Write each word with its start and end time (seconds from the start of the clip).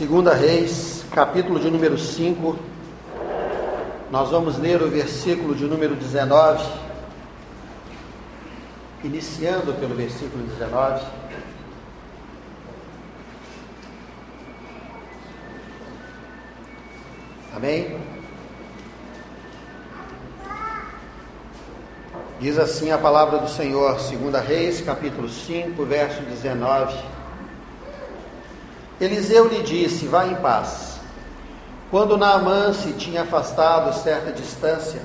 Segunda 0.00 0.32
Reis, 0.32 1.04
capítulo 1.12 1.60
de 1.60 1.70
número 1.70 1.98
5. 1.98 2.56
Nós 4.10 4.30
vamos 4.30 4.56
ler 4.56 4.80
o 4.80 4.88
versículo 4.88 5.54
de 5.54 5.64
número 5.64 5.94
19. 5.94 6.64
Iniciando 9.04 9.74
pelo 9.74 9.94
versículo 9.94 10.42
19. 10.46 11.04
Amém? 17.54 18.00
Diz 22.40 22.58
assim 22.58 22.90
a 22.90 22.96
palavra 22.96 23.36
do 23.36 23.50
Senhor, 23.50 23.96
2 23.96 24.46
Reis, 24.46 24.80
capítulo 24.80 25.28
5, 25.28 25.84
verso 25.84 26.22
19. 26.22 27.19
Eliseu 29.00 29.48
lhe 29.48 29.62
disse: 29.62 30.06
Vá 30.06 30.26
em 30.26 30.34
paz. 30.36 31.00
Quando 31.90 32.16
Naamã 32.16 32.72
se 32.72 32.92
tinha 32.92 33.22
afastado 33.22 33.92
certa 34.00 34.30
distância, 34.30 35.00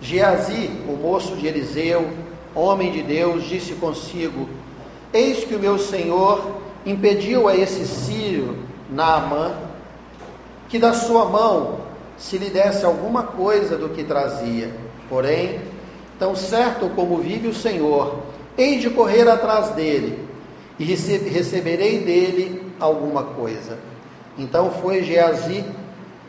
Geazi, 0.00 0.70
o 0.88 0.92
moço 0.92 1.36
de 1.36 1.46
Eliseu, 1.46 2.10
homem 2.54 2.90
de 2.90 3.02
Deus, 3.02 3.44
disse 3.44 3.74
consigo: 3.74 4.48
Eis 5.12 5.44
que 5.44 5.54
o 5.54 5.58
meu 5.58 5.78
senhor 5.78 6.58
impediu 6.84 7.48
a 7.48 7.56
esse 7.56 7.86
sírio, 7.86 8.58
Naamã, 8.90 9.54
que 10.68 10.78
da 10.78 10.92
sua 10.92 11.24
mão 11.24 11.80
se 12.18 12.36
lhe 12.36 12.50
desse 12.50 12.84
alguma 12.84 13.22
coisa 13.22 13.76
do 13.76 13.88
que 13.90 14.02
trazia. 14.02 14.74
Porém, 15.08 15.60
tão 16.18 16.34
certo 16.34 16.90
como 16.90 17.18
vive 17.18 17.48
o 17.48 17.54
Senhor, 17.54 18.18
hei 18.56 18.78
de 18.78 18.90
correr 18.90 19.28
atrás 19.28 19.70
dele 19.70 20.18
e 20.78 20.84
receberei 20.84 22.00
dele 22.00 22.67
alguma 22.80 23.22
coisa. 23.22 23.78
Então 24.36 24.70
foi 24.70 25.02
Geazi 25.02 25.64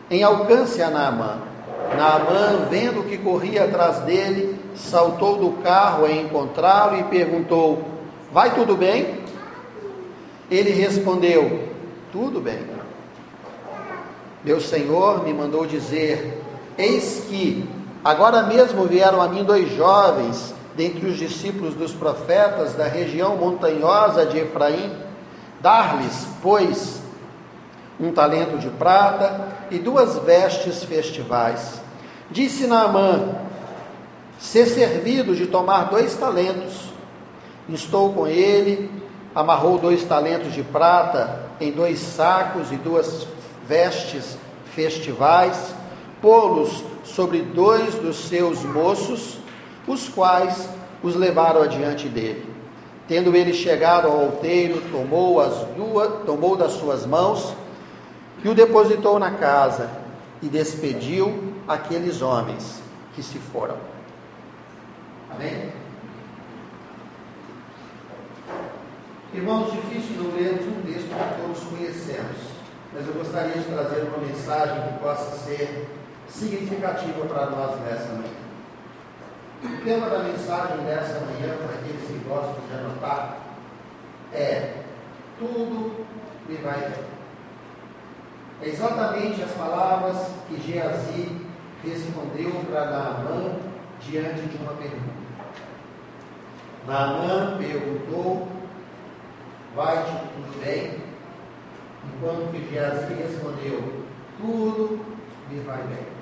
em 0.10 0.24
alcance 0.24 0.82
a 0.82 0.90
Naamã. 0.90 1.38
Naamã, 1.96 2.68
vendo 2.70 3.08
que 3.08 3.18
corria 3.18 3.66
atrás 3.66 4.00
dele, 4.00 4.60
saltou 4.76 5.38
do 5.38 5.52
carro 5.64 6.06
a 6.06 6.12
encontrá-lo 6.12 6.98
e 6.98 7.04
perguntou: 7.04 7.84
Vai 8.32 8.54
tudo 8.54 8.76
bem? 8.76 9.20
Ele 10.50 10.72
respondeu: 10.72 11.70
Tudo 12.12 12.40
bem. 12.40 12.60
Meu 14.44 14.60
senhor 14.60 15.24
me 15.24 15.34
mandou 15.34 15.66
dizer: 15.66 16.42
Eis 16.78 17.26
que 17.28 17.68
agora 18.04 18.44
mesmo 18.44 18.86
vieram 18.86 19.22
a 19.22 19.28
mim 19.28 19.44
dois 19.44 19.72
jovens 19.76 20.54
dentre 20.76 21.08
os 21.08 21.18
discípulos 21.18 21.74
dos 21.74 21.94
profetas 21.94 22.74
da 22.74 22.86
região 22.86 23.36
montanhosa 23.36 24.26
de 24.26 24.38
Efraim 24.40 25.09
Dar-lhes, 25.62 26.28
pois, 26.42 27.02
um 28.00 28.12
talento 28.12 28.58
de 28.58 28.70
prata 28.70 29.58
e 29.70 29.78
duas 29.78 30.18
vestes 30.20 30.84
festivais. 30.84 31.82
Disse 32.32 32.66
Naamã: 32.66 33.36
Ser 34.40 34.68
servido 34.68 35.36
de 35.36 35.48
tomar 35.48 35.90
dois 35.90 36.16
talentos. 36.16 36.90
Estou 37.68 38.14
com 38.14 38.26
ele, 38.26 38.90
amarrou 39.36 39.78
dois 39.78 40.04
talentos 40.06 40.54
de 40.54 40.64
prata 40.64 41.50
em 41.60 41.72
dois 41.72 42.00
sacos 42.00 42.72
e 42.72 42.78
duas 42.78 43.28
vestes 43.68 44.38
festivais, 44.74 45.76
pô-los 46.22 46.84
sobre 47.04 47.42
dois 47.42 47.96
dos 47.96 48.16
seus 48.28 48.64
moços, 48.64 49.38
os 49.88 50.10
quais 50.10 50.70
os 51.04 51.16
levaram 51.16 51.62
adiante 51.62 52.08
dele. 52.08 52.49
Tendo 53.10 53.36
ele 53.36 53.56
chegado 53.56 54.08
ao 54.08 54.26
outeiro, 54.26 54.80
tomou 54.92 55.42
as 55.42 55.66
duas, 55.76 56.24
tomou 56.28 56.56
das 56.56 56.74
suas 56.74 57.08
mãos 57.08 57.56
e 58.44 58.48
o 58.48 58.54
depositou 58.54 59.18
na 59.18 59.32
casa 59.32 59.90
e 60.44 60.48
despediu 60.48 61.56
aqueles 61.68 62.22
homens 62.22 62.80
que 63.16 63.24
se 63.24 63.40
foram. 63.40 63.78
Amém? 65.32 65.74
Irmãos, 69.34 69.72
difícil 69.72 70.24
não 70.24 70.36
lermos 70.36 70.68
um 70.68 70.82
texto 70.84 71.10
que 71.10 71.42
todos 71.42 71.64
conhecemos, 71.64 72.38
mas 72.94 73.08
eu 73.08 73.14
gostaria 73.16 73.54
de 73.54 73.64
trazer 73.64 74.04
uma 74.04 74.20
mensagem 74.20 74.84
que 74.84 75.00
possa 75.00 75.36
ser 75.36 75.88
significativa 76.28 77.26
para 77.26 77.48
nós 77.48 77.80
nessa 77.82 78.14
manhã. 78.14 78.49
O 79.62 79.84
tema 79.84 80.10
da 80.10 80.20
mensagem 80.20 80.78
dessa 80.86 81.20
manhã, 81.20 81.54
para 81.58 81.76
aqueles 81.76 82.08
que 82.08 82.24
gostam 82.26 82.56
de 82.66 82.74
anotar, 82.76 83.40
é: 84.34 84.84
Tudo 85.38 86.06
me 86.48 86.56
vai 86.58 86.80
bem. 86.80 87.04
É 88.62 88.70
exatamente 88.70 89.42
as 89.44 89.52
palavras 89.52 90.32
que 90.48 90.62
Geazi 90.62 91.46
respondeu 91.84 92.52
para 92.70 92.86
Naamã 92.86 93.56
diante 94.02 94.42
de 94.44 94.58
uma 94.64 94.74
pergunta. 94.74 95.20
Naamã 96.88 97.58
perguntou: 97.58 98.48
Vai-te 99.76 100.12
tudo 100.12 100.64
bem? 100.64 101.04
Enquanto 102.06 102.52
que 102.52 102.74
Geazi 102.74 103.14
respondeu: 103.14 104.06
Tudo 104.38 105.06
me 105.50 105.60
vai 105.62 105.84
bem. 105.84 106.19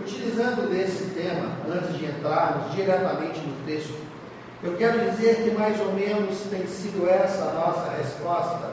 Utilizando 0.00 0.70
desse 0.70 1.06
tema, 1.14 1.50
antes 1.68 1.98
de 1.98 2.06
entrarmos 2.06 2.72
diretamente 2.72 3.40
no 3.40 3.66
texto, 3.66 3.98
eu 4.62 4.76
quero 4.76 5.10
dizer 5.10 5.42
que 5.42 5.50
mais 5.50 5.78
ou 5.80 5.92
menos 5.92 6.38
tem 6.50 6.66
sido 6.66 7.08
essa 7.08 7.50
a 7.50 7.52
nossa 7.54 7.90
resposta 7.96 8.72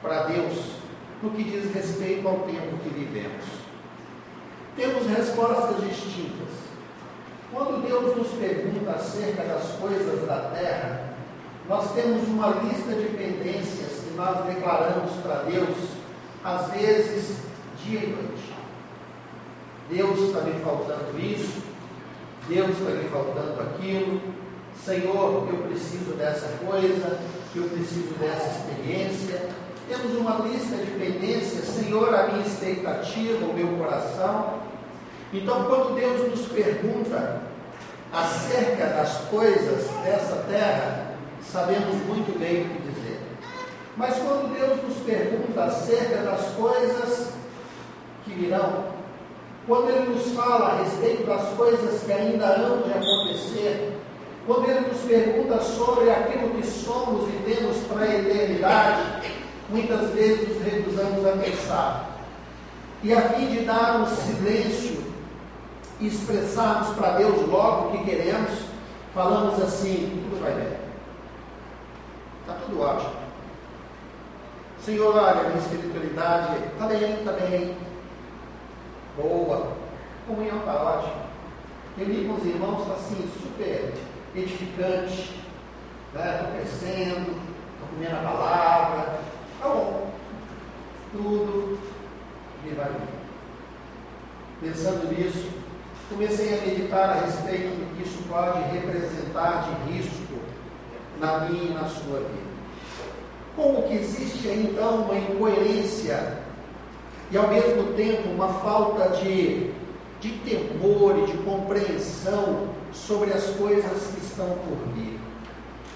para 0.00 0.24
Deus 0.24 0.74
no 1.22 1.30
que 1.30 1.44
diz 1.44 1.72
respeito 1.72 2.26
ao 2.28 2.40
tempo 2.40 2.78
que 2.82 2.88
vivemos. 2.90 3.44
Temos 4.76 5.06
respostas 5.06 5.80
distintas. 5.88 6.48
Quando 7.52 7.86
Deus 7.86 8.16
nos 8.16 8.28
pergunta 8.32 8.90
acerca 8.90 9.44
das 9.44 9.72
coisas 9.80 10.26
da 10.26 10.50
terra, 10.54 11.14
nós 11.68 11.92
temos 11.94 12.26
uma 12.28 12.48
lista 12.48 12.92
de 12.94 13.08
pendências 13.16 14.02
que 14.04 14.14
nós 14.16 14.44
declaramos 14.44 15.12
para 15.22 15.42
Deus, 15.42 15.76
às 16.44 16.72
vezes 16.72 17.38
dia 17.84 18.00
e 18.00 18.06
noite. 18.08 18.53
Deus 19.90 20.18
está 20.18 20.40
me 20.40 20.58
faltando 20.60 21.18
isso, 21.18 21.62
Deus 22.48 22.70
está 22.70 22.90
me 22.90 23.08
faltando 23.08 23.60
aquilo, 23.60 24.20
Senhor, 24.82 25.48
eu 25.50 25.58
preciso 25.68 26.14
dessa 26.16 26.48
coisa, 26.66 27.18
eu 27.54 27.64
preciso 27.64 28.14
dessa 28.18 28.58
experiência. 28.58 29.48
Temos 29.88 30.16
uma 30.18 30.46
lista 30.46 30.76
de 30.76 30.90
pendências, 30.92 31.64
Senhor, 31.64 32.14
a 32.14 32.26
minha 32.28 32.46
expectativa, 32.46 33.46
o 33.46 33.54
meu 33.54 33.68
coração. 33.78 34.60
Então, 35.32 35.64
quando 35.64 35.94
Deus 35.94 36.30
nos 36.30 36.46
pergunta 36.48 37.42
acerca 38.12 38.86
das 38.86 39.16
coisas 39.30 39.88
dessa 40.04 40.36
terra, 40.48 41.14
sabemos 41.42 41.96
muito 42.06 42.38
bem 42.38 42.62
o 42.62 42.68
que 42.68 42.88
dizer. 42.88 43.20
Mas 43.96 44.16
quando 44.16 44.52
Deus 44.52 44.82
nos 44.82 44.96
pergunta 45.04 45.64
acerca 45.64 46.22
das 46.22 46.46
coisas 46.54 47.32
que 48.24 48.34
virão, 48.34 48.93
quando 49.66 49.88
ele 49.88 50.14
nos 50.14 50.32
fala 50.32 50.72
a 50.72 50.82
respeito 50.82 51.26
das 51.26 51.48
coisas 51.56 52.02
que 52.02 52.12
ainda 52.12 52.46
hão 52.46 52.82
de 52.82 52.90
acontecer, 52.90 53.98
quando 54.46 54.68
ele 54.68 54.80
nos 54.80 55.00
pergunta 55.00 55.60
sobre 55.62 56.10
aquilo 56.10 56.50
que 56.50 56.66
somos 56.66 57.28
e 57.30 57.50
temos 57.50 57.78
para 57.86 58.02
a 58.02 58.14
eternidade, 58.14 59.32
muitas 59.70 60.10
vezes 60.10 60.48
nos 60.48 60.62
recusamos 60.62 61.26
a 61.26 61.32
pensar. 61.32 62.10
E 63.02 63.12
a 63.12 63.22
fim 63.22 63.46
de 63.46 63.64
dar 63.64 64.00
um 64.00 64.06
silêncio 64.06 65.02
e 65.98 66.08
expressarmos 66.08 66.94
para 66.96 67.12
Deus 67.12 67.48
logo 67.48 67.88
o 67.88 67.92
que 67.92 68.04
queremos, 68.04 68.50
falamos 69.14 69.62
assim: 69.62 70.26
tudo 70.28 70.42
vai 70.42 70.52
bem. 70.52 70.76
Está 72.42 72.54
tudo 72.66 72.82
ótimo. 72.82 73.24
Senhor, 74.84 75.16
olha, 75.16 75.44
minha 75.44 75.58
espiritualidade 75.58 76.56
está 76.66 76.86
bem, 76.86 77.14
está 77.14 77.32
bem 77.32 77.76
boa, 79.16 79.72
comunhão 80.26 80.58
está 80.58 80.74
ótima. 80.74 81.24
Reunir 81.96 82.26
com 82.26 82.34
os 82.34 82.44
irmãos 82.44 82.82
está 82.82 82.94
assim, 82.94 83.30
super 83.40 83.94
edificante. 84.34 85.44
Estou 86.08 86.22
né? 86.22 86.52
crescendo, 86.56 87.30
estou 87.30 87.88
comendo 87.92 88.16
a 88.16 88.30
palavra. 88.30 89.20
Está 89.54 89.68
bom. 89.68 90.10
Tudo 91.12 91.78
me 92.64 92.74
vai 92.74 92.86
bem. 92.86 93.14
Pensando 94.60 95.12
nisso, 95.12 95.48
comecei 96.08 96.58
a 96.58 96.62
meditar 96.62 97.10
a 97.10 97.20
respeito 97.20 97.76
do 97.76 97.96
que 97.96 98.08
isso 98.08 98.22
pode 98.28 98.60
representar 98.72 99.64
de 99.64 99.92
risco 99.92 100.34
na 101.20 101.40
minha 101.40 101.70
e 101.70 101.74
na 101.74 101.84
sua 101.84 102.20
vida. 102.20 102.54
Como 103.54 103.82
que 103.82 103.94
existe 103.94 104.48
então 104.48 105.02
uma 105.02 105.16
incoerência 105.16 106.43
e 107.34 107.36
ao 107.36 107.48
mesmo 107.48 107.94
tempo 107.94 108.28
uma 108.28 108.46
falta 108.46 109.08
de, 109.16 109.72
de 110.20 110.30
temor 110.44 111.18
e 111.18 111.32
de 111.32 111.36
compreensão 111.38 112.68
sobre 112.92 113.32
as 113.32 113.46
coisas 113.56 114.14
que 114.14 114.24
estão 114.24 114.46
por 114.50 114.94
vir. 114.94 115.18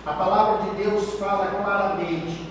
A 0.05 0.15
palavra 0.15 0.69
de 0.69 0.83
Deus 0.83 1.15
fala 1.15 1.47
claramente 1.47 2.49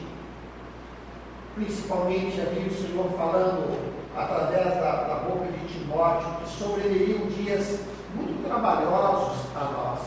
principalmente 1.53 2.39
ali 2.39 2.69
o 2.69 2.73
Senhor 2.73 3.11
falando 3.17 3.77
através 4.15 4.75
da, 4.75 5.03
da 5.03 5.15
boca 5.15 5.47
de 5.51 5.67
Timóteo, 5.67 6.29
que 6.41 6.49
sobreviriam 6.49 7.27
dias 7.27 7.79
muito 8.15 8.47
trabalhosos 8.47 9.37
a 9.53 9.65
nós, 9.65 9.99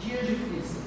dias 0.00 0.26
difíceis. 0.26 0.78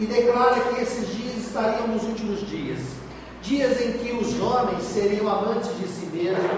E 0.00 0.06
declara 0.06 0.58
que 0.60 0.80
esses 0.80 1.14
dias 1.14 1.36
estariam 1.36 1.86
nos 1.86 2.02
últimos 2.02 2.40
dias, 2.48 2.97
dias 3.42 3.80
em 3.80 3.92
que 3.92 4.12
os 4.12 4.40
homens 4.40 4.82
seriam 4.82 5.28
amantes 5.28 5.76
de 5.78 5.86
si 5.88 6.06
mesmos, 6.06 6.50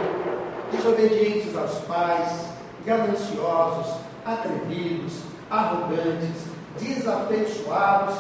desobedientes 0.73 1.57
aos 1.57 1.79
pais, 1.85 2.47
gananciosos, 2.85 3.95
atrevidos, 4.25 5.21
arrogantes, 5.51 6.45
desafeiçoados, 6.79 8.17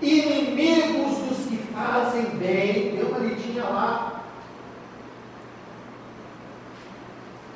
inimigos 0.00 1.18
dos 1.18 1.46
que 1.46 1.56
fazem 1.72 2.24
bem. 2.36 2.96
Deu 2.96 3.08
uma 3.08 3.18
lidinha 3.18 3.64
lá. 3.64 4.24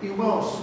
Irmãos, 0.02 0.62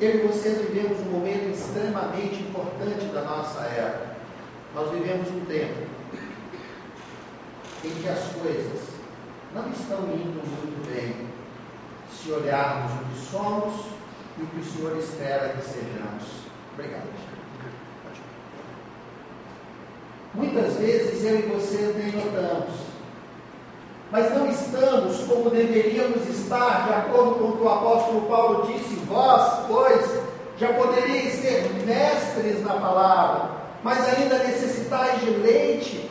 eu 0.00 0.14
e 0.14 0.28
vocês 0.28 0.58
vivemos 0.58 1.00
um 1.00 1.10
momento 1.10 1.50
extremamente 1.52 2.40
importante 2.40 3.06
da 3.06 3.22
nossa 3.22 3.60
era. 3.62 4.16
Nós 4.74 4.90
vivemos 4.92 5.28
um 5.28 5.44
tempo 5.46 5.87
em 7.84 7.90
que 7.90 8.08
as 8.08 8.24
coisas 8.40 8.88
não 9.54 9.68
estão 9.70 9.98
indo 10.12 10.42
muito 10.46 10.90
bem 10.90 11.28
se 12.10 12.32
olharmos 12.32 12.92
o 12.92 13.04
que 13.04 13.30
somos 13.30 13.74
e 14.38 14.42
o 14.42 14.46
que 14.46 14.60
o 14.60 14.64
Senhor 14.64 14.96
espera 14.98 15.50
que 15.50 15.62
sejamos. 15.62 16.24
Obrigado. 16.74 17.08
Muitas 20.34 20.74
vezes 20.74 21.24
eu 21.24 21.38
e 21.38 21.42
você 21.42 21.94
nem 21.96 22.12
notamos, 22.12 22.74
mas 24.10 24.32
não 24.34 24.48
estamos 24.48 25.20
como 25.24 25.50
deveríamos 25.50 26.28
estar, 26.28 26.86
de 26.86 26.94
acordo 26.94 27.34
com 27.34 27.44
o 27.48 27.56
que 27.56 27.62
o 27.64 27.68
apóstolo 27.68 28.20
Paulo 28.22 28.72
disse: 28.72 28.94
vós, 29.06 29.66
pois, 29.66 30.20
já 30.58 30.72
poderíeis 30.74 31.34
ser 31.34 31.68
mestres 31.84 32.62
na 32.62 32.74
palavra, 32.74 33.50
mas 33.82 33.98
ainda 34.16 34.38
necessitais 34.38 35.20
de 35.20 35.30
leite, 35.30 36.07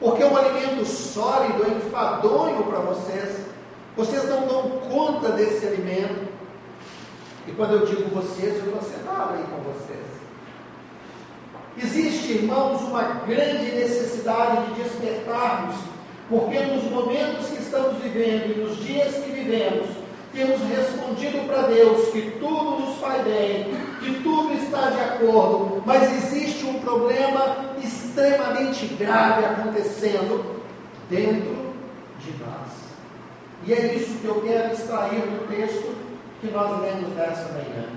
porque 0.00 0.22
um 0.22 0.36
alimento 0.36 0.84
sólido 0.86 1.64
é 1.64 1.70
enfadonho 1.76 2.64
para 2.64 2.78
vocês. 2.80 3.38
Vocês 3.96 4.28
não 4.28 4.46
dão 4.46 4.62
conta 4.88 5.30
desse 5.30 5.66
alimento. 5.66 6.28
E 7.46 7.52
quando 7.52 7.72
eu 7.72 7.86
digo 7.86 8.14
vocês, 8.14 8.56
eu 8.58 8.66
estou 8.66 8.82
sentado 8.82 9.34
aí 9.34 9.44
com 9.44 9.72
vocês. 9.72 10.06
Existe, 11.76 12.32
irmãos, 12.32 12.82
uma 12.82 13.02
grande 13.26 13.72
necessidade 13.72 14.66
de 14.66 14.82
despertarmos, 14.82 15.76
porque 16.28 16.58
nos 16.60 16.84
momentos 16.84 17.46
que 17.46 17.62
estamos 17.62 18.02
vivendo 18.02 18.56
e 18.56 18.60
nos 18.60 18.76
dias 18.78 19.14
que 19.14 19.30
vivemos, 19.30 19.88
temos 20.32 20.60
respondido 20.62 21.46
para 21.46 21.62
Deus 21.62 22.08
que 22.08 22.32
tudo 22.38 22.78
nos 22.80 22.98
faz 22.98 23.22
bem, 23.24 23.74
que 24.00 24.22
tudo 24.22 24.52
está 24.54 24.90
de 24.90 25.00
acordo, 25.00 25.82
mas 25.84 26.02
existe 26.12 26.66
um 26.66 26.80
problema 26.80 27.74
extremamente 27.82 28.86
grave 28.94 29.44
acontecendo 29.44 30.62
dentro 31.08 31.56
de 32.20 32.30
nós. 32.42 32.68
E 33.66 33.72
é 33.72 33.94
isso 33.94 34.18
que 34.18 34.26
eu 34.26 34.40
quero 34.42 34.72
extrair 34.72 35.20
do 35.20 35.48
texto 35.48 35.94
que 36.40 36.48
nós 36.48 36.80
lemos 36.80 37.14
nessa 37.14 37.52
manhã. 37.52 37.88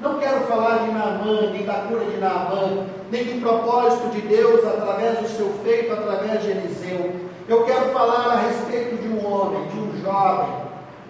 Não 0.00 0.18
quero 0.20 0.42
falar 0.42 0.84
de 0.84 0.92
Naamã, 0.92 1.50
nem 1.50 1.64
da 1.64 1.74
cura 1.74 2.04
de 2.04 2.18
Naamã, 2.18 2.86
nem 3.10 3.24
do 3.24 3.40
propósito 3.40 4.10
de 4.10 4.20
Deus 4.22 4.64
através 4.64 5.18
do 5.18 5.28
seu 5.28 5.52
feito, 5.64 5.92
através 5.92 6.42
de 6.42 6.50
Eliseu. 6.50 7.16
Eu 7.48 7.64
quero 7.64 7.86
falar 7.86 8.34
a 8.34 8.40
respeito 8.42 9.02
de 9.02 9.08
um 9.08 9.26
homem, 9.26 9.66
de 9.68 9.78
um 9.78 10.02
jovem, 10.02 10.67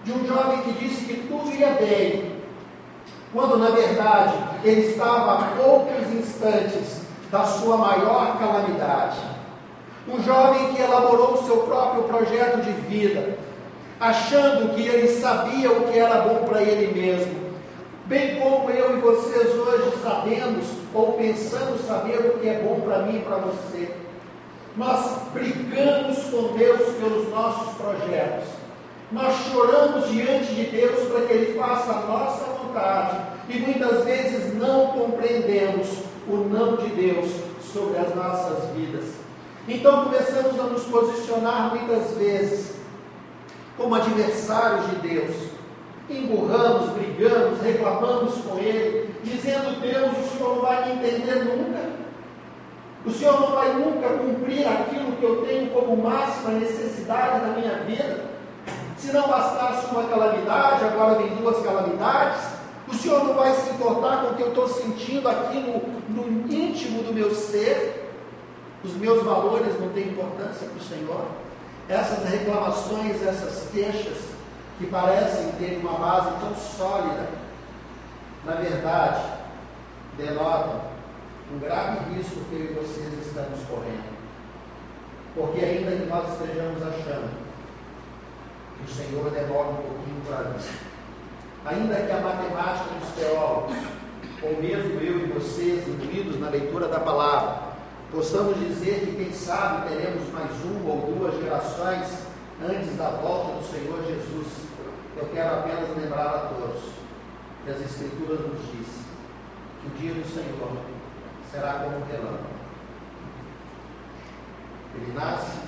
de 0.09 0.13
um 0.13 0.27
jovem 0.27 0.63
que 0.63 0.73
disse 0.73 1.05
que 1.05 1.29
tudo 1.29 1.55
ia 1.55 1.69
bem, 1.73 2.33
quando 3.33 3.59
na 3.59 3.69
verdade 3.69 4.35
ele 4.65 4.87
estava 4.87 5.35
a 5.35 5.43
poucos 5.57 6.13
instantes 6.15 7.03
da 7.31 7.45
sua 7.45 7.77
maior 7.77 8.39
calamidade. 8.39 9.19
Um 10.09 10.23
jovem 10.23 10.73
que 10.73 10.81
elaborou 10.81 11.35
o 11.35 11.45
seu 11.45 11.59
próprio 11.59 12.05
projeto 12.05 12.63
de 12.63 12.73
vida, 12.89 13.37
achando 14.01 14.75
que 14.75 14.81
ele 14.81 15.21
sabia 15.21 15.71
o 15.71 15.89
que 15.89 15.99
era 15.99 16.23
bom 16.23 16.47
para 16.47 16.63
ele 16.63 16.99
mesmo 16.99 17.49
Bem 18.09 18.41
como 18.41 18.71
eu 18.71 18.97
e 18.97 19.01
vocês 19.03 19.55
hoje 19.55 19.99
sabemos 20.03 20.65
ou 20.95 21.13
pensamos 21.13 21.83
saber 21.83 22.17
o 22.17 22.39
que 22.39 22.49
é 22.49 22.59
bom 22.63 22.81
para 22.81 23.01
mim 23.01 23.19
e 23.19 23.23
para 23.23 23.37
você. 23.37 23.95
Nós 24.79 25.25
brigamos 25.35 26.19
com 26.31 26.57
Deus 26.57 26.95
pelos 26.95 27.29
nossos 27.29 27.75
projetos. 27.75 28.49
Nós 29.11 29.35
choramos 29.51 30.11
diante 30.11 30.55
de 30.55 30.65
Deus 30.65 31.09
para 31.09 31.27
que 31.27 31.33
Ele 31.33 31.59
faça 31.59 31.93
a 31.93 32.07
nossa 32.07 32.45
vontade. 32.45 33.17
E 33.49 33.59
muitas 33.59 34.05
vezes 34.05 34.55
não 34.55 34.89
compreendemos 34.89 35.89
o 36.29 36.37
não 36.37 36.77
de 36.77 36.89
Deus 36.89 37.31
sobre 37.73 37.99
as 37.99 38.15
nossas 38.15 38.69
vidas. 38.77 39.05
Então 39.67 40.05
começamos 40.05 40.59
a 40.61 40.65
nos 40.65 40.85
posicionar 40.85 41.75
muitas 41.75 42.17
vezes 42.17 42.77
como 43.77 43.95
adversários 43.95 44.91
de 44.91 44.97
Deus 44.97 45.59
emburramos, 46.11 46.91
brigamos, 46.91 47.61
reclamamos 47.61 48.35
com 48.39 48.59
Ele, 48.59 49.15
dizendo: 49.23 49.81
Deus, 49.81 50.11
o 50.19 50.31
Senhor 50.31 50.57
não 50.57 50.63
vai 50.63 50.87
me 50.87 50.93
entender 50.93 51.45
nunca. 51.45 51.99
O 53.05 53.11
Senhor 53.11 53.41
não 53.41 53.53
vai 53.53 53.75
nunca 53.75 54.09
cumprir 54.09 54.67
aquilo 54.67 55.13
que 55.13 55.23
eu 55.23 55.47
tenho 55.47 55.71
como 55.71 55.97
máxima 55.97 56.53
necessidade 56.53 57.47
na 57.47 57.53
minha 57.55 57.75
vida. 57.85 58.28
Se 58.99 59.13
não 59.13 59.29
bastasse 59.29 59.87
uma 59.93 60.09
calamidade, 60.09 60.85
agora 60.85 61.15
vem 61.15 61.37
duas 61.37 61.65
calamidades. 61.65 62.43
O 62.89 62.95
Senhor 62.95 63.23
não 63.25 63.35
vai 63.35 63.55
se 63.55 63.71
importar 63.71 64.23
com 64.23 64.33
o 64.33 64.35
que 64.35 64.43
eu 64.43 64.49
estou 64.49 64.69
sentindo 64.69 65.29
aqui 65.29 65.61
no, 65.61 66.25
no 66.25 66.53
íntimo 66.53 67.05
do 67.05 67.15
meu 67.15 67.33
ser. 67.33 68.13
Os 68.83 68.93
meus 68.95 69.23
valores 69.23 69.79
não 69.81 69.91
têm 69.91 70.09
importância 70.09 70.67
para 70.67 70.77
o 70.77 70.85
Senhor. 70.85 71.27
Essas 71.89 72.29
reclamações, 72.29 73.23
essas 73.23 73.69
queixas, 73.71 74.19
que 74.79 74.87
parecem 74.89 75.53
ter 75.53 75.81
uma 75.81 75.99
base 75.99 76.31
tão 76.41 76.55
sólida, 76.55 77.29
na 78.45 78.55
verdade, 78.55 79.23
denotam 80.17 80.81
um 81.53 81.59
grave 81.59 82.15
risco 82.15 82.41
que 82.51 82.55
eu 82.55 82.65
e 82.65 82.75
vocês 82.75 83.27
estamos 83.27 83.61
correndo. 83.69 84.19
Porque 85.35 85.65
ainda 85.65 85.93
que 85.93 86.07
nós 86.07 86.33
estejamos 86.33 86.83
achando 86.83 87.48
o 88.85 88.89
Senhor 88.89 89.31
demora 89.31 89.69
um 89.69 89.77
pouquinho 89.77 90.23
para 90.27 90.51
vir, 90.51 90.71
ainda 91.65 91.95
que 91.97 92.13
a 92.13 92.21
matemática 92.21 92.95
dos 93.01 93.09
teólogos, 93.11 93.77
ou 94.43 94.63
mesmo 94.63 95.01
eu 95.01 95.27
e 95.27 95.33
vocês, 95.33 95.87
incluídos 95.89 96.39
na 96.41 96.49
leitura 96.49 96.89
da 96.89 97.01
palavra, 97.01 97.69
possamos 98.11 98.59
dizer 98.59 99.01
que 99.01 99.17
quem 99.17 99.33
sabe 99.33 99.89
teremos 99.89 100.33
mais 100.33 100.51
uma 100.65 100.91
ou 100.91 101.15
duas 101.15 101.43
gerações 101.43 102.27
antes 102.63 102.97
da 102.97 103.11
volta 103.11 103.59
do 103.59 103.65
Senhor 103.65 104.05
Jesus 104.07 104.69
eu 105.21 105.29
quero 105.31 105.59
apenas 105.59 105.97
lembrar 105.97 106.29
a 106.29 106.39
todos 106.55 106.81
que 107.65 107.71
as 107.71 107.81
Escrituras 107.81 108.39
nos 108.39 108.61
dizem 108.71 109.05
que 109.81 109.87
o 109.89 109.91
dia 109.99 110.15
do 110.15 110.25
Senhor 110.25 110.77
será 111.51 111.73
como 111.81 111.97
um 111.97 112.07
relâmpago. 112.07 112.59
Ele 114.95 115.13
nasce 115.13 115.59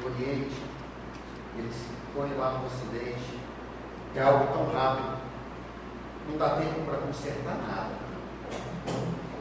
no 0.00 0.06
Oriente, 0.06 0.56
ele 1.58 1.72
se 1.72 1.88
põe 2.14 2.32
lá 2.36 2.52
no 2.52 2.66
Ocidente, 2.66 3.38
é 4.14 4.22
algo 4.22 4.52
tão 4.52 4.72
rápido, 4.72 5.18
não 6.28 6.38
dá 6.38 6.50
tempo 6.56 6.80
para 6.84 6.98
consertar 6.98 7.56
nada. 7.68 8.06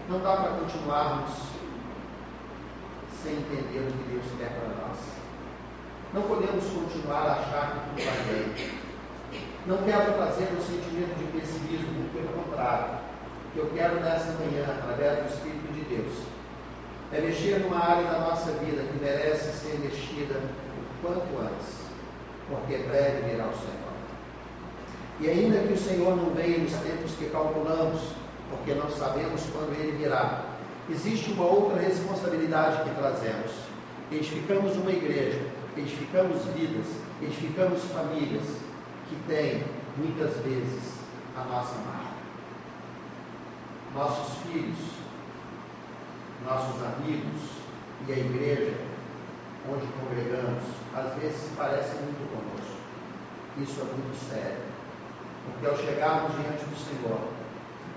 Não 0.09 0.19
dá 0.19 0.35
para 0.35 0.51
continuarmos 0.59 1.31
sem 3.23 3.33
entender 3.33 3.79
o 3.79 3.91
que 3.91 4.11
Deus 4.11 4.25
quer 4.37 4.49
para 4.49 4.87
nós. 4.87 4.99
Não 6.13 6.21
podemos 6.21 6.63
continuar 6.63 7.27
a 7.27 7.33
achar 7.33 7.71
que 7.71 7.79
tudo 7.89 8.05
vai 8.05 8.23
bem. 8.25 8.85
Não 9.65 9.77
quero 9.77 10.13
trazer 10.13 10.53
um 10.55 10.61
sentimento 10.61 11.17
de 11.17 11.39
pessimismo, 11.39 12.09
pelo 12.13 12.27
contrário. 12.43 12.99
O 13.47 13.51
que 13.51 13.59
eu 13.59 13.71
quero 13.73 13.99
nessa 13.99 14.31
manhã, 14.33 14.63
através 14.67 15.23
do 15.23 15.33
Espírito 15.33 15.73
de 15.73 15.81
Deus, 15.81 16.27
é 17.11 17.21
mexer 17.21 17.59
numa 17.61 17.83
área 17.83 18.03
da 18.03 18.19
nossa 18.19 18.51
vida 18.51 18.83
que 18.83 19.03
merece 19.03 19.51
ser 19.53 19.79
mexida 19.79 20.35
o 20.35 21.01
quanto 21.01 21.39
antes, 21.41 21.84
porque 22.49 22.77
breve 22.77 23.29
virá 23.29 23.47
o 23.47 23.53
Senhor. 23.53 23.95
E 25.19 25.29
ainda 25.29 25.59
que 25.67 25.73
o 25.73 25.77
Senhor 25.77 26.15
não 26.15 26.33
venha 26.33 26.57
nos 26.57 26.73
tempos 26.73 27.11
que 27.17 27.29
calculamos, 27.29 28.01
porque 28.49 28.73
não 28.73 28.89
sabemos 28.89 29.41
quando 29.51 29.73
ele 29.79 29.97
virá, 29.97 30.43
existe 30.89 31.31
uma 31.31 31.45
outra 31.45 31.81
responsabilidade 31.81 32.83
que 32.83 32.95
trazemos. 32.95 33.51
Edificamos 34.11 34.75
uma 34.75 34.91
igreja 34.91 35.55
edificamos 35.77 36.45
vidas, 36.55 36.87
edificamos 37.21 37.83
famílias 37.85 38.43
que 39.09 39.15
têm, 39.27 39.63
muitas 39.97 40.37
vezes, 40.37 40.99
a 41.35 41.43
nossa 41.43 41.75
marca. 41.79 42.15
Nossos 43.93 44.37
filhos, 44.43 44.77
nossos 46.45 46.81
amigos 46.83 47.41
e 48.07 48.13
a 48.13 48.17
igreja 48.17 48.73
onde 49.71 49.87
congregamos 49.99 50.63
parece 51.57 51.95
muito 51.95 52.29
conosco. 52.29 52.75
Isso 53.57 53.81
é 53.81 53.83
muito 53.83 54.15
sério. 54.29 54.63
Porque 55.45 55.65
ao 55.65 55.77
chegarmos 55.77 56.35
diante 56.35 56.65
do 56.65 56.75
Senhor, 56.75 57.19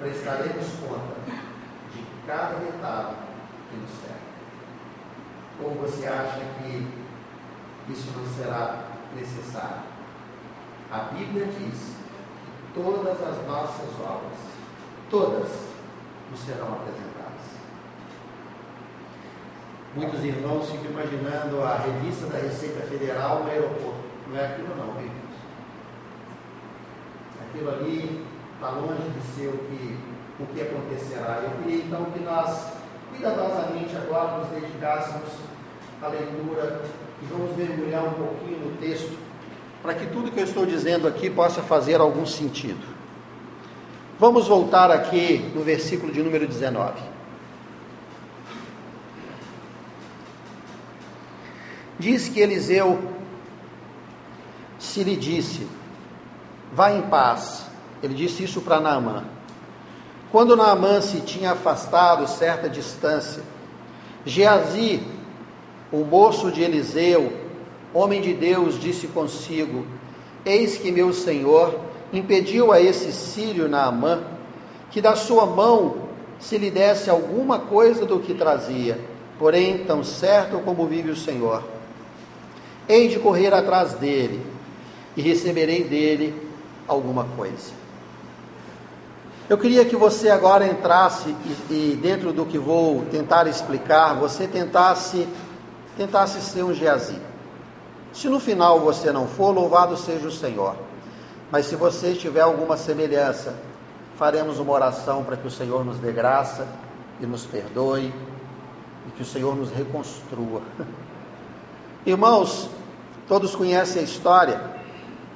prestaremos 0.01 0.67
conta 0.81 1.21
de 1.93 2.05
cada 2.27 2.59
detalhe 2.59 3.17
que 3.71 3.77
nos 3.77 3.91
serve. 3.91 4.29
Ou 5.63 5.75
você 5.75 6.07
acha 6.07 6.41
que 6.59 6.87
isso 7.91 8.13
não 8.17 8.27
será 8.27 8.85
necessário? 9.15 9.83
A 10.91 10.99
Bíblia 11.13 11.47
diz 11.47 11.95
que 11.95 12.81
todas 12.81 13.21
as 13.21 13.47
nossas 13.47 13.89
obras, 14.01 14.39
todas, 15.11 15.49
nos 16.31 16.41
serão 16.41 16.73
apresentadas. 16.75 17.08
Muitos 19.99 20.23
irmãos 20.23 20.71
ficam 20.71 20.93
imaginando 20.93 21.61
a 21.61 21.75
revista 21.75 22.27
da 22.27 22.39
Receita 22.39 22.87
Federal 22.87 23.43
no 23.43 23.51
aeroporto. 23.51 23.99
Não 24.29 24.39
é 24.39 24.47
aquilo 24.47 24.69
não, 24.77 24.95
queridos. 24.95 25.17
Aquilo 27.43 27.69
ali 27.69 28.25
está 28.55 28.71
longe 28.71 29.03
de 29.11 29.35
ser 29.35 29.49
o 29.49 29.59
que, 29.59 29.99
o 30.39 30.47
que 30.55 30.61
acontecerá. 30.61 31.41
Eu 31.43 31.51
queria 31.61 31.85
então 31.85 32.05
que 32.13 32.21
nós, 32.21 32.75
cuidadosamente 33.11 33.97
agora, 33.97 34.39
nos 34.39 34.49
dedicássemos 34.51 35.31
à 36.01 36.07
leitura 36.07 36.81
e 37.21 37.27
vamos 37.27 37.57
mergulhar 37.57 38.05
um 38.05 38.13
pouquinho 38.13 38.71
no 38.71 38.77
texto, 38.77 39.19
para 39.83 39.95
que 39.95 40.07
tudo 40.07 40.31
que 40.31 40.39
eu 40.39 40.45
estou 40.45 40.65
dizendo 40.65 41.09
aqui 41.09 41.29
possa 41.29 41.61
fazer 41.61 42.01
algum 42.01 42.25
sentido. 42.25 42.87
Vamos 44.17 44.47
voltar 44.47 44.93
aqui 44.93 45.51
no 45.57 45.65
versículo 45.65 46.13
de 46.13 46.23
número 46.23 46.47
19. 46.47 47.18
Diz 51.99 52.29
que 52.29 52.41
Eliseu 52.41 52.99
se 54.79 55.03
lhe 55.03 55.17
disse: 55.17 55.67
Vá 56.73 56.93
em 56.93 57.03
paz. 57.03 57.67
Ele 58.03 58.15
disse 58.15 58.45
isso 58.45 58.61
para 58.61 58.81
Naamã. 58.81 59.25
Quando 60.31 60.57
Naamã 60.57 61.01
se 61.01 61.21
tinha 61.23 61.53
afastado 61.53 62.29
certa 62.29 62.69
distância, 62.69 63.43
Geazi, 64.25 65.03
o 65.91 66.05
moço 66.05 66.53
de 66.53 66.63
Eliseu, 66.63 67.33
homem 67.93 68.21
de 68.21 68.35
Deus, 68.35 68.79
disse 68.79 69.09
consigo: 69.09 69.85
Eis 70.45 70.77
que 70.79 70.93
meu 70.93 71.13
senhor 71.13 71.81
impediu 72.13 72.73
a 72.73 72.81
esse 72.81 73.13
sírio 73.13 73.69
Naamã 73.69 74.23
que 74.91 75.01
da 75.01 75.17
sua 75.17 75.47
mão 75.47 76.09
se 76.39 76.57
lhe 76.57 76.71
desse 76.71 77.11
alguma 77.11 77.59
coisa 77.59 78.07
do 78.07 78.21
que 78.21 78.35
trazia. 78.35 78.99
Porém, 79.39 79.79
tão 79.79 80.03
certo 80.03 80.59
como 80.61 80.87
vive 80.87 81.11
o 81.11 81.17
Senhor, 81.17 81.63
hei 82.89 83.09
de 83.09 83.19
correr 83.19 83.53
atrás 83.53 83.95
dele 83.95 84.45
e 85.17 85.23
receberei 85.23 85.85
dele 85.85 86.35
alguma 86.87 87.25
coisa. 87.37 87.79
Eu 89.49 89.57
queria 89.57 89.85
que 89.85 89.97
você 89.97 90.29
agora 90.29 90.67
entrasse 90.67 91.35
e, 91.71 91.73
e, 91.73 91.97
dentro 92.01 92.33
do 92.33 92.45
que 92.45 92.59
vou 92.59 93.05
tentar 93.07 93.47
explicar, 93.47 94.15
você 94.15 94.47
tentasse 94.47 95.27
tentasse 95.97 96.41
ser 96.41 96.63
um 96.63 96.73
Geazi. 96.73 97.19
Se 98.13 98.29
no 98.29 98.39
final 98.39 98.79
você 98.81 99.11
não 99.11 99.27
for, 99.27 99.51
louvado 99.51 99.97
seja 99.97 100.29
o 100.29 100.31
Senhor. 100.31 100.77
Mas 101.51 101.67
se 101.67 101.75
você 101.75 102.15
tiver 102.15 102.41
alguma 102.41 102.77
semelhança, 102.77 103.55
faremos 104.17 104.59
uma 104.59 104.73
oração 104.73 105.25
para 105.25 105.37
que 105.37 105.47
o 105.47 105.51
Senhor 105.51 105.85
nos 105.85 105.99
dê 105.99 106.13
graça 106.13 106.67
e 107.21 107.27
nos 107.27 107.45
perdoe 107.45 108.13
e 109.09 109.11
que 109.17 109.23
o 109.23 109.27
Senhor 109.27 109.57
nos 109.57 109.71
reconstrua. 109.71 110.63
Irmãos, 112.07 112.71
todos 113.29 113.55
conhecem 113.55 114.01
a 114.01 114.05
história. 114.05 114.61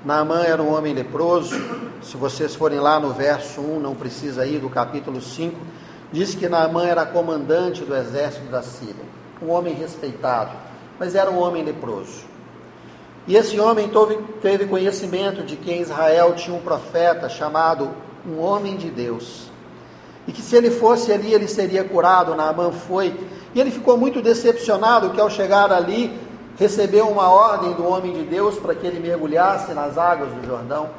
Naamã 0.04 0.42
era 0.42 0.62
um 0.62 0.74
homem 0.74 0.94
leproso. 0.94 1.54
Se 2.02 2.16
vocês 2.16 2.54
forem 2.54 2.80
lá 2.80 2.98
no 2.98 3.12
verso 3.12 3.60
1, 3.60 3.78
não 3.78 3.94
precisa 3.94 4.46
ir, 4.46 4.58
do 4.58 4.70
capítulo 4.70 5.20
5, 5.20 5.54
diz 6.10 6.34
que 6.34 6.48
Naamã 6.48 6.86
era 6.86 7.04
comandante 7.04 7.84
do 7.84 7.94
exército 7.94 8.46
da 8.46 8.62
Síria. 8.62 9.04
Um 9.40 9.50
homem 9.50 9.74
respeitado, 9.74 10.56
mas 10.98 11.14
era 11.14 11.30
um 11.30 11.38
homem 11.38 11.62
leproso. 11.62 12.24
E 13.26 13.36
esse 13.36 13.60
homem 13.60 13.88
teve 14.40 14.66
conhecimento 14.66 15.44
de 15.44 15.54
que 15.54 15.70
em 15.70 15.80
Israel 15.80 16.34
tinha 16.34 16.56
um 16.56 16.60
profeta 16.60 17.28
chamado 17.28 17.90
um 18.26 18.40
homem 18.40 18.76
de 18.76 18.90
Deus. 18.90 19.50
E 20.26 20.32
que 20.32 20.42
se 20.42 20.56
ele 20.56 20.70
fosse 20.70 21.12
ali, 21.12 21.32
ele 21.32 21.46
seria 21.46 21.84
curado. 21.84 22.34
Naamã 22.34 22.72
foi. 22.72 23.14
E 23.54 23.60
ele 23.60 23.70
ficou 23.70 23.96
muito 23.96 24.22
decepcionado 24.22 25.10
que 25.10 25.20
ao 25.20 25.30
chegar 25.30 25.70
ali, 25.72 26.18
recebeu 26.58 27.08
uma 27.08 27.28
ordem 27.30 27.72
do 27.72 27.86
homem 27.86 28.12
de 28.12 28.22
Deus 28.24 28.56
para 28.56 28.74
que 28.74 28.86
ele 28.86 29.00
mergulhasse 29.00 29.72
nas 29.72 29.96
águas 29.96 30.30
do 30.32 30.46
Jordão, 30.46 30.90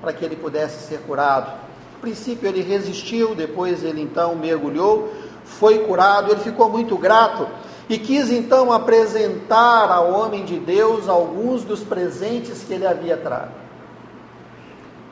para 0.00 0.12
que 0.12 0.24
ele 0.24 0.36
pudesse 0.36 0.86
ser 0.86 0.98
curado. 1.00 1.50
No 1.94 2.00
princípio 2.00 2.48
ele 2.48 2.62
resistiu, 2.62 3.34
depois 3.34 3.82
ele 3.82 4.02
então 4.02 4.34
mergulhou, 4.34 5.12
foi 5.44 5.78
curado, 5.80 6.32
ele 6.32 6.40
ficou 6.40 6.68
muito 6.68 6.96
grato 6.96 7.48
e 7.88 7.98
quis 7.98 8.30
então 8.30 8.72
apresentar 8.72 9.90
ao 9.90 10.12
homem 10.12 10.44
de 10.44 10.58
Deus 10.58 11.08
alguns 11.08 11.62
dos 11.62 11.82
presentes 11.82 12.64
que 12.64 12.74
ele 12.74 12.86
havia 12.86 13.16
trago. 13.16 13.52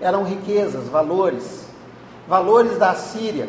Eram 0.01 0.25
riquezas, 0.25 0.89
valores, 0.89 1.67
valores 2.29 2.77
da 2.79 2.95
Síria, 2.95 3.49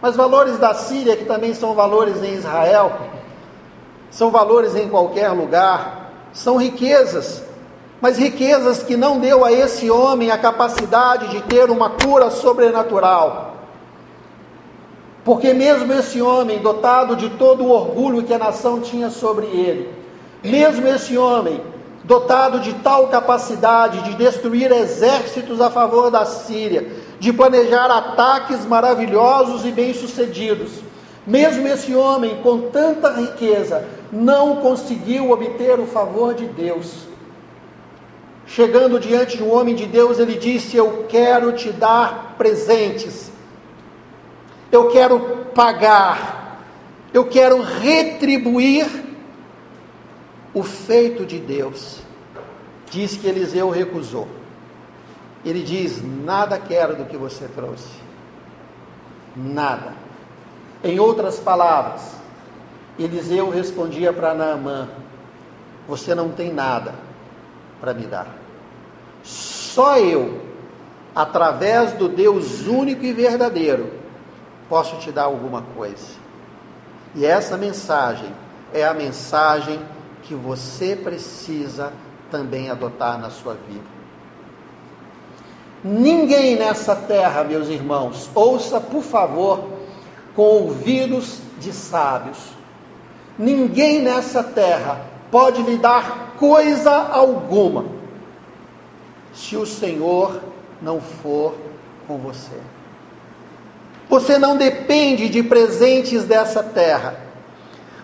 mas 0.00 0.14
valores 0.14 0.58
da 0.58 0.74
Síria 0.74 1.16
que 1.16 1.24
também 1.24 1.54
são 1.54 1.74
valores 1.74 2.22
em 2.22 2.34
Israel, 2.34 2.92
são 4.16 4.30
valores 4.30 4.74
em 4.74 4.88
qualquer 4.88 5.28
lugar, 5.28 6.10
são 6.32 6.56
riquezas, 6.56 7.42
mas 8.00 8.16
riquezas 8.16 8.82
que 8.82 8.96
não 8.96 9.20
deu 9.20 9.44
a 9.44 9.52
esse 9.52 9.90
homem 9.90 10.30
a 10.30 10.38
capacidade 10.38 11.28
de 11.28 11.42
ter 11.42 11.68
uma 11.68 11.90
cura 11.90 12.30
sobrenatural. 12.30 13.56
Porque 15.22 15.52
mesmo 15.52 15.92
esse 15.92 16.22
homem, 16.22 16.60
dotado 16.60 17.14
de 17.14 17.28
todo 17.28 17.64
o 17.64 17.70
orgulho 17.70 18.22
que 18.22 18.32
a 18.32 18.38
nação 18.38 18.80
tinha 18.80 19.10
sobre 19.10 19.44
ele, 19.48 19.92
mesmo 20.42 20.88
esse 20.88 21.18
homem, 21.18 21.60
dotado 22.02 22.60
de 22.60 22.72
tal 22.72 23.08
capacidade 23.08 24.00
de 24.00 24.14
destruir 24.14 24.72
exércitos 24.72 25.60
a 25.60 25.68
favor 25.68 26.10
da 26.10 26.24
Síria, 26.24 26.90
de 27.20 27.34
planejar 27.34 27.90
ataques 27.90 28.64
maravilhosos 28.64 29.66
e 29.66 29.70
bem-sucedidos, 29.70 30.85
mesmo 31.26 31.66
esse 31.66 31.94
homem 31.94 32.40
com 32.42 32.70
tanta 32.70 33.10
riqueza, 33.12 33.86
não 34.12 34.56
conseguiu 34.56 35.30
obter 35.30 35.80
o 35.80 35.86
favor 35.86 36.34
de 36.34 36.46
Deus. 36.46 37.06
Chegando 38.46 39.00
diante 39.00 39.36
de 39.36 39.42
um 39.42 39.52
homem 39.52 39.74
de 39.74 39.86
Deus, 39.86 40.20
ele 40.20 40.36
disse: 40.36 40.76
Eu 40.76 41.06
quero 41.08 41.52
te 41.52 41.72
dar 41.72 42.36
presentes, 42.38 43.32
eu 44.70 44.88
quero 44.90 45.18
pagar, 45.52 46.62
eu 47.12 47.24
quero 47.26 47.60
retribuir 47.60 48.86
o 50.54 50.62
feito 50.62 51.26
de 51.26 51.40
Deus. 51.40 52.00
Diz 52.88 53.16
que 53.16 53.26
Eliseu 53.26 53.68
recusou. 53.68 54.28
Ele 55.44 55.62
diz: 55.62 56.00
Nada 56.02 56.56
quero 56.56 56.94
do 56.94 57.04
que 57.04 57.16
você 57.16 57.48
trouxe. 57.48 57.88
Nada. 59.34 60.05
Em 60.86 61.00
outras 61.00 61.40
palavras, 61.40 62.12
Eliseu 62.96 63.50
respondia 63.50 64.12
para 64.12 64.34
Naamã: 64.34 64.88
Você 65.88 66.14
não 66.14 66.28
tem 66.28 66.52
nada 66.52 66.94
para 67.80 67.92
me 67.92 68.06
dar. 68.06 68.28
Só 69.24 69.98
eu, 69.98 70.40
através 71.12 71.92
do 71.94 72.08
Deus 72.08 72.68
único 72.68 73.04
e 73.04 73.12
verdadeiro, 73.12 73.90
posso 74.68 74.96
te 74.98 75.10
dar 75.10 75.24
alguma 75.24 75.62
coisa. 75.74 76.06
E 77.16 77.26
essa 77.26 77.56
mensagem 77.56 78.32
é 78.72 78.84
a 78.84 78.94
mensagem 78.94 79.80
que 80.22 80.36
você 80.36 80.94
precisa 80.94 81.92
também 82.30 82.70
adotar 82.70 83.18
na 83.18 83.30
sua 83.30 83.54
vida. 83.54 83.96
Ninguém 85.82 86.54
nessa 86.54 86.94
terra, 86.94 87.42
meus 87.42 87.68
irmãos, 87.68 88.30
ouça 88.36 88.80
por 88.80 89.02
favor 89.02 89.75
com 90.36 90.42
ouvidos 90.42 91.40
de 91.58 91.72
sábios 91.72 92.56
Ninguém 93.38 94.00
nessa 94.00 94.42
terra 94.42 95.00
pode 95.30 95.62
lhe 95.62 95.76
dar 95.76 96.34
coisa 96.38 96.90
alguma 96.90 97.84
se 99.34 99.56
o 99.56 99.66
Senhor 99.66 100.40
não 100.80 101.00
for 101.00 101.54
com 102.06 102.16
você. 102.16 102.56
Você 104.08 104.38
não 104.38 104.56
depende 104.56 105.28
de 105.28 105.42
presentes 105.42 106.24
dessa 106.24 106.62
terra. 106.62 107.20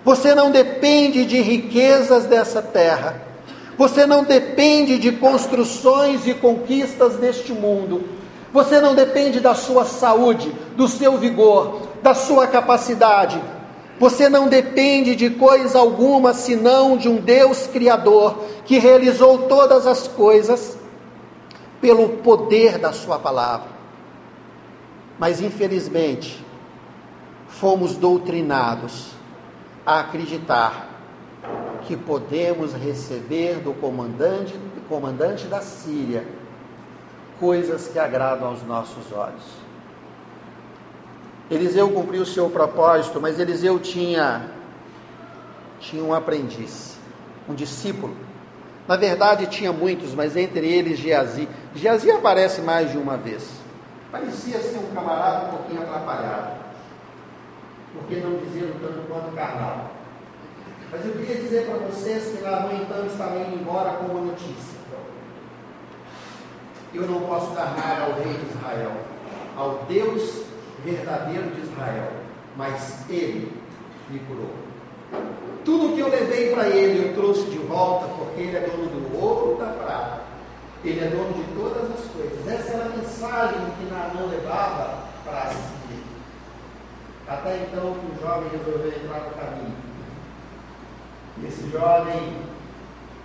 Você 0.05 0.35
não 0.35 0.51
depende 0.51 1.25
de 1.25 1.41
riquezas 1.41 2.27
dessa 2.27 2.61
terra. 2.61 3.23
Você 3.79 4.05
não 4.05 4.25
depende 4.25 4.99
de 4.99 5.13
construções 5.13 6.27
e 6.27 6.35
conquistas 6.35 7.17
deste 7.17 7.53
mundo. 7.53 8.03
Você 8.53 8.81
não 8.81 8.95
depende 8.95 9.41
da 9.41 9.55
sua 9.55 9.85
saúde, 9.85 10.53
do 10.77 10.87
seu 10.87 11.17
vigor, 11.17 11.81
da 12.03 12.15
sua 12.15 12.47
capacidade, 12.47 13.41
Você 14.03 14.29
não 14.29 14.49
depende 14.49 15.15
de 15.15 15.31
coisa 15.31 15.79
alguma 15.79 16.35
senão 16.35 16.97
de 16.97 17.09
um 17.09 17.19
Deus 17.19 17.69
Criador 17.69 18.37
que 18.65 18.79
realizou 18.79 19.47
todas 19.47 19.87
as 19.87 20.09
coisas 20.09 20.77
pelo 21.81 22.09
poder 22.19 22.79
da 22.79 22.93
Sua 22.93 23.17
palavra. 23.19 23.69
Mas 25.21 25.41
infelizmente, 25.41 26.45
fomos 27.47 27.97
doutrinados 27.97 29.11
a 29.87 30.01
acreditar 30.01 30.89
que 31.83 31.97
podemos 31.97 32.73
receber 32.73 33.61
do 33.61 33.73
comandante, 33.73 34.59
comandante 34.89 35.47
da 35.47 35.61
Síria 35.61 36.27
coisas 37.43 37.89
que 37.89 37.99
agradam 37.99 38.51
aos 38.51 38.63
nossos 38.63 39.11
olhos. 39.11 39.43
Eliseu 41.51 41.91
cumpriu 41.91 42.23
o 42.23 42.27
seu 42.27 42.49
propósito, 42.49 43.21
mas 43.21 43.41
Eliseu 43.41 43.81
tinha, 43.81 44.49
tinha 45.81 46.05
um 46.05 46.15
aprendiz, 46.15 46.97
um 47.49 47.55
discípulo. 47.55 48.17
Na 48.87 48.95
verdade, 48.95 49.49
tinha 49.49 49.73
muitos, 49.73 50.15
mas 50.15 50.37
entre 50.37 50.73
eles 50.73 51.01
Geazi. 51.01 51.49
Geazi 51.75 52.13
aparece 52.13 52.61
mais 52.61 52.93
de 52.93 52.97
uma 52.97 53.17
vez. 53.17 53.51
Parecia 54.13 54.61
ser 54.61 54.79
um 54.79 54.95
camarada 54.95 55.47
um 55.47 55.51
pouquinho 55.57 55.83
atrapalhado. 55.83 56.63
Porque 57.93 58.21
não 58.21 58.37
dizia 58.37 58.73
tanto 58.81 59.01
quanto 59.09 59.35
carnal. 59.35 59.91
Mas 60.93 61.05
eu 61.05 61.13
queria 61.15 61.43
dizer 61.43 61.67
para 61.67 61.79
vocês 61.89 62.37
que 62.37 62.41
lá, 62.41 62.61
no 62.61 62.73
entanto, 62.73 63.07
estava 63.07 63.37
indo 63.41 63.61
embora 63.61 63.95
com 63.95 64.13
uma 64.13 64.21
notícia. 64.21 64.72
Eu 66.95 67.07
não 67.07 67.21
posso 67.21 67.55
dar 67.55 67.75
nada 67.77 68.05
ao 68.05 68.23
rei 68.23 68.35
de 68.35 68.47
Israel, 68.57 68.93
ao 69.57 69.85
Deus 69.89 70.45
verdadeiro 70.85 71.51
de 71.51 71.63
Israel, 71.63 72.13
mas 72.57 73.09
ele 73.09 73.53
me 74.11 74.19
curou. 74.21 74.51
Tudo 75.65 75.95
que 75.95 76.01
eu 76.01 76.09
levei 76.09 76.53
para 76.53 76.69
ele, 76.69 77.09
eu 77.09 77.15
trouxe 77.15 77.49
de 77.51 77.59
volta, 77.59 78.07
porque 78.09 78.43
ele 78.43 78.57
é 78.57 78.61
dono 78.61 78.87
do 78.87 79.19
ouro 79.23 79.59
da 79.59 79.67
prata. 79.67 80.23
Ele 80.85 80.99
é 80.99 81.09
dono 81.09 81.33
de 81.33 81.45
todas 81.55 81.91
as 81.93 82.11
coisas. 82.11 82.49
Essa 82.49 82.73
era 82.75 82.87
a 82.87 82.89
mensagem 82.89 83.61
que 83.79 83.85
Naamã 83.85 84.27
levava 84.29 85.05
para 85.25 85.51
si. 85.51 85.73
Até 87.29 87.63
então 87.63 87.95
que 87.95 88.07
o 88.07 88.21
jovem 88.21 88.51
resolveu 88.51 88.89
entrar 88.89 89.21
no 89.21 89.31
caminho. 89.31 89.77
E 91.39 91.47
esse 91.47 91.71
jovem, 91.71 92.37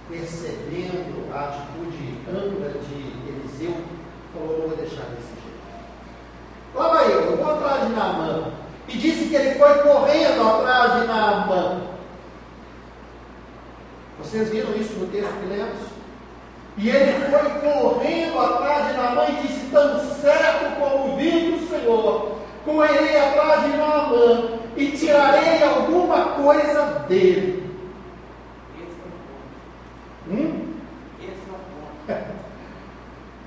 percebendo 0.07 1.33
a 1.33 1.45
atitude 1.45 2.19
âmbula 2.29 2.69
de 2.69 3.16
Eliseu, 3.57 3.75
falou, 4.33 4.59
não 4.59 4.67
vou 4.67 4.77
deixar 4.77 5.05
desse 5.05 5.33
jeito. 5.33 5.57
Lá 6.75 6.89
vai 6.89 7.05
eu, 7.07 7.21
eu 7.21 7.37
vou 7.37 7.55
atrás 7.55 7.87
de 7.87 7.93
Naamã. 7.93 8.51
E 8.87 8.97
disse 8.97 9.27
que 9.27 9.35
ele 9.35 9.55
foi 9.55 9.73
correndo 9.79 10.47
atrás 10.47 10.93
de 10.93 11.07
Naamã. 11.07 11.81
Vocês 14.19 14.49
viram 14.49 14.73
isso 14.75 14.93
no 14.93 15.07
texto 15.07 15.33
que 15.39 15.45
lemos? 15.47 15.87
E 16.77 16.89
ele 16.89 17.25
foi 17.31 17.49
correndo 17.59 18.39
atrás 18.39 18.87
de 18.87 18.93
Naamã 18.93 19.25
e 19.29 19.47
disse: 19.47 19.67
Tão 19.71 19.99
certo 19.99 20.79
como 20.79 21.17
vive 21.17 21.55
o 21.55 21.67
Senhor, 21.67 22.37
correrei 22.63 23.19
atrás 23.19 23.63
de 23.63 23.77
Naamã 23.77 24.59
e 24.75 24.91
tirarei 24.91 25.63
alguma 25.63 26.25
coisa 26.33 27.05
dele. 27.07 27.67
Hum? 30.29 30.67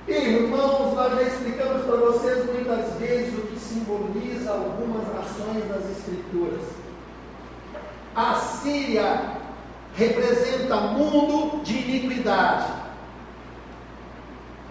irmãos, 0.13 0.93
nós 0.93 1.13
já 1.15 1.21
explicamos 1.23 1.85
para 1.85 1.95
vocês 1.95 2.45
muitas 2.45 2.93
vezes 2.95 3.37
o 3.37 3.41
que 3.47 3.59
simboliza 3.59 4.51
algumas 4.51 5.07
nações 5.13 5.67
das 5.67 5.97
Escrituras. 5.97 6.61
A 8.15 8.35
Síria 8.35 9.37
representa 9.95 10.75
mundo 10.75 11.61
de 11.63 11.77
iniquidade, 11.77 12.71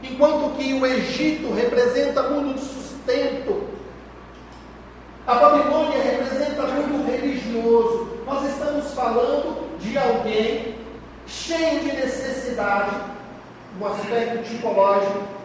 enquanto 0.02 0.56
que 0.56 0.74
o 0.74 0.86
Egito 0.86 1.52
representa 1.54 2.28
mundo 2.30 2.54
de 2.54 2.60
sustento. 2.60 3.68
A 5.26 5.34
Babilônia 5.34 6.02
representa 6.02 6.62
mundo 6.62 7.06
religioso. 7.10 8.18
Nós 8.26 8.50
estamos 8.50 8.92
falando 8.92 9.78
de 9.78 9.96
alguém 9.96 10.74
cheio 11.26 11.80
de 11.80 11.92
necessidade, 11.92 12.96
um 13.80 13.86
aspecto 13.86 14.42
tipológico, 14.42 15.39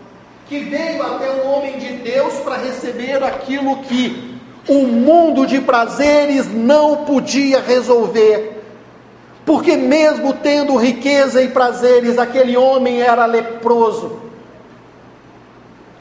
que 0.48 0.60
veio 0.60 1.02
até 1.04 1.30
o 1.32 1.48
homem 1.48 1.78
de 1.80 1.94
Deus 1.98 2.36
para 2.36 2.58
receber 2.58 3.24
aquilo 3.24 3.78
que 3.84 4.36
o 4.68 4.88
mundo 4.88 5.46
de 5.46 5.62
prazeres 5.62 6.48
não 6.52 7.06
podia 7.06 7.60
resolver. 7.62 8.64
Porque, 9.46 9.78
mesmo 9.78 10.34
tendo 10.34 10.76
riqueza 10.76 11.42
e 11.42 11.50
prazeres, 11.50 12.18
aquele 12.18 12.58
homem 12.58 13.02
era 13.02 13.26
leproso. 13.26 14.22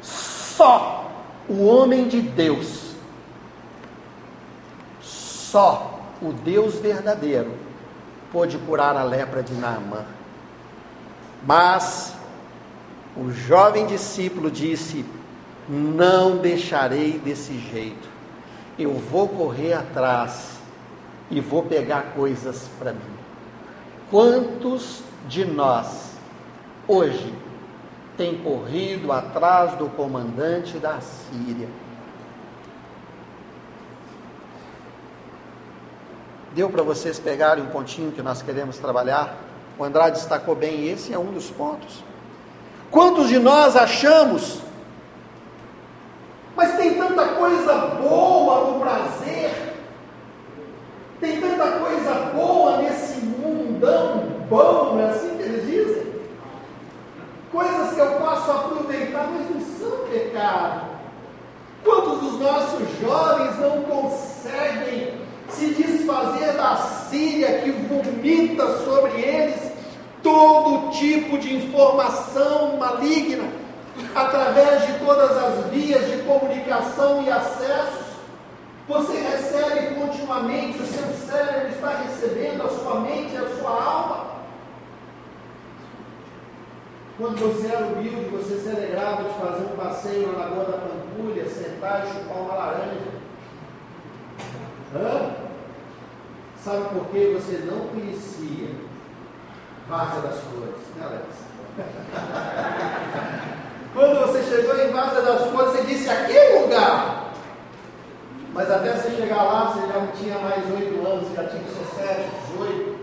Só 0.01 1.11
o 1.49 1.67
homem 1.67 2.09
de 2.09 2.23
Deus, 2.23 2.95
só 5.03 6.01
o 6.23 6.33
Deus 6.33 6.77
verdadeiro, 6.77 7.53
pôde 8.33 8.57
curar 8.59 8.97
a 8.97 9.05
lepra 9.05 9.43
de 9.43 9.53
Naamã. 9.53 10.05
Mas 11.47 12.15
o 13.17 13.31
jovem 13.31 13.87
discípulo 13.87 14.51
disse: 14.51 15.05
Não 15.69 16.39
deixarei 16.39 17.19
desse 17.19 17.59
jeito. 17.59 18.09
Eu 18.79 18.95
vou 18.95 19.29
correr 19.29 19.75
atrás 19.75 20.59
e 21.31 21.41
vou 21.41 21.63
pegar 21.63 22.13
coisas 22.15 22.69
para 22.79 22.93
mim. 22.93 23.15
Quantos 24.11 25.03
de 25.29 25.45
nós 25.45 26.13
hoje 26.89 27.33
tem 28.17 28.37
corrido 28.39 29.13
atrás 29.13 29.77
do 29.77 29.89
comandante 29.89 30.79
da 30.79 31.01
Síria? 31.01 31.69
Deu 36.53 36.71
para 36.71 36.83
vocês 36.83 37.19
pegarem 37.19 37.65
um 37.65 37.69
pontinho 37.69 38.13
que 38.13 38.23
nós 38.23 38.43
queremos 38.43 38.79
trabalhar? 38.79 39.37
O 39.77 39.83
Andrade 39.83 40.19
destacou 40.19 40.55
bem, 40.55 40.89
esse 40.89 41.13
é 41.13 41.19
um 41.19 41.33
dos 41.33 41.51
pontos. 41.51 42.03
Quantos 42.95 43.29
de 43.29 43.41
nós 43.41 43.75
achamos, 43.75 44.61
mas 46.55 46.77
tem 46.77 46.95
tanta 46.95 47.27
coisa 47.27 47.75
boa 48.01 48.71
no 48.71 48.79
prazer, 48.79 49.51
tem 51.21 51.41
tanta 51.41 51.73
coisa 51.73 52.15
boa 52.33 52.77
nesse 52.77 53.19
mundão 53.19 54.29
bom, 54.49 54.97
é 55.01 55.11
assim 55.11 55.37
que 55.37 55.43
eles 55.43 55.67
dizem? 55.67 56.07
Coisas 57.51 57.95
que 57.95 57.99
eu 57.99 58.13
posso 58.13 58.49
aproveitar, 58.53 59.29
mas 59.29 59.51
não 59.51 59.61
são 59.61 60.07
pecado. 60.07 60.83
Quantos 61.83 62.21
dos 62.21 62.39
nossos 62.39 63.01
jovens 63.01 63.59
não 63.59 63.83
conseguem 63.83 65.15
se 65.49 65.67
desfazer 65.75 66.53
da 66.53 66.77
Síria 66.77 67.59
que 67.59 67.73
vomita 67.73 68.85
sobre 68.85 69.21
eles 69.21 69.74
todo 70.25 70.91
tipo 70.91 71.39
de 71.39 71.55
informação 71.55 72.79
maligna, 72.79 73.45
através 74.15 74.87
de 74.87 74.99
todas 75.05 75.31
as 75.37 75.67
vias 75.67 76.11
de 76.11 76.23
comunicação 76.23 77.23
e 77.23 77.31
acessos. 77.31 78.15
Você 78.89 79.19
recebe 79.19 79.95
continuamente, 79.95 80.83
o 80.83 80.87
seu 80.87 81.07
cérebro 81.13 81.69
está 81.69 81.99
recebendo, 81.99 82.63
a 82.63 82.69
sua 82.69 83.01
mente, 83.01 83.37
a 83.37 83.57
sua 83.57 83.71
alma. 83.71 84.25
Quando 87.17 87.39
você 87.39 87.69
era 87.69 87.87
humilde, 87.87 88.29
você 88.31 88.59
se 88.59 88.69
alegrava 88.69 89.25
de 89.25 89.35
fazer 89.35 89.65
um 89.65 89.77
passeio 89.77 90.33
na 90.33 90.39
Lagoa 90.39 90.65
da 90.65 90.79
Pampulha, 90.79 91.49
sentar 91.49 92.07
e 92.07 92.09
chupar 92.09 92.39
uma 92.39 92.55
laranja. 92.55 93.25
Hã? 94.95 95.31
Sabe 96.57 96.89
por 96.89 97.07
que 97.09 97.35
você 97.35 97.59
não 97.67 97.89
conhecia 97.89 98.84
Várzea 99.89 100.23
das 100.23 100.41
Flores, 100.41 100.81
né, 100.97 101.05
Alex? 101.05 101.25
Quando 103.93 104.27
você 104.27 104.43
chegou 104.45 104.79
em 104.81 104.93
Várzea 104.93 105.23
das 105.23 105.51
Flores, 105.51 105.73
você 105.73 105.83
disse: 105.83 106.09
aqui 106.09 106.37
é 106.37 106.61
lugar. 106.61 107.33
Mas 108.55 108.71
até 108.71 108.93
você 108.95 109.11
chegar 109.11 109.43
lá, 109.43 109.73
você 109.73 109.87
já 109.87 109.99
não 109.99 110.07
tinha 110.13 110.39
mais 110.39 110.65
oito 110.73 111.07
anos, 111.07 111.35
já 111.35 111.45
tinha 111.45 111.63
seus 111.65 111.89
sete, 111.97 112.31
dezoito. 112.49 112.95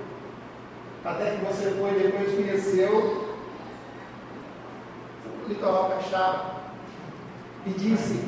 Até 1.05 1.31
que 1.31 1.45
você 1.45 1.71
foi 1.71 1.91
depois 1.91 2.33
conheceu 2.35 3.27
o 5.25 5.49
litoral 5.49 5.89
Caixaba 5.89 6.45
e 7.67 7.69
disse: 7.71 8.27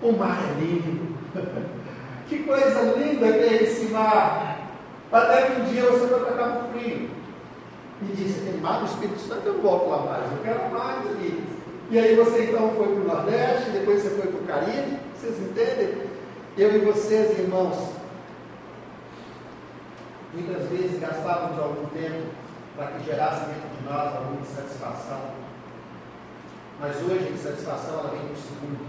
o 0.00 0.12
mar 0.12 0.38
é 0.38 0.60
lindo. 0.60 1.18
que 2.28 2.44
coisa 2.44 2.80
linda 2.96 3.32
que 3.32 3.38
é 3.38 3.62
esse 3.64 3.86
mar. 3.86 4.56
Até 5.10 5.46
que 5.46 5.60
um 5.60 5.64
dia 5.64 5.82
você 5.82 6.06
foi 6.06 6.20
para 6.20 6.36
Cabo 6.36 6.68
Frio 6.72 7.17
e 8.02 8.16
disse: 8.16 8.40
aquele 8.40 8.60
mar 8.60 8.80
do 8.80 8.86
Espírito 8.86 9.20
Santo 9.20 9.46
eu 9.46 9.54
não 9.54 9.62
volto 9.62 9.88
lá 9.88 9.98
mais, 9.98 10.32
eu 10.32 10.38
quero 10.42 10.70
mais 10.72 11.06
ali. 11.06 11.44
E 11.90 11.98
aí 11.98 12.14
você 12.16 12.44
então 12.44 12.70
foi 12.76 12.86
para 12.86 13.02
o 13.02 13.04
Nordeste, 13.04 13.70
depois 13.70 14.02
você 14.02 14.10
foi 14.10 14.26
para 14.26 14.40
o 14.40 14.46
Caribe, 14.46 14.98
vocês 15.14 15.38
entendem? 15.40 16.08
Eu 16.56 16.74
e 16.74 16.78
vocês, 16.80 17.38
irmãos, 17.38 17.98
Muitas 20.32 20.68
vezes 20.68 21.00
gastávamos 21.00 21.58
algum 21.58 21.86
tempo 21.86 22.28
para 22.76 22.88
que 22.88 23.04
gerasse 23.04 23.46
dentro 23.46 23.68
de 23.76 23.84
nós 23.84 24.14
alguma 24.14 24.40
insatisfação. 24.40 25.32
Mas 26.78 26.96
hoje 26.96 27.28
a 27.28 27.30
insatisfação 27.30 27.98
ela 27.98 28.10
vem 28.10 28.28
por 28.28 28.36
segundo. 28.36 28.86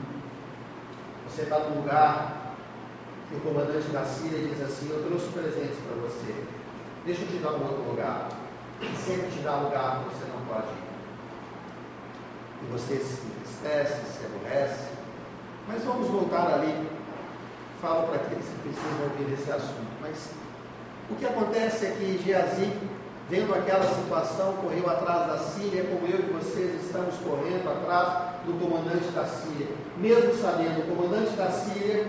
Você 1.28 1.44
está 1.44 1.60
num 1.60 1.82
lugar 1.82 2.56
que 3.30 3.36
o 3.36 3.40
comandante 3.40 3.88
da 3.88 4.04
Síria 4.04 4.48
diz 4.48 4.62
assim, 4.62 4.90
eu 4.90 5.04
trouxe 5.08 5.30
presentes 5.30 5.80
para 5.80 5.96
você. 6.02 6.36
Deixa 7.06 7.22
eu 7.22 7.28
te 7.28 7.38
dar 7.38 7.54
um 7.54 7.64
outro 7.64 7.90
lugar. 7.90 8.30
Sempre 9.06 9.30
te 9.32 9.40
dá 9.40 9.58
lugar 9.58 10.00
que 10.00 10.16
você 10.16 10.26
não 10.32 10.46
pode 10.46 10.68
ir. 10.68 10.90
E 12.64 12.72
você 12.72 12.96
se 12.98 13.22
entristece, 13.26 13.94
se 14.06 14.26
aborrece. 14.26 14.90
Mas 15.68 15.84
vamos 15.84 16.08
voltar 16.08 16.54
ali. 16.54 16.88
Falo 17.82 18.08
para 18.08 18.16
aqueles 18.16 18.46
que 18.46 18.60
precisam 18.60 19.04
ouvir 19.04 19.34
esse 19.34 19.52
assunto. 19.52 19.88
Mas 20.02 20.30
o 21.10 21.16
que 21.16 21.26
acontece 21.26 21.88
é 21.88 21.92
que 21.92 22.22
Geazi, 22.24 22.72
vendo 23.30 23.54
aquela 23.54 23.86
situação, 23.86 24.54
correu 24.58 24.90
atrás 24.90 25.28
da 25.28 25.38
Síria, 25.38 25.84
como 25.86 26.08
eu 26.08 26.20
e 26.20 26.34
vocês 26.34 26.84
estamos 26.84 27.16
correndo 27.16 27.70
atrás 27.70 28.36
do 28.46 28.60
comandante 28.60 29.10
da 29.12 29.26
Síria. 29.26 29.68
Mesmo 29.98 30.34
sabendo, 30.36 30.82
o 30.82 30.96
comandante 30.96 31.32
da 31.32 31.52
Síria 31.52 32.06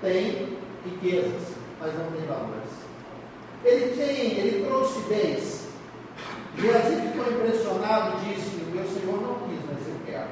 tem 0.00 0.58
riquezas, 0.84 1.54
mas 1.80 1.94
não 1.98 2.10
tem 2.12 2.26
valores. 2.26 2.70
Ele 3.64 3.96
tem, 3.96 4.38
ele 4.38 4.66
trouxe 4.66 5.00
bens. 5.08 5.67
Geazi 6.58 6.96
ficou 7.02 7.32
impressionado 7.32 8.16
e 8.16 8.34
disse: 8.34 8.56
Meu 8.72 8.84
Senhor 8.84 9.20
não 9.22 9.48
quis, 9.48 9.60
mas 9.64 9.86
eu 9.86 9.94
quero. 10.04 10.28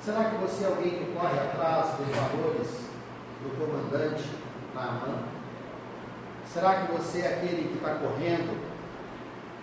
Será 0.00 0.30
que 0.30 0.36
você 0.36 0.64
é 0.64 0.68
alguém 0.68 0.90
que 0.90 1.12
corre 1.12 1.36
atrás 1.36 1.96
dos 1.96 2.06
valores 2.14 2.68
do 3.42 3.58
comandante 3.58 4.24
Naamã? 4.72 5.18
Será 6.52 6.82
que 6.82 6.92
você 6.92 7.22
é 7.22 7.34
aquele 7.34 7.68
que 7.68 7.74
está 7.74 7.96
correndo? 7.96 8.56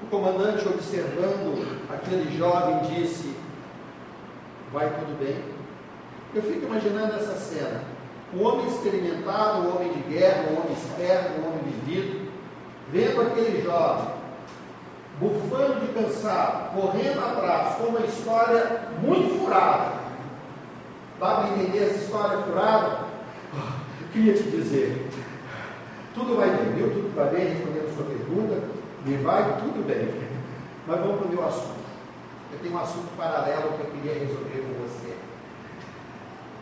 O 0.01 0.07
comandante, 0.07 0.67
observando 0.67 1.87
aquele 1.89 2.37
jovem, 2.37 2.79
disse: 2.93 3.33
Vai 4.73 4.89
tudo 4.89 5.17
bem? 5.17 5.41
Eu 6.35 6.41
fico 6.41 6.65
imaginando 6.65 7.15
essa 7.15 7.35
cena. 7.37 7.81
O 8.33 8.41
homem 8.43 8.67
experimentado, 8.67 9.61
o 9.61 9.75
homem 9.75 9.93
de 9.93 10.01
guerra, 10.09 10.49
o 10.49 10.59
homem 10.59 10.73
esperto, 10.73 11.39
o 11.39 11.45
homem 11.45 11.63
vivido, 11.63 12.29
vendo 12.91 13.21
aquele 13.21 13.61
jovem, 13.63 14.22
bufando 15.23 15.79
de 15.79 15.93
cansado, 15.93 16.73
correndo 16.73 17.19
atrás, 17.19 17.75
com 17.75 17.83
uma 17.87 18.01
história 18.01 18.89
muito 19.01 19.39
furada. 19.39 19.93
Dá 21.19 21.35
para 21.35 21.49
entender 21.49 21.85
essa 21.85 22.03
história 22.03 22.39
furada? 22.39 22.99
Eu 24.01 24.07
queria 24.11 24.33
te 24.33 24.43
dizer, 24.43 25.09
tudo 26.13 26.35
vai 26.37 26.49
bem, 26.49 26.73
viu? 26.73 26.91
Tudo 26.91 27.15
vai 27.15 27.29
bem, 27.29 27.47
respondendo 27.47 27.89
a 27.89 27.95
sua 27.95 28.05
pergunta, 28.05 28.61
e 29.05 29.13
vai 29.23 29.43
tudo 29.59 29.85
bem. 29.87 30.13
Mas 30.85 30.99
vamos 30.99 31.17
para 31.17 31.27
o 31.27 31.31
meu 31.31 31.47
assunto. 31.47 31.83
Eu 32.51 32.59
tenho 32.59 32.75
um 32.75 32.79
assunto 32.79 33.17
paralelo 33.17 33.73
que 33.73 33.81
eu 33.81 33.91
queria 33.91 34.19
resolver 34.19 34.61
com 34.61 34.83
você. 34.83 35.15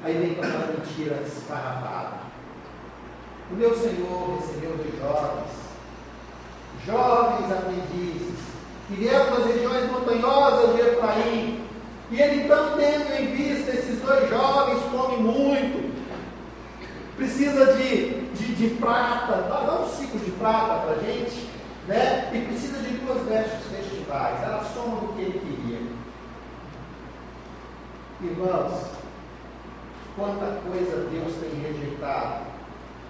Aí 0.03 0.13
vem 0.17 0.35
com 0.35 0.41
aquela 0.41 0.67
mentira 0.67 1.21
esfarrapada. 1.25 2.31
O 3.51 3.55
meu 3.55 3.75
Senhor 3.75 4.37
recebeu 4.39 4.77
dois 4.77 4.97
jovens, 4.97 5.51
jovens 6.85 7.51
aprendizes, 7.51 8.50
que 8.91 8.95
vieram 8.95 9.37
das 9.37 9.45
regiões 9.45 9.89
montanhosas 9.89 10.75
de 10.75 10.81
Efraim. 10.81 11.61
E 12.11 12.21
ele 12.21 12.43
então, 12.43 12.75
tendo 12.75 13.21
em 13.21 13.27
vista 13.27 13.71
esses 13.71 14.01
dois 14.01 14.29
jovens, 14.29 14.83
come 14.91 15.17
muito, 15.17 15.91
precisa 17.15 17.73
de 17.77 18.21
de, 18.33 18.55
de 18.55 18.75
prata, 18.75 19.43
dá, 19.43 19.61
dá 19.61 19.81
um 19.81 19.87
ciclo 19.87 20.19
de 20.19 20.31
prata 20.31 20.81
para 20.81 20.95
a 20.95 20.99
gente, 20.99 21.49
né? 21.87 22.29
E 22.33 22.41
precisa 22.45 22.79
de 22.79 22.97
duas 22.97 23.25
vestes 23.27 23.65
festivais, 23.67 24.41
era 24.41 24.57
a 24.57 24.65
soma 24.65 25.01
do 25.01 25.13
que 25.13 25.21
ele 25.21 25.39
queria. 25.39 25.81
Irmãos, 28.21 28.91
quanta 30.15 30.61
coisa 30.67 31.07
Deus 31.09 31.33
tem 31.35 31.61
rejeitado 31.61 32.45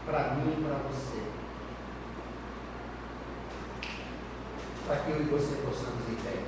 para 0.05 0.35
mim 0.35 0.53
e 0.57 0.63
para 0.63 0.75
você. 0.89 1.30
Para 4.87 4.97
que 4.97 5.11
eu 5.11 5.21
e 5.21 5.23
você 5.23 5.55
possamos 5.65 6.07
ir 6.09 6.17
bem. 6.23 6.41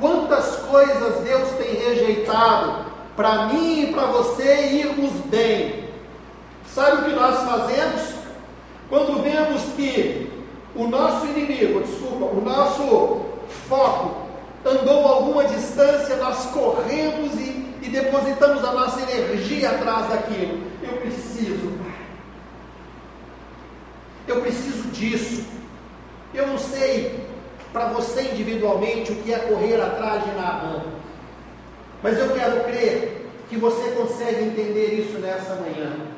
Quantas 0.00 0.56
coisas 0.56 1.22
Deus 1.24 1.48
tem 1.52 1.74
rejeitado 1.74 2.86
para 3.16 3.46
mim 3.46 3.82
e 3.82 3.92
para 3.92 4.06
você 4.06 4.66
irmos 4.72 5.12
bem. 5.26 5.84
Sabe 6.66 7.02
o 7.02 7.04
que 7.04 7.12
nós 7.12 7.36
fazemos? 7.48 8.14
Quando 8.88 9.22
vemos 9.22 9.62
que 9.76 10.30
o 10.74 10.88
nosso 10.88 11.26
inimigo, 11.26 11.80
desculpa, 11.80 12.24
o 12.24 12.40
nosso 12.40 13.24
foco 13.68 14.24
andou 14.64 15.06
alguma 15.06 15.44
distância, 15.44 16.16
nós 16.16 16.46
corremos 16.46 17.34
e, 17.34 17.74
e 17.82 17.88
depositamos 17.88 18.64
a 18.64 18.72
nossa 18.72 19.00
energia 19.02 19.70
atrás 19.70 20.08
daquilo. 20.08 20.60
Eu 20.82 20.96
preciso, 20.98 21.72
Eu 24.26 24.40
preciso 24.40 24.88
disso. 24.88 25.44
Eu 26.34 26.46
não 26.48 26.58
sei 26.58 27.24
para 27.72 27.88
você 27.88 28.22
individualmente 28.22 29.12
o 29.12 29.16
que 29.16 29.32
é 29.32 29.38
correr 29.38 29.80
atrás 29.80 30.24
de 30.24 30.30
Naamã. 30.32 30.82
Mas 32.02 32.18
eu 32.18 32.30
quero 32.34 32.64
crer 32.64 33.30
que 33.48 33.56
você 33.56 33.90
consegue 33.92 34.44
entender 34.44 35.00
isso 35.00 35.18
nessa 35.18 35.54
manhã 35.54 36.14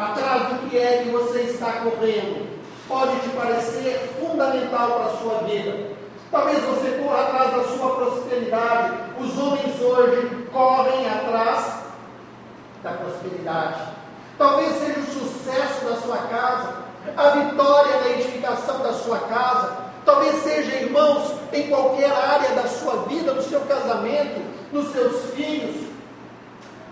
atrás 0.00 0.48
do 0.48 0.70
que 0.70 0.78
é 0.78 1.02
que 1.02 1.10
você 1.10 1.40
está 1.40 1.72
correndo, 1.72 2.48
pode 2.88 3.20
te 3.20 3.28
parecer 3.30 4.14
fundamental 4.18 4.92
para 4.92 5.04
a 5.06 5.16
sua 5.18 5.34
vida. 5.44 5.90
Talvez 6.30 6.62
você 6.64 7.02
corra 7.02 7.22
atrás 7.22 7.50
da 7.56 7.64
sua 7.76 7.94
prosperidade. 7.96 8.96
Os 9.18 9.38
homens 9.38 9.80
hoje 9.80 10.46
correm 10.52 11.08
atrás 11.08 11.82
da 12.82 12.92
prosperidade. 12.92 13.80
Talvez 14.38 14.72
seja 14.76 15.00
o 15.00 15.04
sucesso 15.04 15.84
da 15.84 15.96
sua 15.96 16.16
casa, 16.28 16.74
a 17.16 17.30
vitória 17.30 18.00
na 18.00 18.10
edificação 18.10 18.80
da 18.80 18.92
sua 18.92 19.18
casa. 19.20 19.76
Talvez 20.04 20.42
seja, 20.42 20.76
irmãos, 20.76 21.34
em 21.52 21.68
qualquer 21.68 22.10
área 22.10 22.50
da 22.50 22.66
sua 22.66 23.04
vida, 23.04 23.32
no 23.32 23.42
seu 23.42 23.60
casamento, 23.60 24.40
nos 24.72 24.92
seus 24.92 25.34
filhos, 25.34 25.90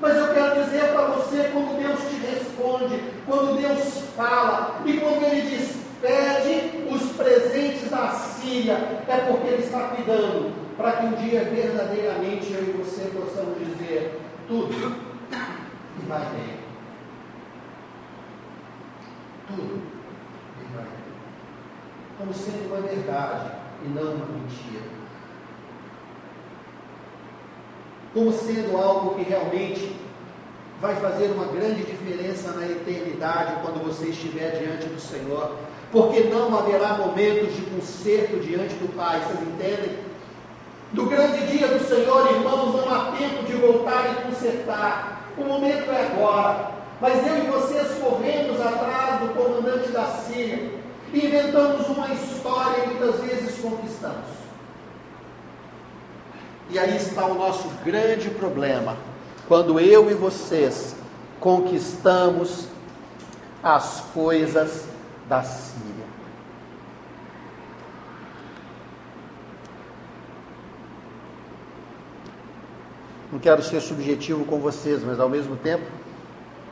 mas 0.01 0.17
eu 0.17 0.33
quero 0.33 0.65
dizer 0.65 0.93
para 0.93 1.07
você, 1.07 1.51
quando 1.53 1.77
Deus 1.77 1.99
te 2.09 2.17
responde, 2.25 3.03
quando 3.27 3.61
Deus 3.61 4.05
fala, 4.17 4.81
e 4.85 4.93
quando 4.99 5.25
Ele 5.25 5.43
diz, 5.43 5.77
pede 6.01 6.87
os 6.89 7.13
presentes 7.17 7.91
da 7.91 8.11
Síria, 8.11 8.75
é 9.09 9.17
porque 9.29 9.49
Ele 9.49 9.65
está 9.65 9.89
cuidando, 9.89 10.53
para 10.77 10.93
que 10.93 11.07
um 11.07 11.13
dia 11.15 11.43
verdadeiramente 11.45 12.53
eu 12.53 12.63
e 12.63 12.73
você 12.79 13.11
possamos 13.11 13.59
dizer 13.59 14.21
tudo 14.47 14.95
e 16.01 16.07
vai 16.07 16.21
bem. 16.27 16.59
Tudo. 19.49 19.98
Como 22.19 22.35
sendo 22.35 22.67
uma 22.67 22.81
verdade 22.81 23.53
e 23.85 23.89
não 23.89 24.15
uma 24.15 24.27
mentira. 24.27 24.99
como 28.19 28.33
sendo 28.33 28.77
algo 28.77 29.15
que 29.15 29.23
realmente 29.23 29.95
vai 30.81 30.97
fazer 30.97 31.27
uma 31.27 31.47
grande 31.47 31.83
diferença 31.83 32.53
na 32.53 32.67
eternidade 32.67 33.55
quando 33.63 33.85
você 33.85 34.07
estiver 34.07 34.59
diante 34.59 34.87
do 34.87 35.01
Senhor, 35.01 35.57
porque 35.91 36.21
não 36.25 36.57
haverá 36.57 36.95
momentos 36.95 37.55
de 37.55 37.63
conserto 37.63 38.41
diante 38.41 38.75
do 38.75 38.95
Pai, 38.97 39.21
vocês 39.21 39.49
entendem? 39.49 39.99
Do 40.93 41.07
grande 41.07 41.47
dia 41.47 41.69
do 41.69 41.85
Senhor, 41.85 42.31
irmãos, 42.33 42.75
não 42.75 42.93
há 42.93 43.13
tempo 43.17 43.45
de 43.45 43.53
voltar 43.55 44.11
e 44.11 44.23
consertar, 44.29 45.23
o 45.37 45.45
momento 45.45 45.91
é 45.91 46.07
agora. 46.07 46.79
Mas 47.01 47.25
eu 47.27 47.39
e 47.39 47.47
vocês 47.47 47.99
corremos 48.03 48.61
atrás 48.61 49.21
do 49.21 49.35
comandante 49.35 49.91
da 49.91 50.07
Síria, 50.07 50.71
inventamos 51.13 51.89
uma 51.89 52.09
história 52.13 52.85
e 52.85 52.87
muitas 52.89 53.21
vezes 53.21 53.59
conquistamos. 53.61 54.27
E 56.71 56.79
aí 56.79 56.97
está 56.97 57.27
o 57.27 57.35
nosso 57.35 57.69
grande 57.85 58.29
problema. 58.31 58.97
Quando 59.47 59.81
eu 59.81 60.11
e 60.11 60.15
vocês 60.15 60.95
conquistamos 61.41 62.69
as 63.63 64.01
coisas 64.13 64.87
da 65.29 65.43
Síria. 65.43 66.07
Não 73.31 73.39
quero 73.39 73.63
ser 73.63 73.81
subjetivo 73.81 74.45
com 74.45 74.59
vocês, 74.59 75.05
mas 75.05 75.21
ao 75.21 75.29
mesmo 75.29 75.57
tempo, 75.57 75.85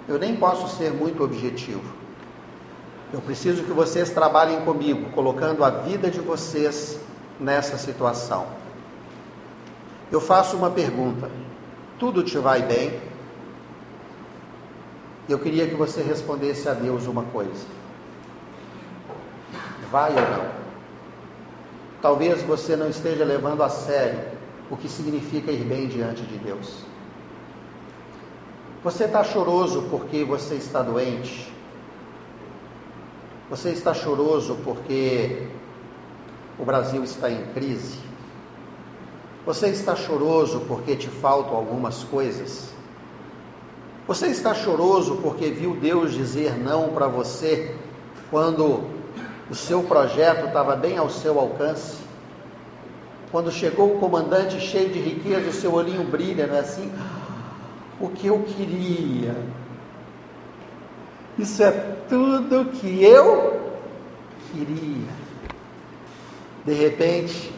eu 0.08 0.18
nem 0.18 0.36
posso 0.36 0.74
ser 0.76 0.92
muito 0.92 1.22
objetivo. 1.22 1.95
Eu 3.16 3.22
preciso 3.22 3.64
que 3.64 3.72
vocês 3.72 4.10
trabalhem 4.10 4.60
comigo, 4.60 5.10
colocando 5.12 5.64
a 5.64 5.70
vida 5.70 6.10
de 6.10 6.20
vocês 6.20 7.00
nessa 7.40 7.78
situação. 7.78 8.46
Eu 10.12 10.20
faço 10.20 10.54
uma 10.54 10.70
pergunta: 10.70 11.30
tudo 11.98 12.22
te 12.22 12.36
vai 12.36 12.60
bem? 12.60 13.00
Eu 15.26 15.38
queria 15.38 15.66
que 15.66 15.74
você 15.74 16.02
respondesse 16.02 16.68
a 16.68 16.74
Deus 16.74 17.06
uma 17.06 17.22
coisa: 17.22 17.64
vai 19.90 20.10
ou 20.10 20.20
não. 20.20 20.50
Talvez 22.02 22.42
você 22.42 22.76
não 22.76 22.90
esteja 22.90 23.24
levando 23.24 23.62
a 23.62 23.70
sério 23.70 24.20
o 24.70 24.76
que 24.76 24.90
significa 24.90 25.50
ir 25.50 25.64
bem 25.64 25.88
diante 25.88 26.20
de 26.20 26.36
Deus. 26.36 26.82
Você 28.84 29.04
está 29.04 29.24
choroso 29.24 29.86
porque 29.90 30.22
você 30.22 30.56
está 30.56 30.82
doente? 30.82 31.55
Você 33.48 33.70
está 33.70 33.94
choroso 33.94 34.58
porque 34.64 35.46
o 36.58 36.64
Brasil 36.64 37.04
está 37.04 37.30
em 37.30 37.44
crise? 37.54 38.00
Você 39.46 39.68
está 39.68 39.94
choroso 39.94 40.64
porque 40.66 40.96
te 40.96 41.06
faltam 41.06 41.54
algumas 41.54 42.02
coisas? 42.02 42.70
Você 44.08 44.26
está 44.26 44.52
choroso 44.52 45.20
porque 45.22 45.50
viu 45.50 45.76
Deus 45.76 46.12
dizer 46.12 46.58
não 46.58 46.88
para 46.88 47.06
você 47.06 47.72
quando 48.32 48.82
o 49.48 49.54
seu 49.54 49.84
projeto 49.84 50.48
estava 50.48 50.74
bem 50.74 50.98
ao 50.98 51.08
seu 51.08 51.38
alcance? 51.38 51.98
Quando 53.30 53.52
chegou 53.52 53.94
o 53.94 54.00
comandante 54.00 54.58
cheio 54.60 54.88
de 54.88 54.98
riqueza, 54.98 55.50
o 55.50 55.52
seu 55.52 55.72
olhinho 55.72 56.02
brilha, 56.02 56.48
não 56.48 56.56
é 56.56 56.60
assim? 56.60 56.92
O 58.00 58.08
que 58.08 58.26
eu 58.26 58.42
queria. 58.42 59.36
Isso 61.38 61.62
é 61.62 61.70
tudo 62.08 62.70
que 62.72 63.02
eu 63.02 63.60
queria. 64.52 65.26
De 66.64 66.72
repente, 66.72 67.52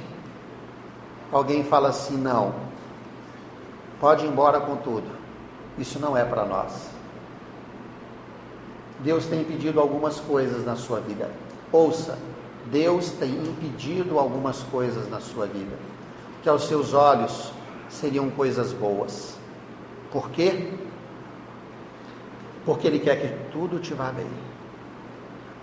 alguém 1.30 1.62
fala 1.62 1.90
assim: 1.90 2.16
não, 2.16 2.54
pode 4.00 4.24
ir 4.24 4.28
embora 4.28 4.60
com 4.60 4.76
tudo, 4.76 5.08
isso 5.78 5.98
não 6.00 6.16
é 6.16 6.24
para 6.24 6.44
nós. 6.44 6.90
Deus 9.00 9.26
tem 9.26 9.42
impedido 9.42 9.80
algumas 9.80 10.18
coisas 10.18 10.64
na 10.66 10.74
sua 10.74 10.98
vida. 11.00 11.30
Ouça, 11.70 12.18
Deus 12.66 13.12
tem 13.12 13.30
impedido 13.30 14.18
algumas 14.18 14.60
coisas 14.64 15.08
na 15.08 15.20
sua 15.20 15.46
vida, 15.46 15.76
que 16.42 16.48
aos 16.48 16.66
seus 16.66 16.94
olhos 16.94 17.52
seriam 17.88 18.28
coisas 18.28 18.72
boas. 18.72 19.36
Por 20.10 20.30
quê? 20.30 20.72
Porque 22.68 22.86
Ele 22.86 22.98
quer 22.98 23.16
que 23.16 23.28
tudo 23.50 23.78
te 23.78 23.94
vá 23.94 24.12
bem. 24.12 24.26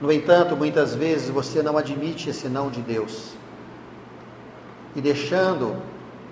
No 0.02 0.12
entanto, 0.12 0.56
muitas 0.56 0.96
vezes 0.96 1.30
você 1.30 1.62
não 1.62 1.78
admite 1.78 2.32
esse 2.32 2.50
não 2.50 2.68
de 2.68 2.82
Deus. 2.82 3.36
E 4.96 5.02
deixando 5.02 5.84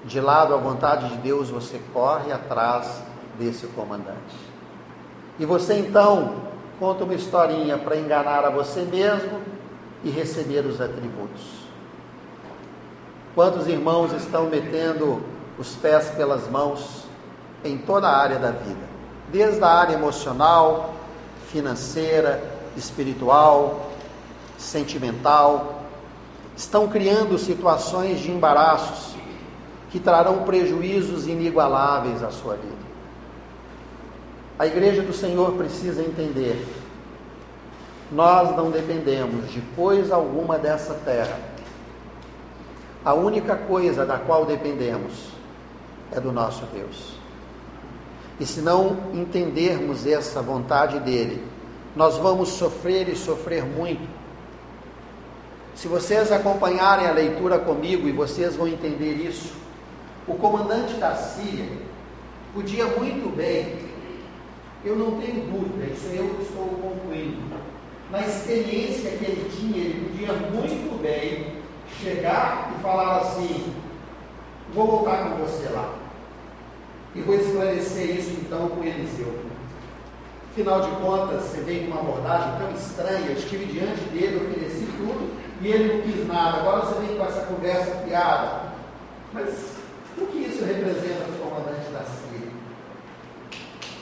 de 0.04 0.20
lado 0.20 0.52
a 0.52 0.58
vontade 0.58 1.10
de 1.10 1.18
Deus, 1.18 1.52
você 1.52 1.80
corre 1.94 2.32
atrás 2.32 3.04
desse 3.38 3.68
comandante. 3.68 4.36
E 5.38 5.46
você 5.46 5.76
então 5.76 6.38
conta 6.80 7.04
uma 7.04 7.14
historinha 7.14 7.78
para 7.78 7.96
enganar 7.96 8.44
a 8.44 8.50
você 8.50 8.82
mesmo 8.82 9.42
e 10.04 10.10
receber 10.10 10.66
os 10.66 10.82
atributos. 10.82 11.68
Quantos 13.36 13.68
irmãos 13.68 14.12
estão 14.12 14.48
metendo 14.48 15.22
os 15.56 15.76
pés 15.76 16.10
pelas 16.10 16.50
mãos 16.50 17.06
em 17.64 17.78
toda 17.78 18.08
a 18.08 18.18
área 18.18 18.40
da 18.40 18.50
vida? 18.50 18.92
Desde 19.34 19.63
a 19.63 19.67
área 19.67 19.96
emocional, 19.96 20.93
financeira, 21.48 22.39
espiritual, 22.78 23.89
sentimental, 24.60 25.82
estão 26.56 26.88
criando 26.88 27.39
situações 27.39 28.19
de 28.19 28.30
embaraços 28.30 29.15
que 29.89 30.00
trarão 30.00 30.43
prejuízos 30.43 31.26
inigualáveis 31.26 32.22
à 32.22 32.30
sua 32.30 32.54
vida. 32.54 32.84
A 34.60 34.67
igreja 34.67 35.02
do 35.02 35.13
Senhor 35.13 35.54
precisa 35.54 36.04
entender: 36.04 36.63
nós 38.12 38.56
não 38.56 38.69
dependemos 38.69 39.52
de 39.52 39.62
coisa 39.76 40.13
alguma 40.13 40.60
dessa 40.60 40.93
terra. 40.93 41.39
A 43.04 43.15
única 43.15 43.56
coisa 43.56 44.06
da 44.06 44.19
qual 44.19 44.46
dependemos 44.46 45.30
é 46.12 46.19
do 46.19 46.32
nosso 46.32 46.67
Deus. 46.67 47.23
E 48.43 48.45
se 48.45 48.60
não 48.60 48.97
entendermos 49.13 50.06
essa 50.06 50.41
vontade 50.41 50.99
dele, 50.99 51.41
nós 51.95 52.17
vamos 52.17 52.49
sofrer 52.49 53.08
e 53.08 53.15
sofrer 53.15 53.63
muito. 53.63 54.06
Se 55.73 55.88
vocês 55.88 56.29
acompanharem 56.29 57.08
a 57.08 57.13
leitura 57.13 57.58
comigo 57.58 58.06
e 58.06 58.12
vocês 58.12 58.58
vão 58.58 58.67
entender 58.67 59.13
isso, 59.13 59.53
o 60.27 60.36
comandante 60.36 60.95
da 60.95 61.15
Síria 61.15 61.69
podia 62.53 62.86
muito 62.86 63.34
bem, 63.34 63.77
eu 64.84 64.97
não 64.97 65.21
tenho 65.21 65.45
dúvida, 65.45 65.86
isso 65.93 66.08
eu 66.08 66.38
estou 66.41 66.67
concluindo, 66.82 67.41
na 68.12 68.27
experiência 68.27 69.12
que 69.12 69.23
ele 69.23 69.49
tinha, 69.58 69.86
ele 69.86 70.10
podia 70.10 70.34
muito 70.34 71.01
bem 71.01 71.62
chegar 72.01 72.73
e 72.77 72.82
falar 72.84 73.19
assim: 73.19 73.73
vou 74.73 74.86
voltar 74.86 75.29
com 75.29 75.45
você 75.45 75.69
lá. 75.69 76.03
E 77.15 77.21
vou 77.21 77.36
esclarecer 77.36 78.17
isso 78.17 78.32
então 78.41 78.69
com 78.69 78.84
Eliseu. 78.84 79.34
Afinal 80.52 80.82
de 80.82 80.91
contas, 80.97 81.43
você 81.43 81.62
vem 81.62 81.86
com 81.86 81.91
uma 81.91 82.02
abordagem 82.02 82.60
tão 82.60 82.71
estranha, 82.71 83.26
eu 83.28 83.34
estive 83.34 83.65
diante 83.65 84.02
dele, 84.12 84.47
ofereci 84.47 84.86
tudo 84.97 85.32
e 85.62 85.67
ele 85.67 85.93
não 85.93 86.02
quis 86.02 86.28
nada. 86.28 86.60
Agora 86.60 86.86
você 86.86 87.02
vem 87.02 87.17
com 87.17 87.26
essa 87.26 87.41
conversa 87.41 87.91
piada. 88.06 88.73
Mas 89.32 89.49
o 90.17 90.26
que 90.28 90.38
isso 90.39 90.63
representa 90.63 91.23
para 91.23 91.36
o 91.36 91.49
comandante 91.49 91.89
da 91.91 92.04
Síria? 92.04 92.49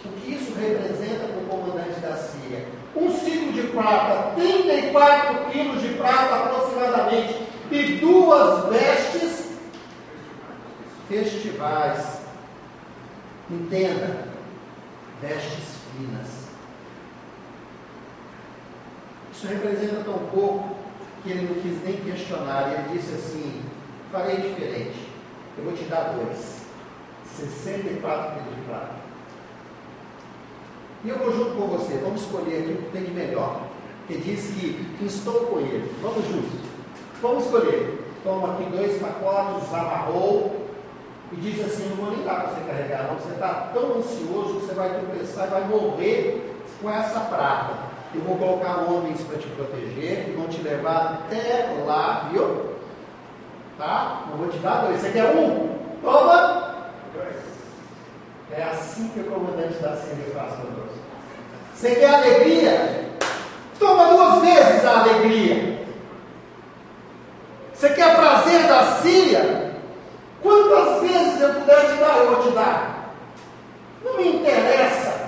O 0.04 0.10
que 0.20 0.34
isso 0.34 0.54
representa 0.60 1.26
para 1.26 1.38
o 1.38 1.46
comandante 1.46 2.00
da 2.00 2.16
Síria? 2.16 2.66
Um 2.96 3.10
ciclo 3.12 3.54
de 3.54 3.68
prata, 3.68 4.32
34 4.36 5.52
quilos 5.52 5.82
de 5.82 5.90
prata 5.94 6.36
aproximadamente, 6.36 7.48
e 7.72 7.96
duas 8.02 8.66
vestes 8.66 9.52
festivais. 11.08 12.21
Entenda, 13.52 14.28
vestes 15.22 15.82
finas. 15.92 16.48
Isso 19.34 19.48
representa 19.48 20.06
tão 20.06 20.20
pouco 20.28 20.78
que 21.22 21.32
ele 21.32 21.50
não 21.50 21.62
quis 21.62 21.84
nem 21.84 21.98
questionar. 21.98 22.72
Ele 22.72 22.98
disse 22.98 23.14
assim: 23.14 23.62
farei 24.10 24.38
diferente. 24.38 25.10
Eu 25.58 25.66
vou 25.66 25.74
te 25.74 25.84
dar 25.84 26.14
dois. 26.14 26.62
64 27.26 28.36
quilos 28.36 28.56
de 28.56 28.62
prata. 28.62 28.96
E 31.04 31.10
eu 31.10 31.18
vou 31.18 31.34
junto 31.34 31.56
com 31.56 31.68
você. 31.68 31.98
Vamos 31.98 32.22
escolher 32.22 32.60
aqui 32.60 32.72
o 32.72 32.78
que 32.84 32.92
tem 32.92 33.04
de 33.04 33.12
melhor. 33.12 33.64
Que 34.08 34.18
diz 34.18 34.52
que 34.52 35.06
estou 35.06 35.48
com 35.48 35.60
ele. 35.60 35.94
Vamos 36.02 36.26
juntos. 36.26 36.70
Vamos 37.22 37.46
escolher. 37.46 38.00
Toma 38.24 38.54
aqui 38.54 38.70
dois 38.70 39.02
pacotes, 39.02 39.74
amarrou. 39.74 40.71
E 41.32 41.36
diz 41.38 41.66
assim: 41.66 41.90
não 41.90 41.96
vou 41.96 42.16
nem 42.16 42.26
dar 42.26 42.42
para 42.42 42.50
você 42.50 42.62
carregar, 42.62 43.08
não. 43.08 43.16
Você 43.16 43.34
está 43.34 43.70
tão 43.74 43.98
ansioso 43.98 44.60
que 44.60 44.66
você 44.66 44.74
vai 44.74 44.90
tropeçar 44.90 45.48
e 45.48 45.52
vai 45.52 45.64
morrer 45.66 46.56
com 46.82 46.90
essa 46.90 47.20
prata. 47.22 47.92
Eu 48.14 48.22
vou 48.22 48.38
colocar 48.38 48.92
homens 48.92 49.22
para 49.22 49.38
te 49.38 49.48
proteger, 49.48 50.26
que 50.26 50.32
vão 50.32 50.48
te 50.48 50.62
levar 50.62 51.22
até 51.24 51.78
lá, 51.86 52.28
viu? 52.32 52.72
Tá? 53.78 54.26
Não 54.30 54.38
vou 54.38 54.50
te 54.50 54.58
dar 54.58 54.86
dois. 54.86 55.00
Você 55.00 55.12
quer 55.12 55.34
um? 55.36 55.70
Toma! 56.02 56.72
É 58.52 58.64
assim 58.64 59.08
que 59.14 59.22
o 59.22 59.24
comandante 59.24 59.76
da 59.76 59.96
Síria 59.96 60.26
faz 60.34 60.56
conosco. 60.56 61.00
Você 61.74 61.96
quer 61.96 62.14
alegria? 62.14 63.10
Toma 63.80 64.08
duas 64.10 64.42
vezes 64.42 64.86
a 64.86 65.00
alegria. 65.00 65.88
Você 67.74 67.90
quer 67.94 68.16
prazer 68.16 68.68
da 68.68 68.84
Síria? 68.98 69.71
Quantas 70.42 71.02
vezes 71.02 71.42
eu 71.42 71.54
puder 71.54 71.92
te 71.92 72.00
dar, 72.00 72.18
eu 72.18 72.36
vou 72.36 72.44
te 72.44 72.52
dar. 72.52 73.14
Não 74.04 74.18
me 74.18 74.28
interessa 74.38 75.22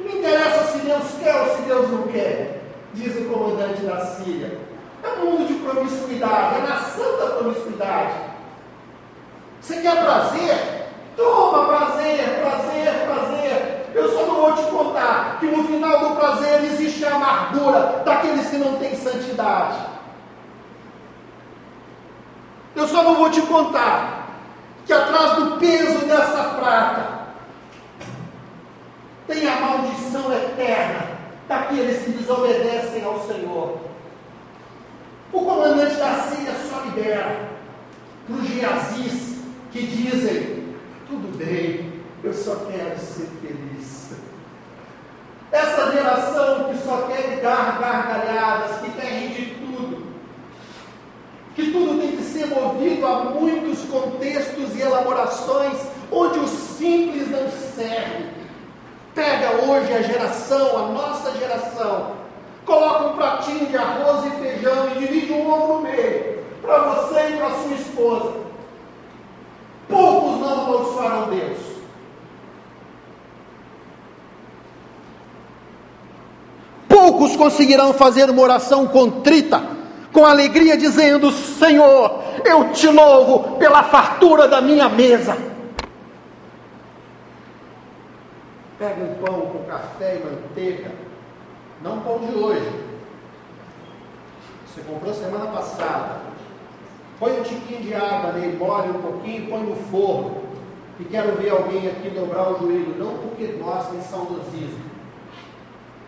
não 0.00 0.18
interessa 0.18 0.72
se 0.72 0.78
Deus 0.78 1.04
quer 1.22 1.36
ou 1.36 1.56
se 1.56 1.62
Deus 1.62 1.90
não 1.90 2.02
quer, 2.04 2.62
diz 2.94 3.16
o 3.16 3.24
comandante 3.28 3.82
da 3.82 4.00
Síria. 4.06 4.58
É 5.02 5.08
um 5.08 5.26
mundo 5.26 5.46
de 5.46 5.54
promiscuidade, 5.54 6.56
é 6.56 6.68
nação 6.68 7.18
da 7.18 7.36
promiscuidade. 7.36 8.14
Você 9.60 9.80
quer 9.80 10.02
prazer? 10.02 10.86
Toma 11.16 11.66
prazer, 11.66 12.40
prazer, 12.40 13.06
prazer. 13.06 13.86
Eu 13.94 14.08
só 14.10 14.26
não 14.26 14.34
vou 14.36 14.52
te 14.54 14.62
contar 14.70 15.38
que 15.40 15.46
no 15.46 15.64
final 15.64 16.00
do 16.00 16.16
prazer 16.16 16.64
existe 16.64 17.04
a 17.04 17.16
amargura 17.16 18.02
daqueles 18.04 18.48
que 18.48 18.56
não 18.56 18.76
têm 18.76 18.94
santidade. 18.94 19.76
Eu 22.80 22.88
só 22.88 23.02
não 23.02 23.14
vou 23.16 23.28
te 23.28 23.42
contar 23.42 24.26
que 24.86 24.92
atrás 24.94 25.34
do 25.34 25.58
peso 25.58 26.06
dessa 26.06 26.44
prata 26.58 27.26
tem 29.26 29.46
a 29.46 29.60
maldição 29.60 30.32
eterna 30.32 31.08
daqueles 31.46 32.02
que 32.02 32.12
desobedecem 32.12 33.04
ao 33.04 33.20
Senhor. 33.26 33.80
O 35.30 35.42
comandante 35.42 35.94
da 35.96 36.14
Síria 36.22 36.54
só 36.70 36.80
libera 36.86 37.50
para 38.26 38.36
os 38.36 38.48
Giazis 38.48 39.42
que 39.72 39.82
dizem: 39.82 40.74
tudo 41.06 41.36
bem, 41.36 42.02
eu 42.24 42.32
só 42.32 42.64
quero 42.64 42.98
ser 42.98 43.28
feliz. 43.42 44.12
Essa 45.52 45.92
geração 45.92 46.72
que 46.72 46.78
só 46.78 47.02
quer 47.02 47.42
dar 47.42 47.78
gargalhadas, 47.78 48.80
que 48.80 48.90
quer 48.92 49.06
rir 49.06 49.59
de 51.56 51.72
tudo 51.72 51.90
movido 52.50 53.06
a 53.06 53.24
muitos 53.24 53.84
contextos 53.84 54.76
e 54.76 54.82
elaborações 54.82 55.78
onde 56.10 56.38
o 56.38 56.46
simples 56.46 57.30
não 57.30 57.48
serve. 57.74 58.26
Pega 59.14 59.64
hoje 59.64 59.92
a 59.92 60.02
geração, 60.02 60.76
a 60.76 60.88
nossa 60.92 61.32
geração, 61.36 62.12
coloca 62.64 63.08
um 63.08 63.16
pratinho 63.16 63.66
de 63.66 63.76
arroz 63.76 64.26
e 64.26 64.30
feijão 64.42 64.88
e 64.90 64.98
divide 64.98 65.32
um 65.32 65.50
ovo 65.50 65.74
no 65.74 65.80
meio, 65.82 66.44
para 66.62 66.78
você 66.78 67.30
e 67.30 67.36
para 67.36 67.50
sua 67.50 67.74
esposa. 67.74 68.32
Poucos 69.88 70.40
não 70.40 70.52
amaldiçoarão 70.52 71.28
Deus. 71.30 71.58
Poucos 76.88 77.34
conseguirão 77.34 77.92
fazer 77.92 78.30
uma 78.30 78.42
oração 78.42 78.86
contrita, 78.86 79.79
com 80.20 80.26
alegria, 80.26 80.76
dizendo: 80.76 81.32
Senhor, 81.32 82.22
eu 82.44 82.72
te 82.72 82.86
louvo 82.88 83.56
pela 83.56 83.82
fartura 83.82 84.46
da 84.46 84.60
minha 84.60 84.86
mesa. 84.88 85.36
Pega 88.78 89.02
um 89.02 89.14
pão 89.14 89.40
com 89.46 89.64
café 89.64 90.16
e 90.16 90.24
manteiga, 90.24 90.92
não 91.82 92.00
pão 92.00 92.18
de 92.18 92.34
hoje. 92.36 92.70
Você 94.66 94.82
comprou 94.82 95.14
semana 95.14 95.46
passada. 95.46 96.20
Põe 97.18 97.40
um 97.40 97.42
tiquinho 97.42 97.82
de 97.82 97.94
água 97.94 98.32
nele, 98.32 98.56
molha 98.56 98.90
um 98.90 99.02
pouquinho, 99.02 99.48
põe 99.50 99.62
no 99.62 99.76
forno. 99.76 100.42
E 100.98 101.04
quero 101.04 101.36
ver 101.36 101.50
alguém 101.50 101.88
aqui 101.88 102.10
dobrar 102.10 102.50
o 102.50 102.58
joelho, 102.58 102.94
não 102.98 103.16
porque 103.18 103.46
nós 103.58 103.88
tem 103.88 104.02
saudosismo, 104.02 104.84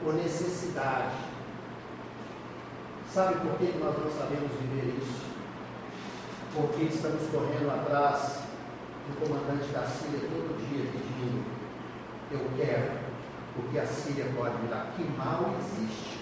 por 0.02 0.14
necessidade. 0.14 1.31
Sabe 3.12 3.34
por 3.40 3.58
que 3.58 3.78
nós 3.78 3.94
não 3.98 4.10
sabemos 4.10 4.50
viver 4.52 4.96
isso? 4.96 5.20
Porque 6.54 6.84
estamos 6.84 7.20
correndo 7.30 7.70
atrás 7.70 8.40
do 9.06 9.20
comandante 9.20 9.68
da 9.70 9.82
Síria 9.82 10.30
todo 10.30 10.56
dia 10.66 10.90
pedindo: 10.90 11.44
Eu 12.30 12.40
quero, 12.56 13.00
porque 13.54 13.78
a 13.80 13.86
Síria 13.86 14.24
pode 14.34 14.56
me 14.62 14.68
dar. 14.68 14.94
Que 14.96 15.04
mal 15.04 15.54
existe. 15.60 16.20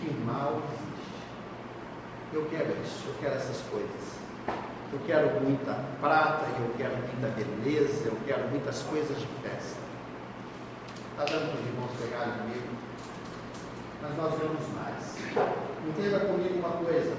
Que 0.00 0.14
mal 0.24 0.62
existe. 0.72 0.94
Eu 2.32 2.46
quero 2.46 2.82
isso, 2.82 3.04
eu 3.06 3.14
quero 3.20 3.34
essas 3.34 3.60
coisas. 3.70 4.18
Eu 4.90 5.00
quero 5.06 5.38
muita 5.42 5.74
prata, 6.00 6.46
eu 6.60 6.74
quero 6.78 6.96
muita 6.96 7.28
beleza, 7.28 8.08
eu 8.08 8.16
quero 8.24 8.48
muitas 8.48 8.80
coisas 8.84 9.18
de 9.18 9.26
festa. 9.42 9.82
Está 11.10 11.24
dando 11.26 11.52
para 11.52 11.60
os 11.60 11.66
irmãos 11.66 11.90
pegarem 12.00 12.32
comigo? 12.38 12.68
Mas 14.00 14.16
nós 14.16 14.38
vemos 14.38 14.62
mais. 14.74 15.63
Entenda 15.86 16.20
comigo 16.20 16.58
uma 16.58 16.70
coisa. 16.84 17.14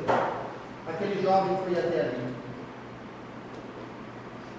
Aquele 0.88 1.21
jovem 1.21 1.58
foi 1.63 1.78
até 1.78 2.01
ali. 2.01 2.36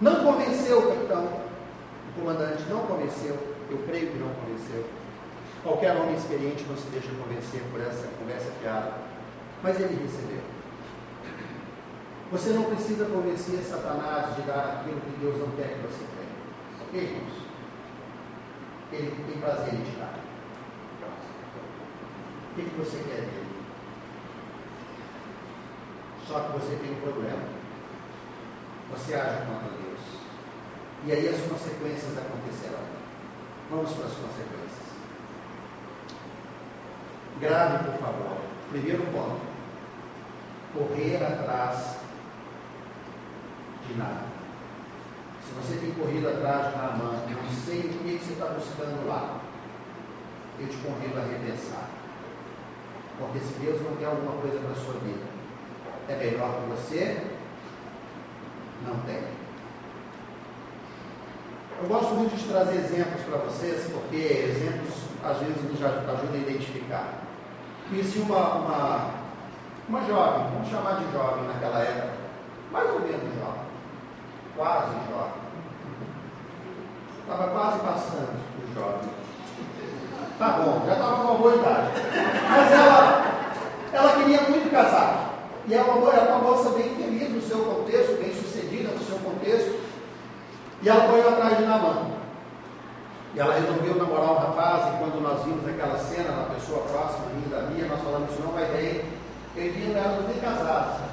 Não 0.01 0.25
convenceu 0.25 0.79
o 0.79 0.89
capitão, 0.89 1.25
o 1.25 2.21
comandante, 2.21 2.63
não 2.69 2.87
convenceu. 2.87 3.37
Eu 3.71 3.79
creio 3.87 4.13
que 4.13 4.19
não 4.19 4.29
convenceu. 4.35 4.85
Qualquer 5.63 5.97
homem 5.97 6.15
experiente 6.15 6.65
não 6.69 6.77
se 6.77 6.87
deixa 6.89 7.09
convencer 7.09 7.63
por 7.73 7.81
essa 7.81 8.07
conversa 8.19 8.53
fiada. 8.61 8.93
Mas 9.63 9.81
ele 9.81 10.03
recebeu. 10.03 10.41
Você 12.31 12.51
não 12.51 12.65
precisa 12.65 13.05
convencer 13.07 13.61
Satanás 13.61 14.35
de 14.37 14.43
dar 14.43 14.81
aquilo 14.81 15.01
que 15.01 15.21
Deus 15.21 15.39
não 15.39 15.51
quer 15.57 15.75
que 15.75 15.87
você 15.87 16.05
tenha. 16.15 16.37
Ok, 16.87 17.01
irmãos? 17.01 17.47
Ele 18.93 19.11
tem 19.11 19.41
prazer 19.41 19.75
em 19.75 19.83
te 19.83 19.97
dar. 19.97 20.19
O 22.51 22.55
que, 22.55 22.63
que 22.63 22.77
você 22.77 22.99
quer 22.99 23.21
dele? 23.21 23.46
Só 26.27 26.41
que 26.41 26.53
você 26.59 26.77
tem 26.77 26.93
um 26.93 27.01
problema. 27.01 27.43
Você 28.91 29.15
age 29.15 29.47
contra 29.47 29.71
Deus. 29.71 30.01
E 31.05 31.13
aí 31.13 31.29
as 31.29 31.41
consequências 31.43 32.19
acontecerão. 32.19 32.85
Vamos 33.71 33.93
para 33.93 34.07
as 34.07 34.13
consequências. 34.13 34.87
Grave, 37.41 37.85
por 37.85 37.99
favor. 37.99 38.39
Primeiro 38.71 39.05
ponto. 39.07 39.41
Correr 40.75 41.17
atrás 41.17 41.97
de 43.87 43.95
nada. 43.95 44.27
Se 45.45 45.53
você 45.53 45.79
tem 45.79 45.93
corrido 45.93 46.29
atrás 46.29 46.73
de 46.73 46.77
Naamã, 46.77 47.23
não 47.29 47.51
sei 47.51 47.81
o 47.81 47.83
que 47.83 48.19
você 48.19 48.33
está 48.33 48.47
buscando 48.47 49.07
lá, 49.07 49.41
eu 50.59 50.67
te 50.67 50.77
convido 50.79 51.19
a 51.19 51.23
repensar. 51.23 51.89
Porque 53.19 53.39
se 53.39 53.55
Deus 53.61 53.81
não 53.83 53.97
quer 53.97 54.07
alguma 54.07 54.41
coisa 54.41 54.59
para 54.59 54.73
a 54.73 54.75
sua 54.75 54.95
vida, 54.95 55.36
é 56.09 56.17
melhor 56.17 56.55
que 56.55 56.71
você 56.71 57.27
não 58.87 58.97
tenha. 59.01 59.37
Eu 61.83 61.89
gosto 61.89 62.15
muito 62.15 62.37
de 62.37 62.45
trazer 62.45 62.77
exemplos 62.77 63.23
para 63.23 63.39
vocês, 63.39 63.91
porque 63.93 64.17
exemplos 64.17 64.95
às 65.23 65.39
vezes 65.39 65.63
nos 65.63 65.83
ajudam 65.83 66.35
a 66.35 66.37
identificar. 66.37 67.09
Conheci 67.89 68.19
uma, 68.19 68.55
uma, 68.55 69.11
uma 69.89 70.05
jovem, 70.07 70.47
vamos 70.53 70.69
chamar 70.69 71.01
de 71.01 71.13
jovem 71.13 71.45
naquela 71.45 71.81
época, 71.81 72.13
mais 72.71 72.91
ou 72.91 73.01
menos 73.01 73.35
jovem 73.39 73.67
quase 74.57 74.93
jovem. 75.11 75.47
Estava 77.21 77.49
quase 77.49 77.79
passando 77.81 78.41
o 78.59 78.75
jovem. 78.75 79.11
Tá 80.39 80.49
bom, 80.49 80.83
já 80.87 80.93
estava 80.93 81.17
com 81.17 81.23
uma 81.23 81.39
boa 81.39 81.55
idade. 81.55 81.91
Mas 82.51 82.73
ela, 82.73 83.25
ela 83.93 84.13
queria 84.13 84.43
muito 84.43 84.71
casar. 84.71 85.26
E 85.69 85.75
é 85.75 85.83
uma, 85.83 86.13
é 86.13 86.21
uma 86.21 86.39
moça 86.39 86.71
bem 86.71 86.95
feliz 86.95 87.31
no 87.31 87.43
seu 87.43 87.59
contexto, 87.59 88.21
bem 88.23 88.33
sucedida 88.33 88.91
no 88.91 89.05
seu 89.05 89.19
contexto. 89.19 89.81
E 90.83 90.89
ela 90.89 91.09
foi 91.09 91.21
atrás 91.21 91.59
de 91.59 91.65
Namã. 91.65 92.11
E 93.35 93.41
ela 93.41 93.55
resolveu 93.55 93.97
namorar 93.97 94.33
um 94.33 94.39
rapaz, 94.39 94.95
e 94.95 94.99
quando 94.99 95.21
nós 95.21 95.45
vimos 95.45 95.67
aquela 95.69 95.99
cena, 95.99 96.33
uma 96.33 96.55
pessoa 96.55 96.83
próxima, 96.85 97.27
da 97.51 97.63
minha, 97.63 97.87
nós 97.87 98.01
falamos, 98.01 98.31
isso 98.31 98.43
não 98.43 98.53
vai 98.53 98.65
bem. 98.67 99.03
Eu 99.57 99.73
vi 99.73 99.93
ela 99.93 100.25
nem 100.29 100.39
casados 100.39 101.07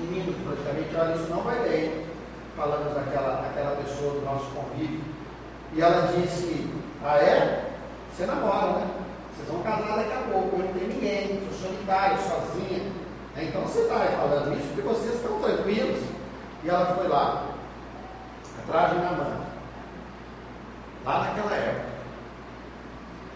meninos 0.00 0.34
praticamente, 0.44 0.96
olha, 0.96 1.14
isso 1.14 1.30
não 1.30 1.42
vai 1.42 1.58
bem. 1.68 2.06
Falamos 2.56 2.94
daquela, 2.94 3.42
daquela 3.42 3.76
pessoa 3.76 4.14
do 4.14 4.24
nosso 4.24 4.46
convívio. 4.50 5.00
E 5.74 5.80
ela 5.80 6.12
disse, 6.12 6.68
ah 7.04 7.16
é? 7.16 7.70
Você 8.12 8.26
namora, 8.26 8.72
né? 8.78 8.86
Vocês 9.34 9.48
vão 9.48 9.62
casar 9.62 9.96
daqui 9.96 10.12
a 10.12 10.32
pouco, 10.32 10.56
eu 10.56 10.64
não 10.64 10.72
tenho 10.72 10.88
ninguém, 10.88 11.40
sou 11.48 11.70
solitário, 11.70 12.18
sozinha. 12.18 12.99
Então 13.42 13.62
você 13.62 13.80
está 13.80 13.98
falando 13.98 14.58
isso 14.58 14.68
porque 14.68 14.82
vocês 14.82 15.14
estão 15.14 15.40
tranquilos. 15.40 16.02
E 16.62 16.68
ela 16.68 16.94
foi 16.94 17.08
lá, 17.08 17.46
atrás 18.62 18.92
de 18.92 18.98
Namã, 18.98 19.46
lá 21.04 21.18
naquela 21.24 21.56
época. 21.56 21.90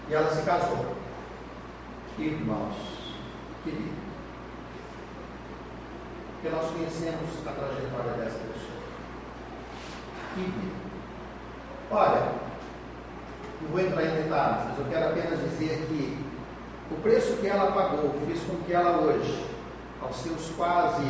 E 0.08 0.14
ela 0.14 0.30
se 0.30 0.42
casou. 0.42 0.94
Irmãos, 2.18 2.76
queridos 3.64 4.04
porque 6.44 6.56
nós 6.56 6.70
conhecemos 6.72 7.30
a 7.46 7.52
trajetória 7.52 8.12
dessa 8.18 8.38
pessoa. 8.38 8.84
E, 10.36 10.72
olha, 11.90 12.32
não 13.62 13.70
vou 13.70 13.80
entrar 13.80 14.02
em 14.02 14.22
detalhes, 14.22 14.64
mas 14.68 14.78
eu 14.78 14.84
quero 14.90 15.06
apenas 15.06 15.40
dizer 15.40 15.86
que 15.88 16.22
o 16.90 17.00
preço 17.00 17.38
que 17.38 17.46
ela 17.46 17.72
pagou 17.72 18.14
fez 18.26 18.40
com 18.42 18.56
que 18.64 18.74
ela 18.74 18.98
hoje, 18.98 19.46
aos 20.04 20.16
seus 20.16 20.50
quase 20.56 21.02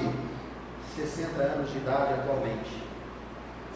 60 0.97 1.43
anos 1.43 1.71
de 1.73 1.79
idade 1.79 2.15
atualmente, 2.15 2.83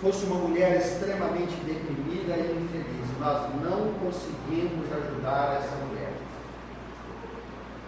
fosse 0.01 0.25
uma 0.27 0.37
mulher 0.37 0.77
extremamente 0.77 1.55
deprimida 1.67 2.37
e 2.37 2.65
infeliz. 2.65 3.19
Nós 3.19 3.51
não 3.63 3.93
conseguimos 3.95 4.87
ajudar 4.93 5.61
essa 5.61 5.75
mulher. 5.87 6.13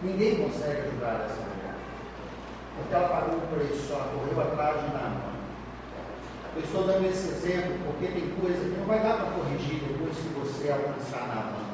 Ninguém 0.02 0.42
consegue 0.42 0.88
ajudar 0.88 1.26
essa 1.26 1.40
mulher. 1.40 1.74
Porque 2.76 2.94
ela 2.94 3.09
pagou 3.09 3.36
um 3.36 3.55
preço, 3.55 3.92
ela 3.92 4.12
correu 4.12 4.40
atrás 4.40 4.80
de 4.80 4.92
nada. 4.92 5.30
Eu 6.57 6.62
estou 6.62 6.84
dando 6.84 7.07
esse 7.07 7.28
exemplo 7.28 7.78
porque 7.86 8.09
tem 8.09 8.34
coisa 8.40 8.59
que 8.59 8.76
não 8.76 8.86
vai 8.86 8.98
dar 8.98 9.14
para 9.14 9.30
corrigir 9.30 9.80
depois 9.86 10.16
que 10.16 10.28
você 10.34 10.70
alcançar 10.70 11.28
na 11.28 11.34
mão. 11.52 11.70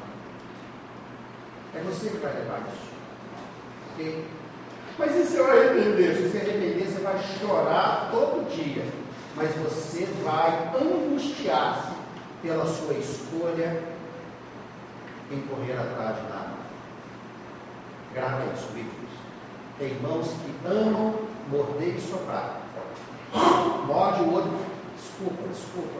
É 1.73 1.81
você 1.81 2.09
que 2.09 2.17
vai 2.17 2.33
levar 2.33 2.61
isso. 2.71 2.91
Ok? 3.93 4.25
Mas 4.97 5.15
e 5.15 5.25
se 5.25 5.37
eu 5.37 5.45
arrepender? 5.45 6.15
Se 6.15 6.29
você 6.29 6.37
arrepender, 6.37 6.85
você 6.85 7.01
vai 7.01 7.19
chorar 7.39 8.09
todo 8.11 8.49
dia. 8.49 8.83
Mas 9.35 9.53
você 9.55 10.05
vai 10.23 10.71
angustiar-se 10.75 11.91
pela 12.41 12.65
sua 12.65 12.93
escolha 12.95 13.83
em 15.31 15.41
correr 15.41 15.73
atrás 15.73 16.15
de 16.15 16.23
nada. 16.23 16.57
Grave 18.13 18.53
isso, 18.55 18.67
filhos. 18.73 18.93
Tem 19.77 19.89
irmãos 19.89 20.27
que 20.27 20.67
amam 20.67 21.19
morder 21.49 21.95
e 21.95 22.01
soprar. 22.01 22.61
Morde 23.85 24.23
o 24.23 24.33
outro, 24.33 24.57
desculpa, 24.95 25.47
desculpa. 25.49 25.99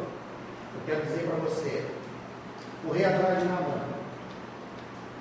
Eu 0.74 0.82
quero 0.86 1.06
dizer 1.06 1.28
para 1.28 1.36
você, 1.38 1.86
correr 2.84 3.06
atrás 3.06 3.40
de 3.40 3.46
Namã 3.46 3.88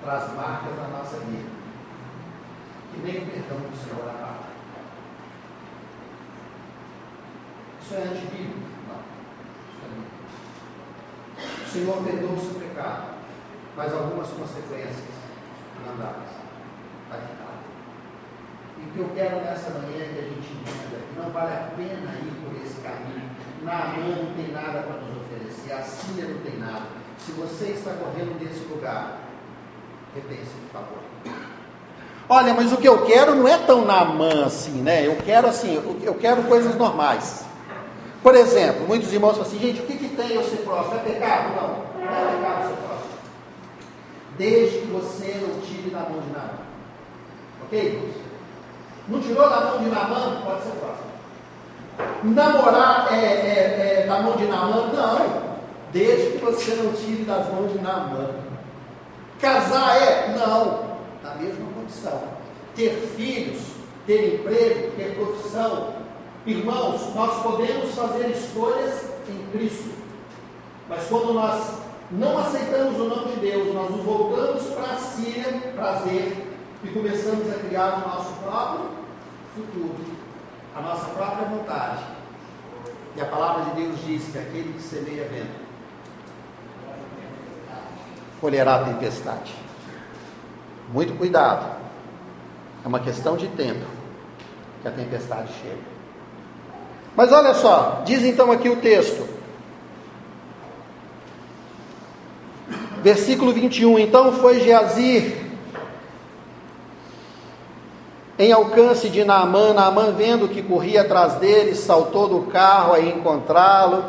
traz 0.06 0.32
marcas 0.34 0.76
na 0.76 0.88
nossa 0.88 1.18
vida. 1.18 1.55
Que 2.96 3.02
nem 3.02 3.18
o 3.18 3.26
perdão 3.26 3.58
do 3.58 3.76
Senhor. 3.76 4.06
Isso 7.82 7.94
é 7.94 7.98
antibíblico? 7.98 8.58
Não. 8.88 9.00
Isso 11.38 11.78
é 11.78 11.80
O 11.82 11.84
Senhor 11.84 12.02
perdoa 12.02 12.32
o 12.32 12.40
seu 12.40 12.58
pecado, 12.58 13.14
mas 13.76 13.92
algumas 13.92 14.28
consequências 14.30 15.04
dá. 15.98 16.14
Vai 17.10 17.20
ficar. 17.20 17.62
E 18.78 18.82
o 18.82 18.92
que 18.92 18.98
eu 18.98 19.10
quero 19.14 19.36
nessa 19.44 19.70
manhã 19.70 20.02
é 20.02 20.12
que 20.12 20.18
a 20.18 20.22
gente 20.22 20.52
entenda 20.52 20.96
que 20.96 21.20
não 21.20 21.30
vale 21.30 21.52
a 21.52 21.70
pena 21.76 22.18
ir 22.18 22.32
por 22.42 22.56
esse 22.64 22.80
caminho. 22.80 23.30
Naamã 23.62 24.16
não 24.16 24.34
tem 24.34 24.52
nada 24.52 24.82
para 24.82 25.00
nos 25.00 25.22
oferecer, 25.22 25.72
a 25.72 25.82
Síria 25.82 26.28
não 26.28 26.40
tem 26.40 26.58
nada. 26.58 26.86
Se 27.18 27.32
você 27.32 27.66
está 27.66 27.92
correndo 27.92 28.38
desse 28.38 28.64
lugar, 28.64 29.18
repense, 30.14 30.54
por 30.72 30.80
favor. 30.80 31.55
Olha, 32.28 32.52
mas 32.54 32.72
o 32.72 32.76
que 32.76 32.88
eu 32.88 33.04
quero 33.06 33.36
não 33.36 33.46
é 33.46 33.56
tão 33.56 33.84
na 33.84 34.04
mão 34.04 34.44
assim, 34.44 34.82
né? 34.82 35.06
Eu 35.06 35.16
quero 35.24 35.46
assim, 35.46 35.80
eu 36.02 36.14
quero 36.14 36.42
coisas 36.44 36.74
normais. 36.74 37.44
Por 38.20 38.34
exemplo, 38.34 38.88
muitos 38.88 39.12
irmãos 39.12 39.36
falam 39.36 39.46
assim, 39.46 39.60
gente, 39.60 39.80
o 39.80 39.86
que, 39.86 39.96
que 39.96 40.08
tem 40.08 40.32
eu 40.32 40.42
ser 40.42 40.56
próximo? 40.56 40.96
É 40.96 40.98
pecado? 40.98 41.54
Não, 41.54 41.68
não 42.04 42.12
é 42.12 42.36
pecado 42.36 42.68
ser 42.68 42.76
próximo. 42.82 43.10
Desde 44.36 44.78
que 44.78 44.86
você 44.88 45.40
não 45.40 45.60
tire 45.60 45.90
da 45.90 46.00
mão 46.00 46.20
de 46.20 46.32
Namã. 46.32 46.58
Ok? 47.64 48.12
Não 49.06 49.20
tirou 49.20 49.48
da 49.48 49.60
mão 49.60 49.78
de 49.78 49.88
Namã? 49.88 50.42
Pode 50.44 50.62
ser 50.64 50.72
próximo. 50.72 51.06
Namorar 52.24 53.06
é, 53.12 53.24
é, 53.24 54.00
é 54.02 54.06
da 54.08 54.20
mão 54.20 54.36
de 54.36 54.46
Namã? 54.46 54.88
Não. 54.92 55.56
Desde 55.92 56.32
que 56.32 56.44
você 56.44 56.74
não 56.74 56.92
tire 56.94 57.22
das 57.22 57.48
mãos 57.52 57.70
de 57.70 57.78
Namã. 57.78 58.30
Casar 59.40 59.96
é? 60.02 60.34
Não. 60.36 60.96
Na 61.22 61.34
mesma 61.36 61.75
Ter 62.74 62.90
filhos, 63.16 63.60
ter 64.06 64.34
emprego, 64.34 64.92
ter 64.96 65.14
profissão. 65.14 65.94
Irmãos, 66.44 67.14
nós 67.14 67.42
podemos 67.42 67.94
fazer 67.94 68.30
escolhas 68.30 69.04
em 69.28 69.50
Cristo. 69.50 69.90
Mas 70.88 71.04
quando 71.08 71.32
nós 71.32 71.78
não 72.10 72.38
aceitamos 72.38 73.00
o 73.00 73.04
nome 73.04 73.32
de 73.34 73.40
Deus, 73.40 73.74
nós 73.74 73.90
nos 73.90 74.04
voltamos 74.04 74.62
para 74.66 74.92
a 74.92 74.96
Síria, 74.96 75.72
prazer, 75.74 76.46
e 76.84 76.88
começamos 76.88 77.50
a 77.50 77.58
criar 77.58 78.04
o 78.04 78.08
nosso 78.08 78.32
próprio 78.42 78.90
futuro, 79.54 79.96
a 80.76 80.80
nossa 80.80 81.06
própria 81.06 81.48
vontade. 81.48 82.04
E 83.16 83.20
a 83.20 83.24
palavra 83.24 83.64
de 83.64 83.82
Deus 83.82 83.96
diz 84.06 84.24
que 84.30 84.38
aquele 84.38 84.74
que 84.74 84.82
semeia 84.82 85.26
vento 85.28 85.66
colherá 88.40 88.76
a 88.76 88.84
tempestade. 88.84 89.65
Muito 90.92 91.16
cuidado. 91.16 91.76
É 92.84 92.88
uma 92.88 93.00
questão 93.00 93.36
de 93.36 93.48
tempo 93.48 93.84
que 94.82 94.88
a 94.88 94.90
tempestade 94.90 95.52
chega. 95.60 95.96
Mas 97.16 97.32
olha 97.32 97.54
só, 97.54 98.02
diz 98.04 98.22
então 98.22 98.52
aqui 98.52 98.68
o 98.68 98.76
texto. 98.76 99.26
Versículo 103.02 103.52
21. 103.52 103.98
Então 103.98 104.32
foi 104.32 104.60
Geazir 104.60 105.46
em 108.38 108.52
alcance 108.52 109.08
de 109.08 109.24
Naamã. 109.24 109.72
Naamã, 109.72 110.12
vendo 110.12 110.48
que 110.48 110.62
corria 110.62 111.02
atrás 111.02 111.34
dele, 111.34 111.74
saltou 111.74 112.28
do 112.28 112.42
carro 112.50 112.92
a 112.92 113.00
encontrá-lo 113.00 114.04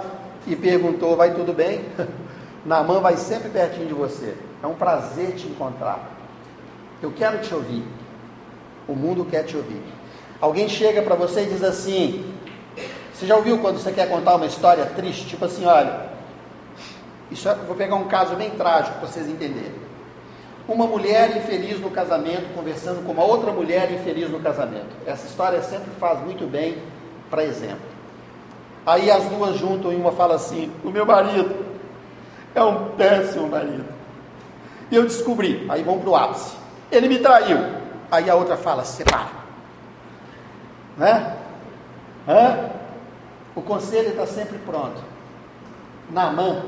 e 0.45 0.55
perguntou: 0.55 1.15
Vai 1.15 1.33
tudo 1.33 1.53
bem? 1.53 1.85
Naamã 2.65 2.99
vai 2.99 3.15
sempre 3.17 3.49
pertinho 3.49 3.87
de 3.87 3.93
você. 3.93 4.35
É 4.61 4.67
um 4.67 4.75
prazer 4.75 5.35
te 5.35 5.47
encontrar. 5.47 6.16
Eu 7.01 7.11
quero 7.11 7.39
te 7.39 7.53
ouvir. 7.53 7.83
O 8.87 8.93
mundo 8.95 9.25
quer 9.25 9.43
te 9.43 9.55
ouvir. 9.55 9.81
Alguém 10.39 10.69
chega 10.69 11.01
para 11.01 11.15
você 11.15 11.43
e 11.43 11.45
diz 11.45 11.63
assim: 11.63 12.33
Você 13.13 13.25
já 13.25 13.35
ouviu 13.35 13.59
quando 13.59 13.79
você 13.79 13.91
quer 13.91 14.09
contar 14.09 14.35
uma 14.35 14.45
história 14.45 14.85
triste? 14.85 15.27
Tipo 15.27 15.45
assim, 15.45 15.65
olha, 15.65 16.07
isso 17.31 17.47
é, 17.49 17.55
vou 17.55 17.75
pegar 17.75 17.95
um 17.95 18.07
caso 18.07 18.35
bem 18.35 18.51
trágico 18.51 18.99
para 18.99 19.07
vocês 19.07 19.27
entenderem. 19.27 19.87
Uma 20.67 20.85
mulher 20.85 21.35
infeliz 21.37 21.79
no 21.79 21.89
casamento 21.89 22.53
conversando 22.53 23.05
com 23.05 23.11
uma 23.11 23.23
outra 23.23 23.51
mulher 23.51 23.91
infeliz 23.91 24.29
no 24.29 24.39
casamento. 24.39 24.89
Essa 25.05 25.25
história 25.25 25.61
sempre 25.61 25.89
faz 25.99 26.19
muito 26.21 26.45
bem 26.45 26.77
para 27.29 27.43
exemplo. 27.43 27.97
Aí 28.85 29.09
as 29.11 29.23
duas 29.25 29.57
juntam 29.57 29.91
e 29.91 29.95
uma 29.95 30.11
fala 30.11 30.35
assim: 30.35 30.71
O 30.83 30.89
meu 30.89 31.05
marido 31.05 31.65
é 32.53 32.63
um 32.63 32.89
péssimo 32.91 33.47
marido. 33.47 33.85
E 34.89 34.95
eu 34.95 35.03
descobri, 35.03 35.65
aí 35.69 35.83
vamos 35.83 36.01
para 36.01 36.09
o 36.09 36.15
ápice. 36.15 36.66
Ele 36.91 37.07
me 37.07 37.19
traiu. 37.19 37.57
Aí 38.09 38.29
a 38.29 38.35
outra 38.35 38.57
fala, 38.57 38.83
separa. 38.85 39.29
Né? 40.97 41.37
Hã? 42.27 42.69
O 43.55 43.61
conselho 43.61 44.09
está 44.09 44.25
sempre 44.25 44.57
pronto. 44.59 45.01
Naamã 46.09 46.63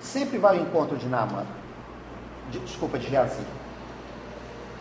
sempre 0.00 0.38
vai 0.38 0.56
ao 0.56 0.62
encontro 0.62 0.96
de 0.96 1.06
Naamã. 1.06 1.44
De, 2.50 2.58
desculpa, 2.60 2.98
de 2.98 3.08
Geazi. 3.08 3.42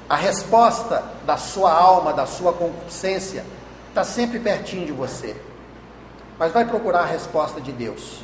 A 0.09 0.15
resposta 0.15 1.03
da 1.25 1.37
sua 1.37 1.71
alma, 1.71 2.13
da 2.13 2.25
sua 2.25 2.51
concupiscência, 2.53 3.45
está 3.89 4.03
sempre 4.03 4.39
pertinho 4.39 4.85
de 4.85 4.91
você. 4.91 5.39
Mas 6.39 6.51
vai 6.51 6.65
procurar 6.65 7.01
a 7.01 7.05
resposta 7.05 7.61
de 7.61 7.71
Deus. 7.71 8.21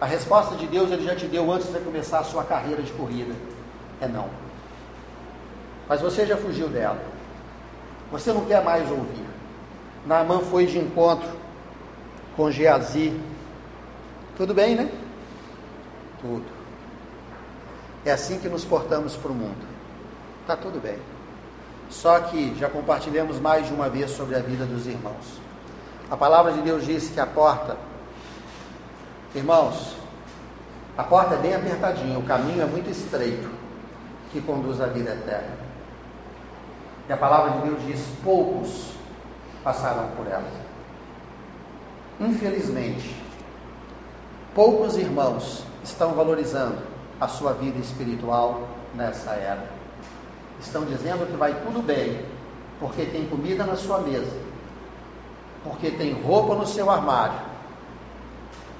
A 0.00 0.04
resposta 0.04 0.56
de 0.56 0.66
Deus 0.66 0.90
ele 0.90 1.04
já 1.04 1.14
te 1.14 1.26
deu 1.26 1.50
antes 1.50 1.72
de 1.72 1.78
começar 1.78 2.18
a 2.18 2.24
sua 2.24 2.44
carreira 2.44 2.82
de 2.82 2.92
corrida. 2.92 3.32
É 4.00 4.08
não. 4.08 4.28
Mas 5.88 6.00
você 6.00 6.26
já 6.26 6.36
fugiu 6.36 6.68
dela. 6.68 7.02
Você 8.10 8.32
não 8.32 8.44
quer 8.44 8.62
mais 8.62 8.90
ouvir. 8.90 9.26
Naamã 10.06 10.40
foi 10.40 10.66
de 10.66 10.78
encontro 10.78 11.28
com 12.36 12.50
Geazi. 12.50 13.18
Tudo 14.36 14.54
bem, 14.54 14.74
né? 14.74 14.90
Tudo. 16.20 16.44
É 18.04 18.12
assim 18.12 18.38
que 18.38 18.48
nos 18.48 18.64
portamos 18.64 19.16
para 19.16 19.30
o 19.30 19.34
mundo. 19.34 19.66
Está 20.42 20.56
tudo 20.56 20.80
bem. 20.80 20.98
Só 21.88 22.20
que 22.20 22.54
já 22.58 22.68
compartilhamos 22.68 23.40
mais 23.40 23.66
de 23.66 23.72
uma 23.72 23.88
vez 23.88 24.10
sobre 24.10 24.36
a 24.36 24.40
vida 24.40 24.64
dos 24.64 24.86
irmãos. 24.86 25.40
A 26.10 26.16
palavra 26.16 26.52
de 26.52 26.60
Deus 26.60 26.84
diz 26.84 27.08
que 27.08 27.20
a 27.20 27.26
porta 27.26 27.76
Irmãos, 29.34 29.96
a 30.96 31.02
porta 31.02 31.34
é 31.34 31.38
bem 31.38 31.54
apertadinha, 31.54 32.16
o 32.16 32.22
caminho 32.22 32.62
é 32.62 32.66
muito 32.66 32.88
estreito 32.88 33.50
que 34.30 34.40
conduz 34.40 34.80
à 34.80 34.86
vida 34.86 35.10
eterna. 35.10 35.63
E 37.08 37.12
a 37.12 37.16
palavra 37.16 37.52
de 37.52 37.68
Deus 37.68 37.82
diz: 37.86 38.06
poucos 38.22 38.92
passarão 39.62 40.08
por 40.16 40.26
ela. 40.26 40.48
Infelizmente, 42.20 43.14
poucos 44.54 44.96
irmãos 44.96 45.64
estão 45.82 46.12
valorizando 46.14 46.78
a 47.20 47.28
sua 47.28 47.52
vida 47.52 47.78
espiritual 47.78 48.68
nessa 48.94 49.32
era. 49.32 49.68
Estão 50.60 50.84
dizendo 50.84 51.26
que 51.26 51.36
vai 51.36 51.54
tudo 51.64 51.82
bem, 51.82 52.24
porque 52.80 53.04
tem 53.06 53.26
comida 53.26 53.64
na 53.64 53.76
sua 53.76 53.98
mesa, 53.98 54.36
porque 55.64 55.90
tem 55.90 56.12
roupa 56.12 56.54
no 56.54 56.66
seu 56.66 56.88
armário, 56.88 57.54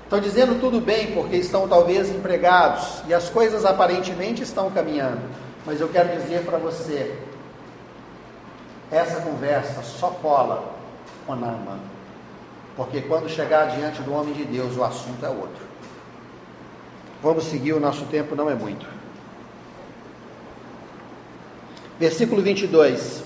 Estão 0.05 0.21
dizendo 0.21 0.61
tudo 0.61 0.81
bem 0.81 1.13
porque 1.13 1.35
estão 1.37 1.67
talvez 1.67 2.11
empregados 2.11 3.03
e 3.09 3.15
as 3.15 3.31
coisas 3.31 3.65
aparentemente 3.65 4.43
estão 4.43 4.71
caminhando. 4.71 5.23
Mas 5.65 5.81
eu 5.81 5.89
quero 5.89 6.21
dizer 6.21 6.45
para 6.45 6.59
você, 6.59 7.19
essa 8.95 9.21
conversa 9.21 9.83
só 9.83 10.09
cola 10.09 10.73
com 11.27 11.35
Naaman. 11.35 11.81
Porque 12.77 13.01
quando 13.03 13.29
chegar 13.29 13.67
diante 13.77 14.03
do 14.03 14.13
homem 14.13 14.35
de 14.35 14.45
Deus, 14.45 14.77
o 14.77 14.85
assunto 14.85 15.25
é 15.25 15.29
outro. 15.29 15.65
Vamos 17.23 17.45
seguir, 17.45 17.73
o 17.73 17.81
nosso 17.81 18.05
tempo 18.07 18.35
não 18.35 18.51
é 18.51 18.55
muito. 18.55 18.87
Versículo 21.99 22.43
22. 22.43 23.23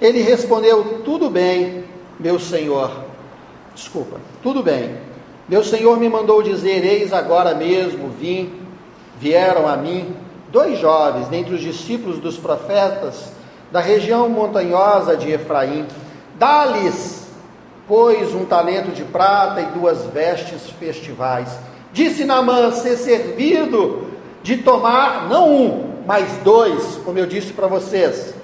Ele 0.00 0.22
respondeu: 0.22 1.02
Tudo 1.04 1.28
bem, 1.28 1.84
meu 2.18 2.38
senhor. 2.38 3.04
Desculpa, 3.74 4.18
tudo 4.42 4.62
bem 4.62 5.10
meu 5.50 5.64
Senhor 5.64 5.98
me 5.98 6.08
mandou 6.08 6.44
dizer: 6.44 6.84
Eis 6.84 7.12
agora 7.12 7.56
mesmo 7.56 8.08
vim, 8.08 8.52
vieram 9.18 9.66
a 9.66 9.76
mim 9.76 10.14
dois 10.52 10.78
jovens 10.78 11.26
dentre 11.26 11.52
os 11.52 11.60
discípulos 11.60 12.20
dos 12.20 12.36
profetas 12.38 13.32
da 13.70 13.80
região 13.80 14.28
montanhosa 14.28 15.16
de 15.16 15.30
Efraim. 15.30 15.86
Dá-lhes, 16.38 17.26
pois, 17.86 18.34
um 18.34 18.44
talento 18.44 18.92
de 18.92 19.04
prata 19.04 19.60
e 19.60 19.66
duas 19.66 20.04
vestes 20.06 20.70
festivais. 20.78 21.48
Disse 21.92 22.24
Namã 22.24 22.72
ser 22.72 22.96
servido 22.96 24.08
de 24.42 24.58
tomar, 24.58 25.28
não 25.28 25.50
um, 25.50 25.94
mas 26.06 26.28
dois, 26.44 26.98
como 27.04 27.18
eu 27.18 27.26
disse 27.26 27.52
para 27.52 27.66
vocês. 27.66 28.34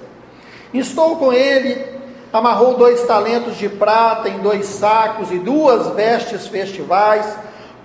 Estou 0.73 1.15
com 1.15 1.33
ele 1.33 1.97
amarrou 2.31 2.75
dois 2.75 3.03
talentos 3.03 3.57
de 3.57 3.69
prata 3.69 4.29
em 4.29 4.39
dois 4.39 4.65
sacos 4.65 5.31
e 5.31 5.39
duas 5.39 5.87
vestes 5.95 6.47
festivais, 6.47 7.25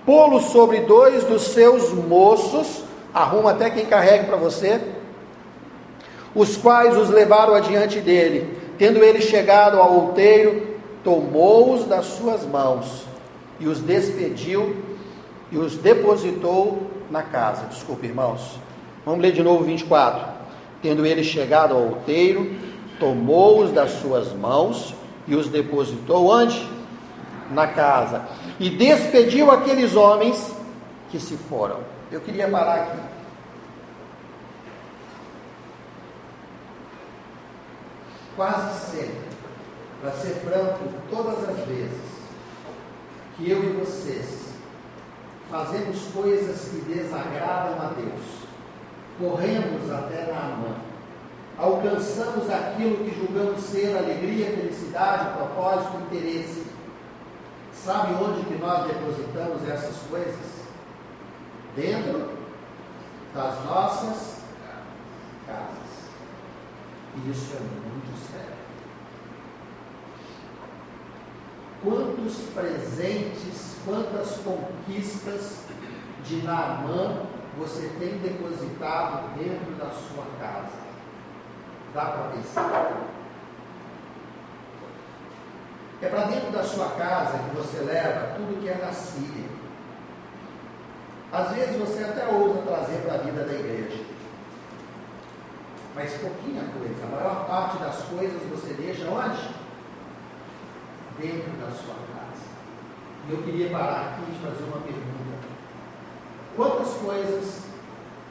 pô-los 0.05 0.45
sobre 0.45 0.81
dois 0.81 1.23
dos 1.23 1.43
seus 1.43 1.91
moços, 1.91 2.83
arruma 3.13 3.51
até 3.51 3.69
quem 3.69 3.85
carregue 3.85 4.25
para 4.25 4.37
você, 4.37 4.81
os 6.35 6.57
quais 6.57 6.97
os 6.97 7.09
levaram 7.09 7.53
adiante 7.53 7.99
dele. 7.99 8.57
Tendo 8.77 9.03
ele 9.03 9.21
chegado 9.21 9.77
ao 9.77 9.93
outeiro, 9.93 10.75
tomou-os 11.03 11.85
das 11.85 12.05
suas 12.05 12.45
mãos 12.45 13.05
e 13.59 13.67
os 13.67 13.79
despediu 13.79 14.75
e 15.51 15.57
os 15.57 15.77
depositou 15.77 16.87
na 17.11 17.21
casa. 17.21 17.67
Desculpe, 17.67 18.07
irmãos. 18.07 18.59
Vamos 19.05 19.21
ler 19.21 19.31
de 19.31 19.43
novo 19.43 19.63
24. 19.63 20.27
Tendo 20.81 21.05
ele 21.05 21.23
chegado 21.23 21.73
ao 21.73 21.81
outeiro, 21.81 22.55
tomou-os 22.99 23.71
das 23.71 23.91
suas 23.91 24.33
mãos 24.33 24.93
e 25.27 25.35
os 25.35 25.47
depositou 25.47 26.27
onde? 26.27 26.67
Na 27.51 27.67
casa. 27.67 28.23
E 28.59 28.69
despediu 28.69 29.51
aqueles 29.51 29.95
homens 29.95 30.53
que 31.09 31.19
se 31.19 31.37
foram. 31.37 31.79
Eu 32.11 32.19
queria 32.21 32.47
parar 32.47 32.75
aqui. 32.75 33.12
Quase 38.35 38.91
sempre, 38.91 39.29
para 40.01 40.11
ser 40.11 40.33
franco, 40.41 40.89
todas 41.09 41.49
as 41.49 41.65
vezes 41.67 42.13
que 43.37 43.49
eu 43.49 43.63
e 43.63 43.73
vocês 43.77 44.43
fazemos 45.49 46.01
coisas 46.13 46.67
que 46.69 46.81
desagradam 46.81 47.79
a 47.79 47.93
Deus, 47.95 48.43
corremos 49.19 49.91
até 49.91 50.31
Naamã, 50.31 50.75
alcançamos 51.57 52.49
aquilo 52.49 53.05
que 53.05 53.15
julgamos 53.19 53.61
ser 53.61 53.95
alegria, 53.95 54.47
felicidade, 54.47 55.37
propósito, 55.37 55.97
interesse. 56.05 56.63
Sabe 57.73 58.13
onde 58.15 58.45
que 58.45 58.55
nós 58.55 58.87
depositamos 58.87 59.67
essas 59.69 59.97
coisas? 60.09 60.63
Dentro 61.75 62.31
das 63.33 63.65
nossas. 63.65 64.42
E 67.15 67.29
isso 67.29 67.55
é 67.55 67.59
muito 67.59 68.31
sério. 68.31 68.53
Quantos 71.83 72.37
presentes, 72.53 73.77
quantas 73.85 74.37
conquistas 74.37 75.63
de 76.25 76.41
Naamã 76.43 77.23
você 77.57 77.89
tem 77.99 78.17
depositado 78.17 79.35
dentro 79.37 79.75
da 79.75 79.89
sua 79.91 80.25
casa? 80.39 80.83
Dá 81.93 82.05
para 82.05 82.29
pensar? 82.29 82.91
É 86.01 86.07
para 86.09 86.25
dentro 86.25 86.51
da 86.51 86.63
sua 86.63 86.89
casa 86.91 87.37
que 87.37 87.55
você 87.55 87.79
leva 87.79 88.35
tudo 88.35 88.59
que 88.59 88.67
é 88.67 88.73
da 88.73 88.91
Síria. 88.91 89.47
Às 91.31 91.51
vezes 91.51 91.77
você 91.77 92.03
até 92.03 92.27
ousa 92.27 92.61
trazer 92.61 93.01
para 93.03 93.15
a 93.15 93.17
vida 93.17 93.43
da 93.43 93.53
igreja. 93.53 94.02
Mas 95.95 96.13
pouquinha 96.17 96.63
coisa. 96.77 97.05
A 97.05 97.15
maior 97.15 97.45
parte 97.45 97.77
das 97.77 98.03
coisas 98.05 98.41
você 98.49 98.73
deixa 98.73 99.07
onde? 99.09 99.53
Dentro 101.19 101.51
da 101.61 101.71
sua 101.71 101.93
casa. 101.93 102.45
E 103.27 103.31
eu 103.31 103.43
queria 103.43 103.69
parar 103.69 104.13
aqui 104.13 104.31
e 104.31 104.45
fazer 104.45 104.63
uma 104.63 104.81
pergunta. 104.81 105.13
Quantas 106.55 106.93
coisas 106.95 107.63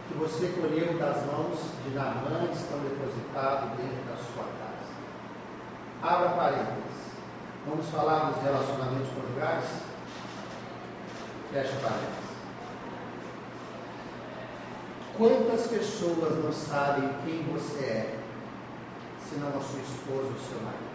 que 0.08 0.14
você 0.14 0.48
colheu 0.48 0.98
das 0.98 1.24
mãos 1.26 1.58
de 1.84 1.94
Naamã 1.94 2.48
estão 2.52 2.78
depositadas 2.80 3.70
dentro 3.76 4.02
da 4.08 4.16
sua 4.16 4.44
casa? 4.44 4.72
Abra 6.02 6.30
parênteses. 6.30 6.92
Vamos 7.66 7.88
falar 7.90 8.30
dos 8.30 8.42
relacionamentos 8.42 9.08
conjugais? 9.14 9.64
Fecha 11.52 11.76
parênteses. 11.80 12.21
Quantas 15.16 15.66
pessoas 15.66 16.42
não 16.42 16.52
sabem 16.52 17.10
quem 17.24 17.42
você 17.52 17.84
é, 17.84 18.18
senão 19.28 19.48
a 19.48 19.60
sua 19.60 19.80
esposa 19.80 20.32
ou 20.32 20.38
seu 20.38 20.60
marido? 20.62 20.92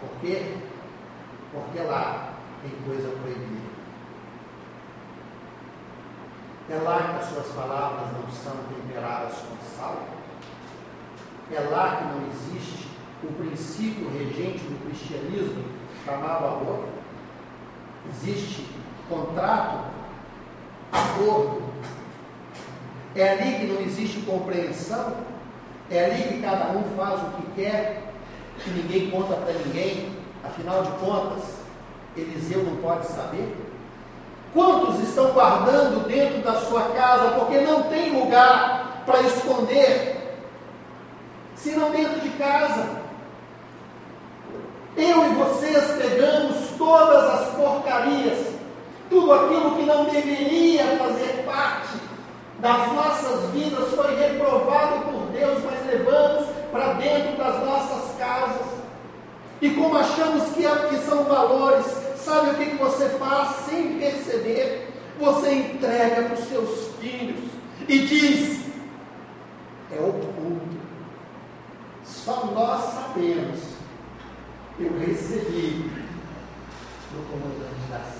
Por 0.00 0.20
quê? 0.20 0.56
Porque 1.52 1.80
lá 1.80 2.34
tem 2.62 2.70
coisa 2.86 3.10
proibida. 3.22 3.70
É 6.70 6.76
lá 6.76 6.98
que 7.02 7.18
as 7.18 7.24
suas 7.26 7.48
palavras 7.48 8.12
não 8.12 8.30
são 8.30 8.56
temperadas 8.68 9.34
com 9.38 9.76
sal. 9.76 10.02
É 11.52 11.60
lá 11.60 11.96
que 11.96 12.04
não 12.04 12.28
existe 12.28 12.88
o 13.22 13.32
princípio 13.32 14.08
regente 14.10 14.64
do 14.64 14.86
cristianismo 14.86 15.64
chamado 16.04 16.46
amor. 16.46 16.88
Existe 18.08 18.66
contrato, 19.08 19.90
acordo. 20.92 21.70
É 23.14 23.30
ali 23.30 23.58
que 23.58 23.66
não 23.66 23.80
existe 23.80 24.20
compreensão. 24.20 25.14
É 25.90 26.04
ali 26.04 26.22
que 26.22 26.42
cada 26.42 26.70
um 26.70 26.84
faz 26.96 27.20
o 27.20 27.30
que 27.36 27.62
quer, 27.62 28.02
que 28.62 28.70
ninguém 28.70 29.10
conta 29.10 29.34
para 29.34 29.52
ninguém. 29.54 30.16
Afinal 30.44 30.82
de 30.82 30.90
contas, 30.92 31.42
Eliseu 32.16 32.62
não 32.62 32.76
pode 32.76 33.06
saber. 33.06 33.56
Quantos 34.52 35.00
estão 35.00 35.32
guardando 35.32 36.08
dentro 36.08 36.42
da 36.42 36.54
sua 36.60 36.82
casa 36.90 37.30
porque 37.32 37.60
não 37.60 37.84
tem 37.84 38.18
lugar 38.18 39.02
para 39.06 39.20
esconder, 39.22 40.36
senão 41.54 41.90
dentro 41.90 42.20
de 42.20 42.30
casa? 42.30 43.00
Eu 44.96 45.24
e 45.24 45.34
vocês 45.34 45.84
pegamos 45.92 46.70
todas 46.76 47.24
as 47.24 47.48
porcarias, 47.54 48.38
tudo 49.08 49.32
aquilo 49.32 49.76
que 49.76 49.82
não 49.84 50.04
deveria 50.06 50.59
das 52.60 52.92
nossas 52.92 53.50
vidas 53.50 53.88
foi 53.94 54.16
reprovado 54.16 55.04
por 55.06 55.26
Deus, 55.32 55.62
mas 55.64 55.86
levamos 55.86 56.46
para 56.70 56.92
dentro 56.94 57.36
das 57.36 57.64
nossas 57.64 58.16
casas. 58.18 58.66
E 59.60 59.70
como 59.70 59.96
achamos 59.96 60.44
que, 60.50 60.62
que 60.62 60.96
são 61.04 61.24
valores, 61.24 61.86
sabe 62.16 62.50
o 62.50 62.54
que, 62.54 62.76
você 62.76 63.08
faz 63.10 63.66
sem 63.66 63.98
perceber? 63.98 64.88
Você 65.18 65.52
entrega 65.52 66.22
para 66.22 66.34
os 66.34 66.48
seus 66.48 66.88
filhos 67.00 67.50
e 67.88 67.98
diz: 68.00 68.64
é 69.92 70.00
oculto. 70.00 70.80
Só 72.04 72.46
nós 72.46 72.94
sabemos 72.94 73.80
eu 74.78 74.98
recebi 74.98 75.90
do 77.12 77.30
comandante 77.30 77.90
da. 77.90 78.19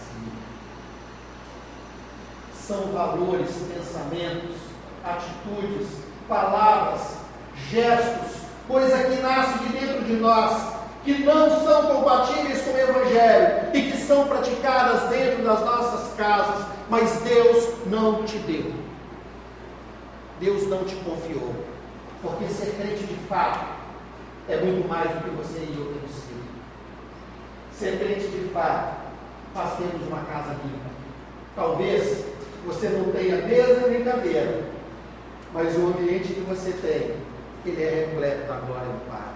São 2.70 2.92
valores, 2.92 3.50
pensamentos, 3.74 4.54
atitudes, 5.04 5.88
palavras, 6.28 7.16
gestos, 7.68 8.42
coisa 8.68 8.96
que 8.96 9.20
nasce 9.20 9.58
de 9.58 9.68
dentro 9.70 10.04
de 10.04 10.12
nós, 10.12 10.74
que 11.02 11.18
não 11.24 11.64
são 11.64 11.82
compatíveis 11.86 12.62
com 12.62 12.70
o 12.70 12.78
Evangelho 12.78 13.70
e 13.74 13.90
que 13.90 13.96
são 13.96 14.28
praticadas 14.28 15.10
dentro 15.10 15.42
das 15.42 15.64
nossas 15.64 16.14
casas, 16.14 16.64
mas 16.88 17.10
Deus 17.22 17.74
não 17.86 18.22
te 18.22 18.38
deu. 18.38 18.72
Deus 20.38 20.68
não 20.68 20.84
te 20.84 20.94
confiou. 20.94 21.52
Porque 22.22 22.44
ser 22.50 22.76
crente 22.76 23.02
de 23.02 23.16
fato 23.26 23.66
é 24.48 24.56
muito 24.58 24.88
mais 24.88 25.10
do 25.10 25.24
que 25.24 25.30
você 25.30 25.58
e 25.58 25.74
eu 25.76 25.86
temos 25.86 26.12
sido. 26.12 26.44
Ser 27.72 27.98
crente 27.98 28.28
de 28.28 28.48
fato 28.50 28.94
faz 29.54 29.72
termos 29.76 30.06
uma 30.06 30.20
casa 30.20 30.50
limpa. 30.62 30.90
Talvez 31.56 32.30
você 32.66 32.88
não 32.90 33.12
tenha 33.12 33.36
mesa 33.46 33.88
nem 33.88 34.04
cadeira, 34.04 34.64
mas 35.52 35.76
o 35.76 35.88
ambiente 35.88 36.34
que 36.34 36.40
você 36.40 36.72
tem, 36.72 37.16
ele 37.64 37.82
é 37.82 38.06
repleto 38.06 38.46
da 38.46 38.60
glória 38.60 38.86
do 38.86 39.10
Pai. 39.10 39.34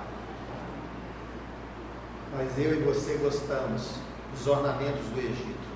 Mas 2.36 2.58
eu 2.58 2.74
e 2.74 2.82
você 2.82 3.14
gostamos 3.14 3.94
dos 4.32 4.46
ornamentos 4.46 5.06
do 5.06 5.18
Egito. 5.18 5.74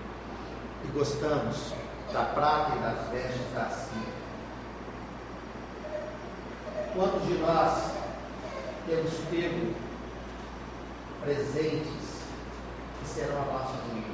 E 0.85 0.89
gostamos 0.89 1.73
da 2.13 2.25
prata 2.25 2.77
e 2.77 2.79
das 2.81 3.09
vestes 3.09 3.53
da 3.55 3.69
Síria. 3.71 4.19
Quantos 6.95 7.27
de 7.27 7.35
nós 7.35 7.93
temos 8.87 9.13
pego 9.31 9.75
presentes 11.23 12.23
que 13.01 13.09
serão 13.09 13.43
a 13.43 13.45
nossa 13.45 13.75
ruína? 13.89 14.08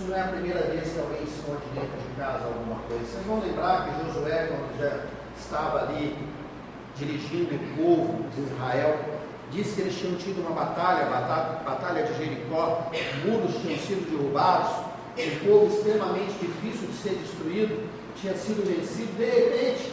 Isso 0.00 0.08
não 0.08 0.16
é 0.16 0.22
a 0.22 0.28
primeira 0.28 0.60
vez 0.62 0.94
que 0.94 0.98
alguém 0.98 1.22
esconde 1.24 1.60
dentro 1.74 2.00
de 2.00 2.16
casa 2.16 2.46
alguma 2.46 2.80
coisa. 2.88 3.04
Vocês 3.04 3.26
vão 3.26 3.38
lembrar 3.38 3.84
que 3.84 4.06
Josué, 4.06 4.48
quando 4.48 4.80
já 4.80 5.04
estava 5.38 5.82
ali 5.82 6.16
dirigindo 6.96 7.54
o 7.54 7.76
povo 7.76 8.24
de 8.30 8.40
Israel, 8.40 8.98
disse 9.50 9.74
que 9.74 9.80
eles 9.82 9.98
tinham 9.98 10.16
tido 10.16 10.40
uma 10.40 10.52
batalha, 10.52 11.04
batalha, 11.04 11.60
batalha 11.66 12.02
de 12.04 12.16
Jericó, 12.16 12.90
muros 13.26 13.60
tinham 13.60 13.78
sido 13.78 14.10
derrubados, 14.10 14.72
um 15.18 15.46
povo 15.46 15.66
extremamente 15.66 16.32
difícil 16.40 16.88
de 16.88 16.94
ser 16.94 17.14
destruído, 17.16 17.86
tinha 18.16 18.34
sido 18.34 18.66
vencido, 18.66 19.12
de 19.18 19.24
repente 19.26 19.92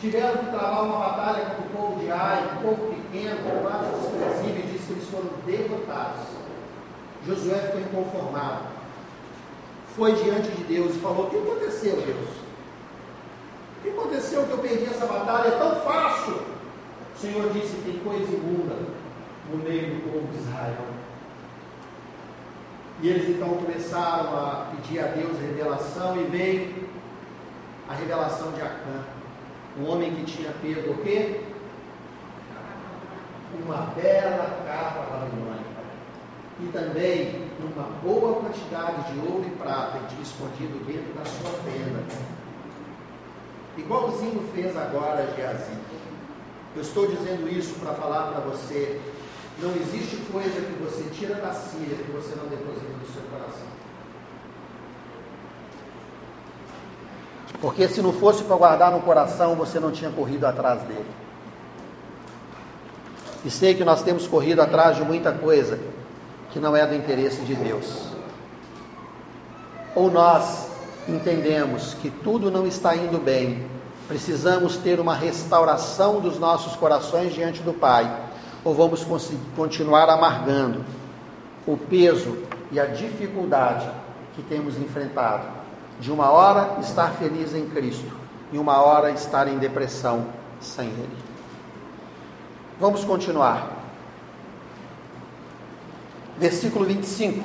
tiveram 0.00 0.36
que 0.38 0.50
travar 0.50 0.82
uma 0.82 0.98
batalha 0.98 1.44
contra 1.44 1.62
o 1.62 1.68
povo 1.70 2.00
de 2.00 2.10
Ai, 2.10 2.42
um 2.42 2.60
povo 2.60 2.92
pequeno, 2.92 3.36
com 3.44 3.68
armas 3.68 4.00
desprezível, 4.00 4.64
e 4.64 4.72
disse 4.72 4.86
que 4.86 4.92
eles 4.94 5.08
foram 5.08 5.30
derrotados. 5.46 6.26
Josué 7.24 7.54
ficou 7.54 7.80
inconformado. 8.02 8.74
Foi 9.96 10.12
diante 10.12 10.50
de 10.50 10.64
Deus 10.64 10.94
e 10.94 10.98
falou: 10.98 11.26
O 11.26 11.30
que 11.30 11.38
aconteceu, 11.38 11.96
Deus? 11.96 12.28
O 13.78 13.82
que 13.82 13.88
aconteceu 13.88 14.44
que 14.44 14.50
eu 14.50 14.58
perdi 14.58 14.84
essa 14.84 15.06
batalha? 15.06 15.48
É 15.48 15.58
tão 15.58 15.76
fácil. 15.76 16.34
O 16.34 17.18
Senhor 17.18 17.50
disse: 17.54 17.76
Tem 17.76 17.98
coisa 18.00 18.30
imunda 18.30 18.76
no 19.50 19.56
meio 19.56 19.94
do 19.94 20.12
povo 20.12 20.26
de 20.30 20.38
Israel. 20.38 20.84
E 23.00 23.08
eles 23.08 23.30
então 23.30 23.48
começaram 23.54 24.36
a 24.36 24.70
pedir 24.72 25.00
a 25.00 25.06
Deus 25.08 25.38
revelação 25.40 26.20
e 26.20 26.24
veio 26.24 26.88
a 27.88 27.94
revelação 27.94 28.52
de 28.52 28.60
Acã, 28.60 29.04
um 29.78 29.88
homem 29.88 30.14
que 30.14 30.24
tinha 30.24 30.52
pego 30.60 30.92
o 30.92 30.98
quê? 30.98 31.40
Uma 33.64 33.92
bela 33.94 34.62
capa 34.66 35.06
babilônica. 35.10 35.64
E 36.60 36.66
também 36.72 37.45
uma 37.64 37.88
boa 38.02 38.40
quantidade 38.40 39.12
de 39.12 39.18
ouro 39.20 39.44
e 39.46 39.50
prata 39.50 39.98
e 40.18 40.22
escondido 40.22 40.84
dentro 40.84 41.12
da 41.14 41.24
sua 41.24 41.50
tenda. 41.64 42.02
Igualzinho 43.76 44.48
fez 44.54 44.76
agora 44.76 45.32
Geazi. 45.34 45.72
Eu 46.74 46.82
estou 46.82 47.06
dizendo 47.06 47.48
isso 47.48 47.74
para 47.80 47.94
falar 47.94 48.32
para 48.32 48.40
você 48.40 49.00
não 49.58 49.70
existe 49.70 50.16
coisa 50.30 50.60
que 50.60 50.82
você 50.82 51.04
tira 51.14 51.36
da 51.36 51.52
Síria 51.52 51.96
que 51.96 52.10
você 52.10 52.34
não 52.36 52.46
deposita 52.46 52.92
no 53.00 53.06
seu 53.06 53.22
coração. 53.30 53.66
Porque 57.60 57.88
se 57.88 58.02
não 58.02 58.12
fosse 58.12 58.44
para 58.44 58.56
guardar 58.56 58.92
no 58.92 59.00
coração, 59.00 59.54
você 59.54 59.80
não 59.80 59.90
tinha 59.90 60.10
corrido 60.10 60.44
atrás 60.44 60.82
dele. 60.82 61.06
E 63.46 63.50
sei 63.50 63.74
que 63.74 63.84
nós 63.84 64.02
temos 64.02 64.26
corrido 64.26 64.60
atrás 64.60 64.96
de 64.96 65.02
muita 65.02 65.32
coisa 65.32 65.78
que 66.56 66.60
não 66.60 66.74
é 66.74 66.86
do 66.86 66.94
interesse 66.94 67.42
de 67.42 67.54
Deus. 67.54 68.06
Ou 69.94 70.10
nós 70.10 70.70
entendemos 71.06 71.92
que 72.00 72.08
tudo 72.08 72.50
não 72.50 72.66
está 72.66 72.96
indo 72.96 73.22
bem, 73.22 73.68
precisamos 74.08 74.78
ter 74.78 74.98
uma 74.98 75.14
restauração 75.14 76.18
dos 76.18 76.38
nossos 76.38 76.74
corações 76.74 77.34
diante 77.34 77.62
do 77.62 77.74
Pai 77.74 78.10
ou 78.64 78.72
vamos 78.72 79.06
continuar 79.54 80.08
amargando 80.08 80.82
o 81.66 81.76
peso 81.76 82.38
e 82.72 82.80
a 82.80 82.86
dificuldade 82.86 83.90
que 84.34 84.40
temos 84.40 84.78
enfrentado? 84.78 85.44
De 86.00 86.10
uma 86.10 86.30
hora 86.30 86.80
estar 86.80 87.10
feliz 87.16 87.54
em 87.54 87.68
Cristo 87.68 88.10
e 88.50 88.56
uma 88.56 88.80
hora 88.80 89.10
estar 89.10 89.46
em 89.46 89.58
depressão 89.58 90.24
sem 90.58 90.88
Ele. 90.88 91.18
Vamos 92.80 93.04
continuar. 93.04 93.75
Versículo 96.38 96.84
25. 96.84 97.44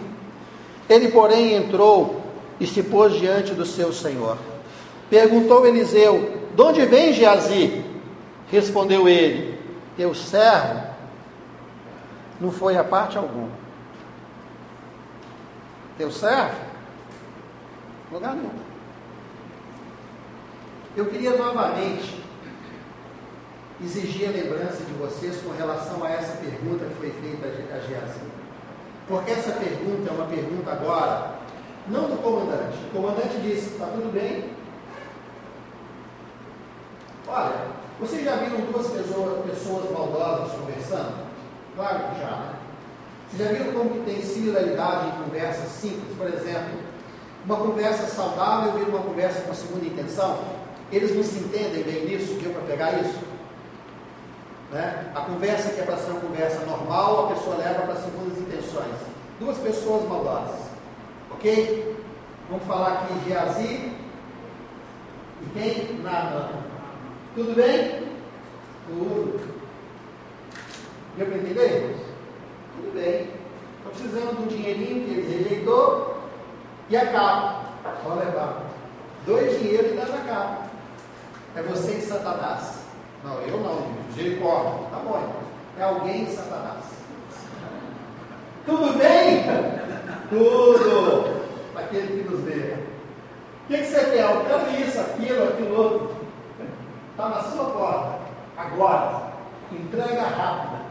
Ele, 0.89 1.09
porém, 1.09 1.53
entrou 1.53 2.21
e 2.59 2.67
se 2.67 2.83
pôs 2.83 3.13
diante 3.13 3.53
do 3.53 3.65
seu 3.65 3.91
senhor. 3.93 4.37
Perguntou 5.09 5.65
Eliseu: 5.65 6.47
De 6.55 6.61
onde 6.61 6.85
vem 6.85 7.13
Geazi? 7.13 7.83
Respondeu 8.51 9.07
ele: 9.07 9.59
Teu 9.95 10.13
servo 10.13 10.91
não 12.39 12.51
foi 12.51 12.75
a 12.75 12.83
parte 12.83 13.17
alguma. 13.17 13.51
Teu 15.97 16.11
servo? 16.11 16.55
Lugar 18.11 18.35
nenhum. 18.35 18.49
Eu 20.97 21.05
queria 21.05 21.37
novamente 21.37 22.21
exigir 23.81 24.27
a 24.27 24.31
lembrança 24.31 24.83
de 24.83 24.91
vocês 24.93 25.37
com 25.41 25.51
relação 25.51 26.03
a 26.03 26.09
essa 26.09 26.37
pergunta 26.37 26.85
que 26.85 26.95
foi 26.95 27.11
feita 27.11 27.47
a 27.47 27.79
Geazi. 27.79 28.19
Porque 29.11 29.31
essa 29.31 29.51
pergunta 29.51 30.09
é 30.09 30.13
uma 30.13 30.25
pergunta 30.25 30.71
agora, 30.71 31.31
não 31.89 32.03
do 32.03 32.23
comandante. 32.23 32.77
O 32.87 32.95
comandante 32.95 33.41
disse: 33.41 33.73
está 33.73 33.87
tudo 33.87 34.09
bem? 34.09 34.45
Olha, 37.27 37.67
vocês 37.99 38.23
já 38.23 38.37
viram 38.37 38.71
duas 38.71 38.87
pessoas, 38.87 39.45
pessoas 39.45 39.91
maldosas 39.91 40.57
conversando? 40.57 41.25
Claro 41.75 41.99
que 41.99 42.21
já, 42.21 42.31
né? 42.31 42.53
Vocês 43.29 43.49
já 43.49 43.53
viram 43.53 43.73
como 43.73 43.89
que 43.89 43.99
tem 44.09 44.21
similaridade 44.21 45.07
em 45.07 45.23
conversas 45.23 45.67
simples? 45.67 46.17
Por 46.17 46.27
exemplo, 46.27 46.79
uma 47.43 47.57
conversa 47.57 48.07
saudável 48.07 48.79
e 48.79 48.89
uma 48.89 48.99
conversa 48.99 49.41
com 49.41 49.53
segunda 49.53 49.87
intenção? 49.87 50.39
Eles 50.89 51.13
não 51.13 51.23
se 51.23 51.37
entendem 51.37 51.83
bem 51.83 52.05
nisso? 52.05 52.35
Deu 52.35 52.53
para 52.53 52.61
pegar 52.61 52.93
isso? 52.93 53.19
Né? 54.71 55.11
A 55.13 55.21
conversa 55.21 55.73
que 55.73 55.81
é 55.81 55.83
para 55.83 55.97
ser 55.97 56.11
uma 56.11 56.21
conversa 56.21 56.65
normal, 56.65 57.25
a 57.25 57.35
pessoa 57.35 57.57
leva 57.57 57.81
para 57.81 57.95
segundas 57.95 58.37
intenções. 58.37 58.95
Duas 59.39 59.57
pessoas 59.57 60.07
maldosas. 60.07 60.61
Ok? 61.31 61.97
Vamos 62.49 62.65
falar 62.65 62.93
aqui 62.93 63.13
de 63.15 63.29
Geazi 63.29 63.91
e 65.41 65.49
quem? 65.53 65.99
Naaman. 65.99 66.49
Tudo 67.35 67.53
bem? 67.53 68.07
Tudo. 68.87 69.41
Deu 71.17 71.27
para 71.27 71.37
entender? 71.37 71.97
Tudo 72.75 72.93
bem. 72.93 73.29
Estou 73.77 73.91
precisando 73.91 74.37
de 74.37 74.43
um 74.43 74.47
dinheirinho 74.47 75.05
que 75.05 75.11
ele 75.11 75.37
rejeitou 75.37 76.17
e 76.89 76.95
a 76.95 77.05
capa. 77.07 77.65
Pode 78.03 78.19
levar. 78.19 78.63
Dois 79.25 79.59
dinheiros 79.59 79.91
e 79.91 79.95
dá 79.95 80.05
na 80.05 80.23
capa. 80.23 80.67
É 81.55 81.61
você 81.61 81.93
e 81.93 82.01
Satanás. 82.01 82.80
Não, 83.23 83.39
eu 83.41 83.59
não, 83.59 83.91
misericórdia. 84.07 84.87
Tá 84.89 84.97
bom, 84.97 85.17
então. 85.17 85.41
É 85.77 85.83
alguém 85.83 86.25
Satanás. 86.25 86.83
Tudo 88.65 88.97
bem? 88.97 89.43
Tudo. 90.29 91.41
Aquele 91.75 92.23
que 92.23 92.29
nos 92.29 92.41
vê. 92.41 92.77
O 93.63 93.67
que, 93.67 93.77
que 93.77 93.85
você 93.85 93.99
quer? 94.05 94.23
Eu 94.23 94.85
isso, 94.85 94.99
aquilo, 94.99 95.43
aquilo 95.43 95.77
outro. 95.77 96.15
Está 97.11 97.29
na 97.29 97.43
sua 97.43 97.65
porta. 97.65 98.19
Agora. 98.57 99.31
Entrega 99.71 100.23
rápida. 100.23 100.81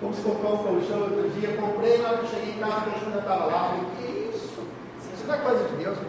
Como 0.00 0.14
se 0.14 0.22
comprar 0.22 0.50
um 0.50 0.58
colchão 0.58 1.00
outro 1.00 1.30
dia, 1.30 1.56
comprei, 1.56 1.98
na 1.98 2.08
hora 2.08 2.18
que 2.18 2.28
cheguei 2.28 2.54
em 2.54 2.58
casa, 2.58 2.76
o 2.76 2.90
colchão 2.90 3.12
já 3.12 3.18
estava 3.18 3.44
lá. 3.46 3.68
Falei, 3.68 3.84
que 3.96 4.36
isso? 4.36 4.60
Isso 5.14 5.26
não 5.26 5.34
é 5.34 5.38
coisa 5.38 5.64
de 5.64 5.76
Deus. 5.76 5.98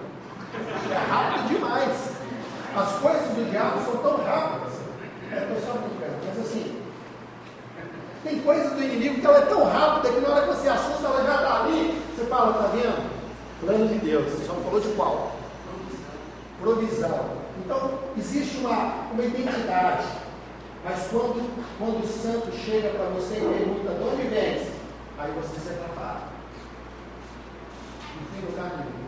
É 0.89 1.11
rápido 1.11 1.47
demais. 1.49 2.11
As 2.76 2.93
coisas 2.99 3.28
do 3.36 3.49
diabo 3.51 3.80
são 3.82 3.97
tão 3.97 4.24
rápidas. 4.24 4.76
É, 5.32 5.61
só 5.65 5.73
brincando, 5.73 6.17
mas 6.25 6.39
assim, 6.39 6.82
tem 8.23 8.41
coisas 8.41 8.73
do 8.73 8.84
inimigo 8.84 9.21
que 9.21 9.25
ela 9.25 9.38
é 9.38 9.45
tão 9.45 9.63
rápida 9.63 10.13
que 10.13 10.19
na 10.19 10.30
hora 10.30 10.47
que 10.47 10.55
você 10.55 10.67
assusta, 10.67 11.07
ela 11.07 11.23
já 11.23 11.36
está 11.36 11.63
ali. 11.63 12.01
Você 12.15 12.25
fala, 12.25 12.51
está 12.51 12.67
vendo? 12.75 13.09
Plano 13.61 13.88
de 13.88 13.99
Deus. 13.99 14.34
Você 14.34 14.47
não 14.47 14.63
falou 14.63 14.82
de 14.82 14.89
qual? 14.89 15.32
Provisão. 16.59 17.38
Então, 17.63 17.99
existe 18.17 18.57
uma, 18.57 19.09
uma 19.11 19.23
identidade. 19.23 20.05
Mas 20.84 21.07
quando, 21.07 21.49
quando 21.78 22.03
o 22.03 22.07
santo 22.07 22.51
chega 22.51 22.89
para 22.89 23.05
você 23.09 23.36
e 23.36 23.39
pergunta 23.39 23.93
de 23.93 24.03
onde 24.03 24.28
vens, 24.28 24.67
aí 25.17 25.32
você 25.32 25.59
se 25.59 25.73
prepara. 25.73 26.21
Não 28.15 28.28
tem 28.34 28.49
lugar 28.49 28.78
nenhum. 28.78 29.07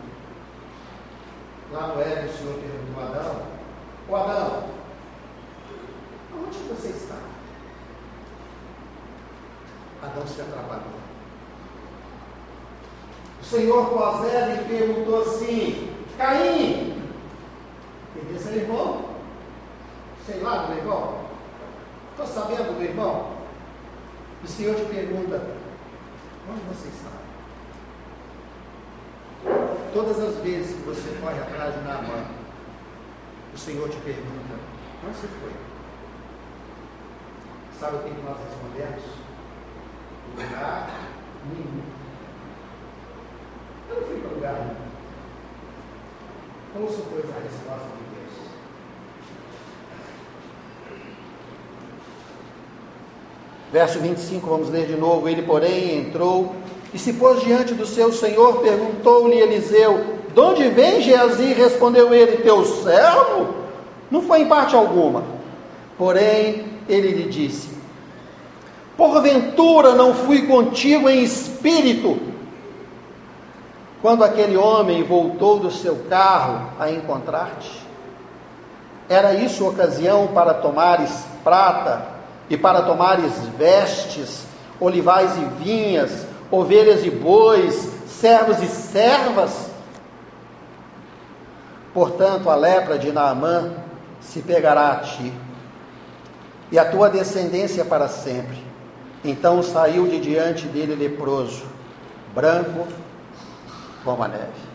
Lá 1.72 1.86
no 1.88 2.00
Éden, 2.00 2.24
o 2.26 2.36
Senhor 2.36 2.58
perguntou 2.58 3.02
a 3.02 3.06
Adão: 3.06 3.42
Ô 4.08 4.16
Adão, 4.16 4.64
onde 6.46 6.58
você 6.58 6.88
está? 6.88 7.16
Adão 10.02 10.26
se 10.26 10.40
atrapalhou. 10.40 11.00
O 13.40 13.44
Senhor 13.44 13.90
pós 13.90 14.24
Éden 14.24 14.64
perguntou 14.64 15.22
assim: 15.22 15.94
Caim, 16.16 17.02
entendeu 18.14 18.40
seu 18.40 18.54
irmão? 18.54 19.10
Sei 20.26 20.40
lá, 20.40 20.68
meu 20.68 20.78
irmão. 20.78 21.20
Estou 22.10 22.26
sabendo, 22.26 22.78
meu 22.78 22.88
irmão? 22.88 23.30
O 24.42 24.46
Senhor 24.46 24.74
te 24.76 24.84
pergunta: 24.84 25.42
onde 26.50 26.60
você 26.68 26.88
está? 26.88 27.10
Todas 29.92 30.18
as 30.20 30.36
vezes 30.36 30.76
que 30.76 30.82
você 30.82 31.18
corre 31.20 31.40
atrás 31.40 31.74
de 31.74 31.80
Naaman, 31.80 32.24
o 33.54 33.58
Senhor 33.58 33.88
te 33.88 33.96
pergunta: 33.98 34.54
onde 35.04 35.16
você 35.16 35.26
foi? 35.26 35.69
Sabe 37.80 37.96
o 37.96 38.00
que 38.00 38.10
nós 38.22 38.36
respondemos? 38.46 39.04
Lugar 40.36 40.90
nenhum. 41.50 41.82
Eu 43.88 43.96
não 43.96 44.06
fui 44.06 44.20
para 44.20 44.30
lugar 44.34 44.52
nenhum. 44.52 44.90
Ouça, 46.84 47.02
pois, 47.10 47.24
a 47.24 47.40
resposta 47.40 47.88
de 47.96 48.10
Verso 53.72 53.98
25, 54.00 54.46
vamos 54.46 54.68
ler 54.68 54.86
de 54.86 54.96
novo. 54.96 55.26
Ele, 55.26 55.42
porém, 55.42 56.00
entrou 56.00 56.54
e 56.92 56.98
se 56.98 57.14
pôs 57.14 57.40
diante 57.40 57.72
do 57.72 57.86
seu 57.86 58.12
senhor, 58.12 58.60
perguntou-lhe 58.60 59.40
Eliseu: 59.40 60.18
De 60.34 60.40
onde 60.40 60.68
vem 60.68 61.00
Geazi? 61.00 61.54
Respondeu 61.54 62.12
ele: 62.12 62.42
Teu 62.42 62.62
servo? 62.62 63.54
Não 64.10 64.20
foi 64.20 64.42
em 64.42 64.48
parte 64.48 64.76
alguma. 64.76 65.24
Porém, 65.96 66.69
ele 66.90 67.12
lhe 67.12 67.28
disse: 67.28 67.68
Porventura 68.96 69.94
não 69.94 70.14
fui 70.14 70.46
contigo 70.46 71.08
em 71.08 71.22
espírito, 71.22 72.18
quando 74.02 74.24
aquele 74.24 74.56
homem 74.56 75.02
voltou 75.02 75.58
do 75.58 75.70
seu 75.70 76.04
carro 76.08 76.70
a 76.78 76.90
encontrar-te? 76.90 77.80
Era 79.08 79.34
isso 79.34 79.66
ocasião 79.66 80.28
para 80.28 80.54
tomares 80.54 81.24
prata 81.42 82.06
e 82.48 82.56
para 82.56 82.82
tomares 82.82 83.32
vestes, 83.58 84.44
olivais 84.78 85.36
e 85.36 85.64
vinhas, 85.64 86.26
ovelhas 86.50 87.04
e 87.04 87.10
bois, 87.10 87.90
servos 88.06 88.62
e 88.62 88.66
servas. 88.66 89.70
Portanto, 91.92 92.48
a 92.48 92.54
lepra 92.54 92.98
de 92.98 93.10
Naamã 93.10 93.72
se 94.20 94.42
pegará 94.42 94.90
a 94.92 94.96
ti, 94.96 95.32
e 96.70 96.78
a 96.78 96.90
tua 96.90 97.10
descendência 97.10 97.84
para 97.84 98.08
sempre. 98.08 98.64
Então 99.24 99.62
saiu 99.62 100.06
de 100.06 100.20
diante 100.20 100.66
dele 100.66 100.94
leproso, 100.94 101.64
branco 102.34 102.86
como 104.04 104.22
a 104.22 104.28
neve. 104.28 104.70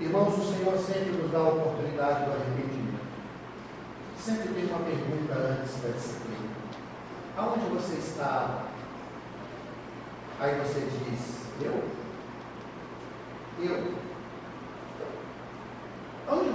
Irmãos, 0.00 0.38
o 0.38 0.54
Senhor 0.54 0.78
sempre 0.78 1.12
nos 1.12 1.30
dá 1.30 1.38
a 1.38 1.48
oportunidade 1.48 2.24
do 2.26 2.32
arrependimento. 2.32 3.00
Sempre 4.18 4.48
tem 4.48 4.66
uma 4.66 4.78
pergunta 4.80 5.34
antes 5.34 5.80
da 5.80 5.88
disciplina. 5.88 6.36
Aonde 7.36 7.66
você 7.66 7.94
estava? 7.94 8.66
Aí 10.38 10.54
você 10.60 10.80
diz, 10.80 11.46
eu? 11.60 11.82
Eu? 13.62 13.94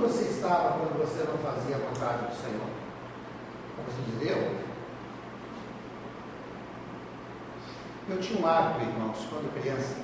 Você 0.02 0.24
estava 0.24 0.80
quando 0.80 0.98
você 0.98 1.24
não 1.30 1.38
fazia 1.38 1.76
a 1.76 1.80
vontade 1.80 2.26
do 2.26 2.36
Senhor? 2.36 2.66
Você 3.86 4.02
diz, 4.10 4.32
eu? 4.32 4.72
Tinha 8.20 8.42
um 8.42 8.48
hábito, 8.48 8.82
irmãos, 8.82 9.18
quando 9.30 9.54
criança, 9.62 9.96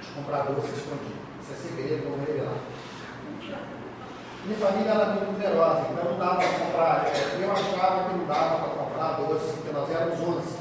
de 0.00 0.08
comprar 0.12 0.44
doce 0.44 0.72
escondido. 0.72 1.20
Isso 1.42 1.52
é 1.52 1.56
segredo, 1.56 2.08
vou 2.08 2.18
revelar. 2.20 2.56
Minha 4.46 4.58
família 4.58 4.90
era 4.90 5.06
muito 5.12 5.32
numerosa, 5.32 5.86
então 5.92 6.04
não 6.12 6.18
dava 6.18 6.36
para 6.36 6.58
comprar. 6.58 7.06
Eu 7.38 7.52
achava 7.52 8.08
que 8.08 8.16
não 8.16 8.26
dava 8.26 8.64
para 8.64 8.82
comprar 8.82 9.20
doce, 9.20 9.52
porque 9.56 9.72
nós 9.72 9.90
éramos 9.90 10.20
11. 10.20 10.56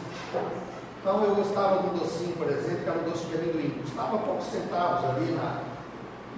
Então 0.99 1.23
eu 1.23 1.35
gostava 1.35 1.83
do 1.83 1.97
docinho, 1.97 2.35
por 2.35 2.49
exemplo, 2.49 2.83
que 2.83 2.89
era 2.89 2.99
um 2.99 3.09
doce 3.09 3.25
de 3.27 3.35
amendoim. 3.35 3.79
Custava 3.81 4.17
poucos 4.17 4.45
centavos 4.47 5.09
ali 5.09 5.31
na, 5.31 5.63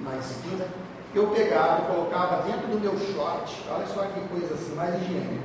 na 0.03 0.17
esquina. 0.17 0.80
Eu 1.13 1.27
pegava 1.27 1.81
e 1.81 1.93
colocava 1.93 2.43
dentro 2.43 2.67
do 2.67 2.79
meu 2.79 2.97
short. 2.97 3.65
Olha 3.69 3.85
só 3.85 4.03
que 4.03 4.19
coisa 4.29 4.53
assim, 4.53 4.75
mais 4.75 4.95
higiênica. 4.95 5.43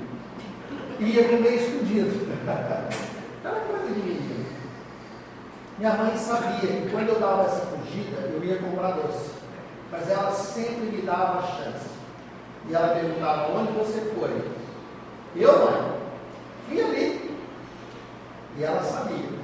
E 1.01 1.05
ia 1.05 1.29
comer 1.29 1.55
escondido. 1.55 2.27
Era 3.45 3.61
coisa 3.61 3.87
de 3.87 4.01
menino. 4.01 4.47
Minha 5.79 5.95
mãe 5.95 6.17
sabia 6.17 6.61
que 6.61 6.89
quando 6.91 7.09
eu 7.09 7.21
dava 7.21 7.43
essa 7.43 7.67
fugida, 7.67 8.17
eu 8.33 8.43
ia 8.45 8.59
comprar 8.59 8.93
doce. 8.93 9.31
Mas 9.91 10.09
ela 10.09 10.31
sempre 10.31 10.87
me 10.87 11.03
dava 11.03 11.41
a 11.41 11.43
chance. 11.43 11.91
E 12.69 12.75
ela 12.75 12.95
perguntava, 12.95 13.53
onde 13.53 13.73
você 13.73 14.01
foi? 14.19 14.43
Eu, 15.35 15.59
mãe, 15.59 15.93
fui 16.69 16.81
ali. 16.81 17.37
E 18.57 18.65
ela 18.65 18.83
sabia. 18.83 19.37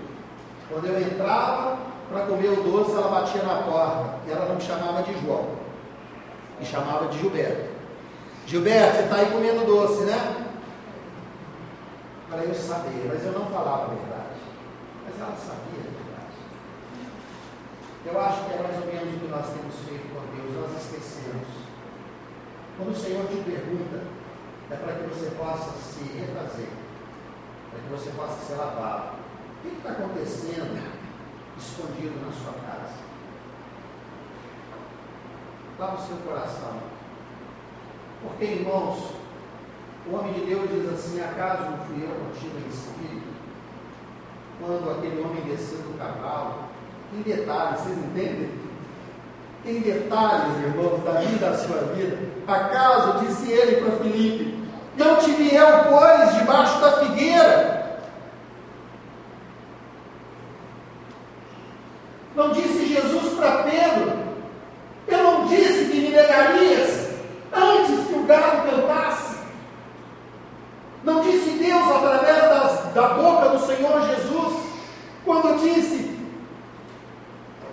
Quando 0.70 0.86
eu 0.86 1.00
entrava 1.00 1.78
para 2.08 2.26
comer 2.26 2.48
o 2.48 2.62
doce, 2.62 2.92
ela 2.92 3.08
batia 3.08 3.42
na 3.42 3.62
porta. 3.62 4.16
E 4.26 4.30
ela 4.30 4.46
não 4.46 4.54
me 4.54 4.60
chamava 4.60 5.02
de 5.02 5.12
João. 5.20 5.61
Me 6.62 6.68
chamava 6.68 7.08
de 7.08 7.18
Gilberto. 7.18 7.70
Gilberto, 8.46 8.94
você 8.94 9.02
está 9.02 9.16
aí 9.16 9.32
comendo 9.32 9.66
doce, 9.66 10.04
né? 10.04 10.46
Para 12.30 12.44
eu 12.44 12.54
saber, 12.54 13.10
mas 13.12 13.26
eu 13.26 13.32
não 13.32 13.46
falava 13.46 13.86
a 13.86 13.94
verdade. 13.96 14.38
Mas 15.04 15.20
ela 15.20 15.36
sabia 15.36 15.82
a 15.82 15.90
verdade. 15.90 16.38
Eu 18.06 18.20
acho 18.20 18.44
que 18.44 18.52
é 18.52 18.62
mais 18.62 18.78
ou 18.78 18.86
menos 18.86 19.12
o 19.12 19.18
que 19.18 19.26
nós 19.26 19.46
temos 19.50 19.74
feito 19.88 20.06
com 20.14 20.22
Deus, 20.36 20.70
nós 20.70 20.84
esquecemos. 20.84 21.48
Quando 22.76 22.92
o 22.92 22.96
Senhor 22.96 23.26
te 23.26 23.42
pergunta, 23.42 24.04
é 24.70 24.76
para 24.76 24.92
que 24.92 25.08
você 25.08 25.34
possa 25.34 25.72
se 25.82 26.04
refazer, 26.16 26.70
para 27.72 27.80
que 27.80 27.88
você 27.90 28.10
possa 28.10 28.38
ser 28.46 28.54
lavado. 28.54 29.16
O 29.58 29.68
que 29.68 29.76
está 29.78 29.90
acontecendo 29.90 30.80
escondido 31.58 32.24
na 32.24 32.30
sua 32.30 32.52
casa? 32.62 33.11
O 35.82 35.98
seu 35.98 36.16
coração. 36.24 36.74
Porque, 38.22 38.44
irmãos, 38.44 38.98
o 40.08 40.14
homem 40.14 40.32
de 40.34 40.46
Deus 40.46 40.70
diz 40.70 40.92
assim: 40.92 41.20
acaso 41.20 41.64
não 41.64 41.78
fui 41.78 42.04
eu 42.04 42.14
contigo 42.14 42.56
em 42.56 42.68
espírito? 42.68 43.26
Quando 44.60 44.90
aquele 44.92 45.20
homem 45.20 45.42
desceu 45.42 45.78
do 45.78 45.98
cavalo, 45.98 46.66
em 47.12 47.22
detalhes, 47.22 47.80
vocês 47.80 47.98
entendem? 47.98 48.50
Em 49.66 49.80
detalhes, 49.80 50.56
irmãos, 50.58 51.02
da 51.02 51.20
vida 51.20 51.50
da 51.50 51.58
sua 51.58 51.78
vida. 51.94 52.16
Acaso, 52.46 53.24
disse 53.24 53.50
ele 53.50 53.80
para 53.82 53.96
Filipe, 53.96 54.62
não 54.96 55.16
te 55.16 55.32
vi 55.32 55.52
eu, 55.52 55.66
pois, 55.88 56.34
debaixo 56.36 56.80
da 56.80 56.92
figueira? 56.98 58.00
Não 62.36 62.52
disse 62.52 62.86
Jesus 62.86 63.34
para 63.34 63.64
Pedro, 63.64 64.22
eu 65.06 65.22
não 65.22 65.46
disse 65.46 65.90
que 65.90 66.00
me 66.00 66.08
negarias 66.10 67.10
antes 67.52 68.06
que 68.06 68.14
o 68.14 68.24
galo 68.24 68.62
cantasse? 68.62 69.36
Não 71.04 71.20
disse 71.20 71.50
Deus 71.50 71.90
através 71.90 72.42
das, 72.42 72.94
da 72.94 73.08
boca 73.08 73.48
do 73.50 73.66
Senhor 73.66 74.00
Jesus, 74.06 74.62
quando 75.24 75.60
disse: 75.60 76.16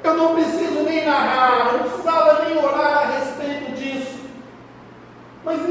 Eu 0.04 0.16
não 0.16 0.36
preciso 0.36 0.84
nem 0.84 1.06
narrar, 1.06 1.60
eu 1.60 1.74
não 1.74 1.90
precisava 1.90 2.46
nem 2.46 2.58
orar 2.58 2.98
a 2.98 3.06
respeito 3.20 3.72
disso. 3.74 4.20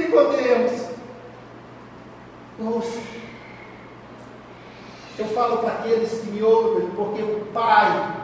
Mas 0.08 0.28
Nicodemos, 0.28 0.72
ouça, 2.58 2.98
eu 5.18 5.26
falo 5.26 5.58
para 5.58 5.74
aqueles 5.74 6.20
que 6.20 6.30
me 6.30 6.42
ouvem, 6.42 6.88
porque 6.90 7.22
o 7.22 7.46
Pai 7.52 8.16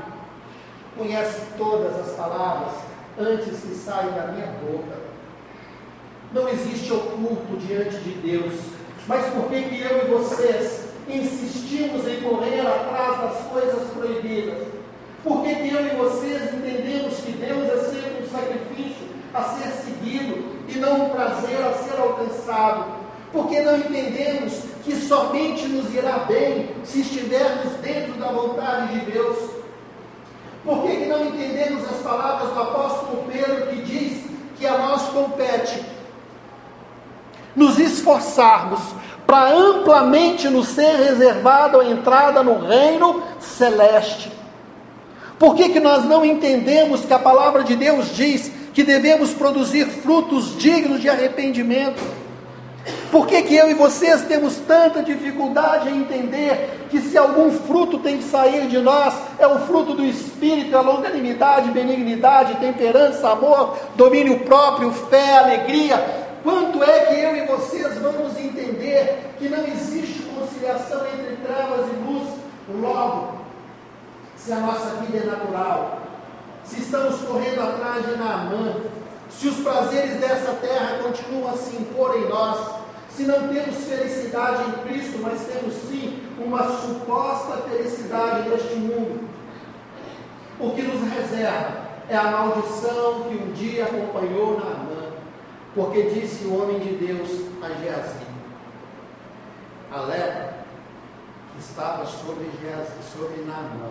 conhece 0.96 1.42
todas 1.58 1.94
as 1.98 2.16
palavras 2.16 2.72
antes 3.18 3.60
que 3.60 3.74
saiam 3.74 4.12
da 4.12 4.28
minha 4.28 4.46
boca. 4.46 4.96
Não 6.32 6.48
existe 6.48 6.90
oculto 6.92 7.56
diante 7.58 7.96
de 7.98 8.12
Deus. 8.12 8.54
Mas 9.06 9.26
por 9.34 9.48
que, 9.50 9.62
que 9.64 9.80
eu 9.82 10.04
e 10.04 10.10
vocês 10.10 10.88
insistimos 11.06 12.08
em 12.08 12.22
correr 12.22 12.60
atrás 12.60 13.20
das 13.20 13.46
coisas 13.48 13.90
proibidas? 13.90 14.68
Por 15.22 15.42
que, 15.42 15.54
que 15.54 15.74
eu 15.74 15.86
e 15.86 15.96
vocês 15.96 16.54
entendemos 16.54 17.16
que 17.16 17.32
Deus 17.32 17.68
é 17.68 17.78
sempre 17.90 18.24
um 18.24 18.30
sacrifício 18.30 19.06
a 19.34 19.42
ser 19.42 19.83
e 20.74 20.78
não 20.78 21.06
um 21.06 21.10
prazer 21.10 21.64
a 21.64 21.72
ser 21.72 22.00
alcançado? 22.00 22.84
Porque 23.32 23.60
não 23.60 23.76
entendemos 23.76 24.62
que 24.84 24.94
somente 24.94 25.66
nos 25.68 25.92
irá 25.94 26.18
bem 26.28 26.70
se 26.84 27.00
estivermos 27.00 27.72
dentro 27.82 28.14
da 28.14 28.28
vontade 28.28 29.00
de 29.00 29.10
Deus? 29.10 29.50
Por 30.64 30.82
que, 30.82 30.96
que 30.96 31.06
não 31.06 31.24
entendemos 31.24 31.84
as 31.84 32.00
palavras 32.02 32.52
do 32.52 32.60
apóstolo 32.60 33.24
Pedro 33.30 33.66
que 33.66 33.82
diz 33.82 34.24
que 34.56 34.66
a 34.66 34.78
nós 34.78 35.02
compete 35.08 35.84
nos 37.54 37.78
esforçarmos 37.78 38.80
para 39.26 39.52
amplamente 39.54 40.48
nos 40.48 40.68
ser 40.68 40.96
reservado 40.96 41.80
a 41.80 41.84
entrada 41.84 42.42
no 42.42 42.66
reino 42.66 43.22
celeste. 43.40 44.30
Por 45.38 45.54
que, 45.54 45.70
que 45.70 45.80
nós 45.80 46.04
não 46.04 46.24
entendemos 46.24 47.04
que 47.04 47.12
a 47.12 47.18
palavra 47.18 47.64
de 47.64 47.74
Deus 47.74 48.14
diz 48.14 48.52
que 48.74 48.82
devemos 48.82 49.32
produzir 49.32 49.86
frutos 49.86 50.58
dignos 50.58 51.00
de 51.00 51.08
arrependimento? 51.08 52.02
Por 53.10 53.26
que, 53.26 53.40
que 53.42 53.54
eu 53.54 53.70
e 53.70 53.74
vocês 53.74 54.22
temos 54.22 54.56
tanta 54.56 55.02
dificuldade 55.02 55.88
em 55.88 56.00
entender 56.00 56.86
que 56.90 57.00
se 57.00 57.16
algum 57.16 57.50
fruto 57.50 58.00
tem 58.00 58.18
que 58.18 58.24
sair 58.24 58.66
de 58.66 58.78
nós, 58.78 59.14
é 59.38 59.46
o 59.46 59.60
fruto 59.60 59.94
do 59.94 60.04
Espírito, 60.04 60.76
a 60.76 60.82
longanimidade, 60.82 61.70
benignidade, 61.70 62.56
temperança, 62.56 63.30
amor, 63.30 63.78
domínio 63.96 64.40
próprio, 64.40 64.92
fé, 64.92 65.38
alegria, 65.38 66.24
Quanto 66.44 66.84
é 66.84 67.06
que 67.06 67.14
eu 67.14 67.34
e 67.34 67.46
vocês 67.46 67.96
vamos 68.00 68.38
entender 68.38 69.32
que 69.38 69.48
não 69.48 69.66
existe 69.66 70.24
conciliação 70.24 71.00
entre 71.06 71.36
trevas 71.36 71.86
e 71.90 72.06
luz? 72.06 72.28
Logo, 72.68 73.38
se 74.36 74.52
a 74.52 74.56
nossa 74.56 74.96
vida 74.96 75.24
é 75.24 75.24
natural, 75.24 76.02
se 76.64 76.80
estamos 76.80 77.20
correndo 77.22 77.60
atrás 77.60 78.06
de 78.06 78.16
Naamã, 78.16 78.76
se 79.30 79.48
os 79.48 79.56
prazeres 79.56 80.20
dessa 80.20 80.52
terra 80.54 80.98
continuam 81.02 81.52
a 81.52 81.56
se 81.56 81.76
impor 81.76 82.16
em 82.16 82.28
nós, 82.28 82.82
se 83.10 83.24
não 83.24 83.48
temos 83.48 83.76
felicidade 83.84 84.62
em 84.68 84.72
Cristo, 84.88 85.18
mas 85.22 85.46
temos 85.46 85.74
sim 85.74 86.22
uma 86.38 86.64
suposta 86.80 87.58
felicidade 87.68 88.48
neste 88.48 88.74
mundo, 88.74 89.28
o 90.58 90.70
que 90.70 90.82
nos 90.82 91.12
reserva 91.12 91.84
é 92.08 92.16
a 92.16 92.30
maldição 92.30 93.24
que 93.24 93.34
um 93.36 93.52
dia 93.52 93.84
acompanhou 93.84 94.58
Naamã. 94.58 95.12
Porque 95.74 96.02
disse 96.02 96.44
o 96.44 96.62
homem 96.62 96.78
de 96.78 96.94
Deus 96.94 97.28
a 97.60 97.68
Geazi, 97.80 98.26
a 99.90 100.00
lepra 100.02 100.64
estava 101.58 102.06
sobre 102.06 102.50
sobre 103.12 103.42
Naamã, 103.42 103.90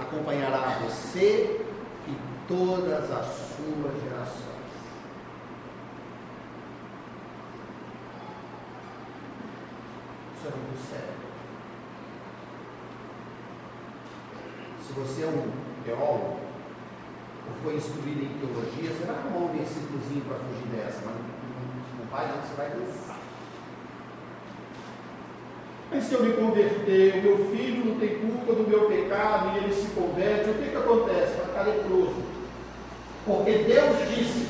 acompanhará 0.00 0.78
você 0.84 1.60
e 2.06 2.16
todas 2.46 3.10
as 3.10 3.26
suas 3.26 4.02
gerações. 4.02 4.48
Isso 10.36 10.46
é 10.46 10.50
muito 10.50 10.90
sério. 10.90 11.18
Se 14.86 14.92
você 14.92 15.22
é 15.22 15.26
um 15.26 15.52
teólogo, 15.84 16.40
ou 17.48 17.54
foi 17.62 17.76
instruído 17.76 18.22
em 18.22 18.38
teologia, 18.38 18.90
você 18.90 19.04
vai 19.04 19.16
arrumar 19.16 19.46
um 19.46 19.56
versículozinho 19.56 20.24
para 20.24 20.38
fugir 20.38 20.68
dessa, 20.68 21.02
mas 21.04 21.16
não 21.98 22.06
vai 22.10 22.28
não, 22.28 22.42
você 22.42 22.54
vai 22.54 22.70
dançar. 22.70 23.17
Mas 25.90 26.04
se 26.04 26.14
eu 26.14 26.22
me 26.22 26.34
converter, 26.34 27.14
o 27.14 27.22
meu 27.22 27.50
filho 27.50 27.86
não 27.86 27.98
tem 27.98 28.18
culpa 28.18 28.52
do 28.52 28.68
meu 28.68 28.88
pecado 28.88 29.52
e 29.54 29.58
ele 29.58 29.74
se 29.74 29.88
converte, 29.88 30.50
o 30.50 30.54
que, 30.54 30.70
que 30.70 30.76
acontece? 30.76 31.36
Vai 31.36 31.46
ficar 31.46 31.62
leproso. 31.62 32.22
Porque 33.24 33.52
Deus 33.58 33.96
disse: 34.10 34.48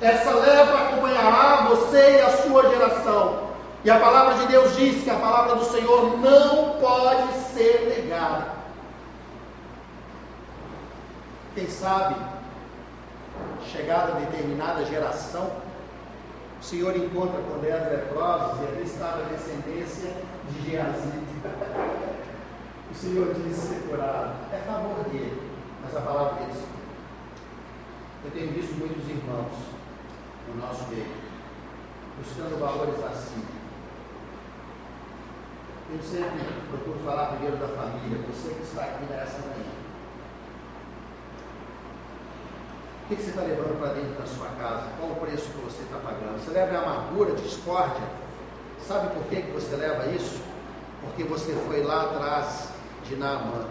essa 0.00 0.30
leva 0.34 0.88
acompanhará 0.88 1.68
você 1.68 2.18
e 2.18 2.20
a 2.20 2.30
sua 2.36 2.68
geração. 2.68 3.46
E 3.84 3.90
a 3.90 3.98
palavra 3.98 4.34
de 4.34 4.46
Deus 4.48 4.76
diz 4.76 5.02
que 5.04 5.10
a 5.10 5.16
palavra 5.16 5.56
do 5.56 5.64
Senhor 5.64 6.18
não 6.18 6.78
pode 6.80 7.32
ser 7.54 7.94
negada. 7.96 8.56
Quem 11.54 11.68
sabe, 11.68 12.16
chegada 13.72 14.12
a 14.12 14.16
determinada 14.16 14.84
geração, 14.84 15.50
o 16.58 16.64
Senhor 16.64 16.96
encontra 16.96 17.40
com 17.42 17.58
dez 17.58 17.90
leprosos 17.90 18.60
e 18.60 18.66
ali 18.66 18.82
estava 18.84 19.22
a 19.22 19.28
descendência 19.28 20.10
de 20.50 20.70
Geazi. 20.70 21.26
O 22.90 22.94
Senhor 22.94 23.34
disse 23.34 23.60
ser 23.60 23.88
curado. 23.88 24.34
É 24.52 24.58
favor 24.66 25.04
dele, 25.10 25.52
mas 25.82 25.94
a 25.96 26.00
palavra 26.00 26.46
dele 26.46 26.64
Eu 28.24 28.30
tenho 28.30 28.52
visto 28.52 28.74
muitos 28.78 29.06
irmãos 29.08 29.52
no 30.48 30.60
nosso 30.60 30.88
meio, 30.88 31.06
buscando 32.18 32.58
valores 32.58 33.04
assim. 33.04 33.44
Eu 35.92 36.02
sempre 36.02 36.42
procuro 36.70 36.98
falar 37.04 37.32
primeiro 37.32 37.58
da 37.58 37.68
família, 37.68 38.18
você 38.26 38.54
que 38.54 38.62
está 38.62 38.82
aqui 38.82 39.04
nessa 39.04 39.40
manhã. 39.40 39.75
O 43.06 43.08
que 43.08 43.22
você 43.22 43.30
está 43.30 43.42
levando 43.42 43.78
para 43.78 43.92
dentro 43.92 44.18
da 44.18 44.26
sua 44.26 44.48
casa? 44.58 44.90
Qual 44.98 45.12
o 45.12 45.14
preço 45.14 45.48
que 45.50 45.58
você 45.58 45.80
está 45.84 45.96
pagando? 45.98 46.42
Você 46.42 46.50
leva 46.50 46.78
amargura, 46.78 47.36
discórdia? 47.36 48.02
Sabe 48.84 49.14
por 49.14 49.22
que, 49.26 49.42
que 49.42 49.52
você 49.52 49.76
leva 49.76 50.10
isso? 50.10 50.42
Porque 51.02 51.22
você 51.22 51.52
foi 51.68 51.84
lá 51.84 52.02
atrás 52.02 52.70
de 53.04 53.14
Naamã. 53.14 53.64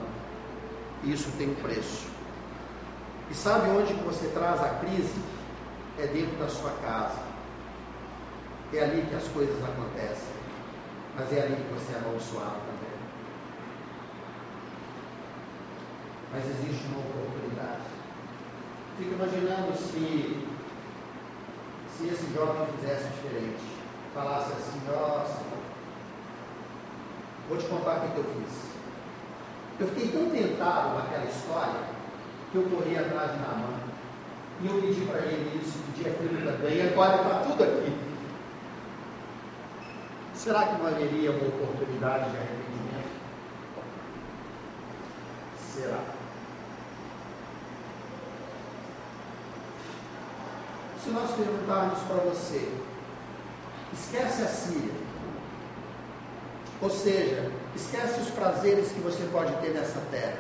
E 1.04 1.12
isso 1.12 1.30
tem 1.38 1.50
um 1.50 1.56
preço. 1.56 2.08
E 3.30 3.34
sabe 3.34 3.72
onde 3.72 3.94
que 3.94 4.04
você 4.06 4.30
traz 4.30 4.64
a 4.64 4.70
crise? 4.70 5.20
É 6.00 6.08
dentro 6.08 6.38
da 6.38 6.48
sua 6.48 6.72
casa. 6.82 7.20
É 8.74 8.84
ali 8.86 9.02
que 9.02 9.16
as 9.16 9.28
coisas 9.28 9.62
acontecem. 9.62 10.34
Mas 11.14 11.34
é 11.34 11.42
ali 11.42 11.56
que 11.58 11.74
você 11.74 11.92
é 11.92 11.98
amaldiçoado 11.98 12.56
também. 12.68 12.96
Mas 16.32 16.46
existe 16.46 16.86
uma 16.88 17.00
oportunidade. 17.00 18.05
Fico 18.98 19.14
imaginando 19.14 19.76
se, 19.76 20.42
se 21.92 22.08
esse 22.08 22.34
jovem 22.34 22.66
fizesse 22.78 23.10
diferente. 23.10 23.76
Falasse 24.14 24.54
assim, 24.54 24.80
nossa, 24.88 25.42
vou 27.50 27.58
te 27.58 27.66
contar 27.66 27.98
o 27.98 28.12
que, 28.12 28.18
eu 28.18 28.24
fiz. 28.24 28.66
Eu 29.82 29.88
fiquei 29.90 30.08
tão 30.08 30.30
tentado 30.30 30.96
naquela 30.96 31.26
história 31.26 31.82
que 32.52 32.58
eu 32.58 32.64
corri 32.64 32.98
atrás 32.98 33.34
de 33.34 33.40
Naamã. 33.40 33.80
E 34.62 34.68
eu 34.68 34.82
pedi 34.82 35.02
para 35.02 35.20
ele 35.20 35.62
isso, 35.62 35.80
pedi 35.94 36.10
aquilo 36.10 36.50
também, 36.50 36.78
e 36.78 36.82
agora 36.82 37.16
está 37.18 37.40
tudo 37.40 37.64
aqui. 37.64 37.94
Será 40.34 40.68
que 40.68 40.82
não 40.82 40.88
haveria 40.88 41.32
uma 41.32 41.48
oportunidade 41.48 42.32
de 42.32 42.38
arrependimento? 42.38 43.10
Será? 45.60 46.15
Se 51.06 51.12
nós 51.12 51.30
perguntarmos 51.36 52.00
para 52.00 52.18
você, 52.18 52.68
esquece 53.94 54.42
a 54.42 54.48
Síria, 54.48 54.96
ou 56.82 56.90
seja, 56.90 57.52
esquece 57.76 58.22
os 58.22 58.32
prazeres 58.32 58.92
que 58.92 59.02
você 59.02 59.24
pode 59.32 59.56
ter 59.58 59.70
nessa 59.70 60.02
terra, 60.10 60.40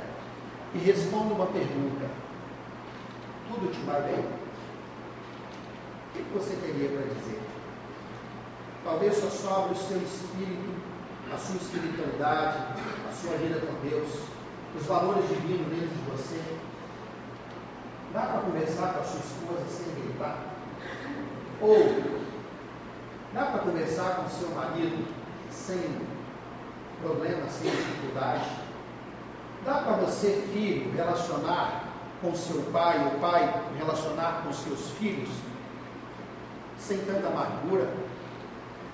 e 0.74 0.80
responda 0.80 1.36
uma 1.36 1.46
pergunta: 1.46 2.10
tudo 3.48 3.72
te 3.72 3.80
vai 3.82 4.02
bem? 4.02 4.26
O 6.16 6.18
que 6.18 6.34
você 6.34 6.56
teria 6.56 6.90
para 6.90 7.14
dizer? 7.14 7.42
Talvez 8.84 9.18
só 9.18 9.30
sobre 9.30 9.74
o 9.74 9.76
seu 9.76 9.98
espírito, 9.98 10.74
a 11.32 11.38
sua 11.38 11.58
espiritualidade, 11.58 12.58
a 13.08 13.14
sua 13.14 13.38
vida 13.38 13.60
com 13.60 13.88
Deus, 13.88 14.10
os 14.76 14.86
valores 14.88 15.30
divinos 15.30 15.68
dentro 15.68 15.90
de 15.90 16.12
você. 16.12 16.42
Dá 18.12 18.22
para 18.22 18.42
conversar 18.42 18.94
com 18.94 19.00
a 19.02 19.04
sua 19.04 19.20
esposa 19.20 19.66
sem 19.70 19.94
gritar? 20.02 20.55
Ou 21.66 21.84
dá 23.34 23.46
para 23.46 23.60
conversar 23.62 24.18
com 24.18 24.30
seu 24.30 24.50
marido 24.50 25.04
sem 25.50 25.98
problema, 27.02 27.50
sem 27.50 27.72
dificuldade? 27.72 28.48
Dá 29.66 29.80
para 29.80 29.94
você, 29.94 30.48
filho, 30.54 30.96
relacionar 30.96 31.86
com 32.22 32.36
seu 32.36 32.62
pai, 32.72 33.08
o 33.08 33.20
pai 33.20 33.64
relacionar 33.76 34.44
com 34.44 34.54
seus 34.54 34.92
filhos 34.92 35.30
sem 36.78 37.00
tanta 37.00 37.30
amargura? 37.30 37.90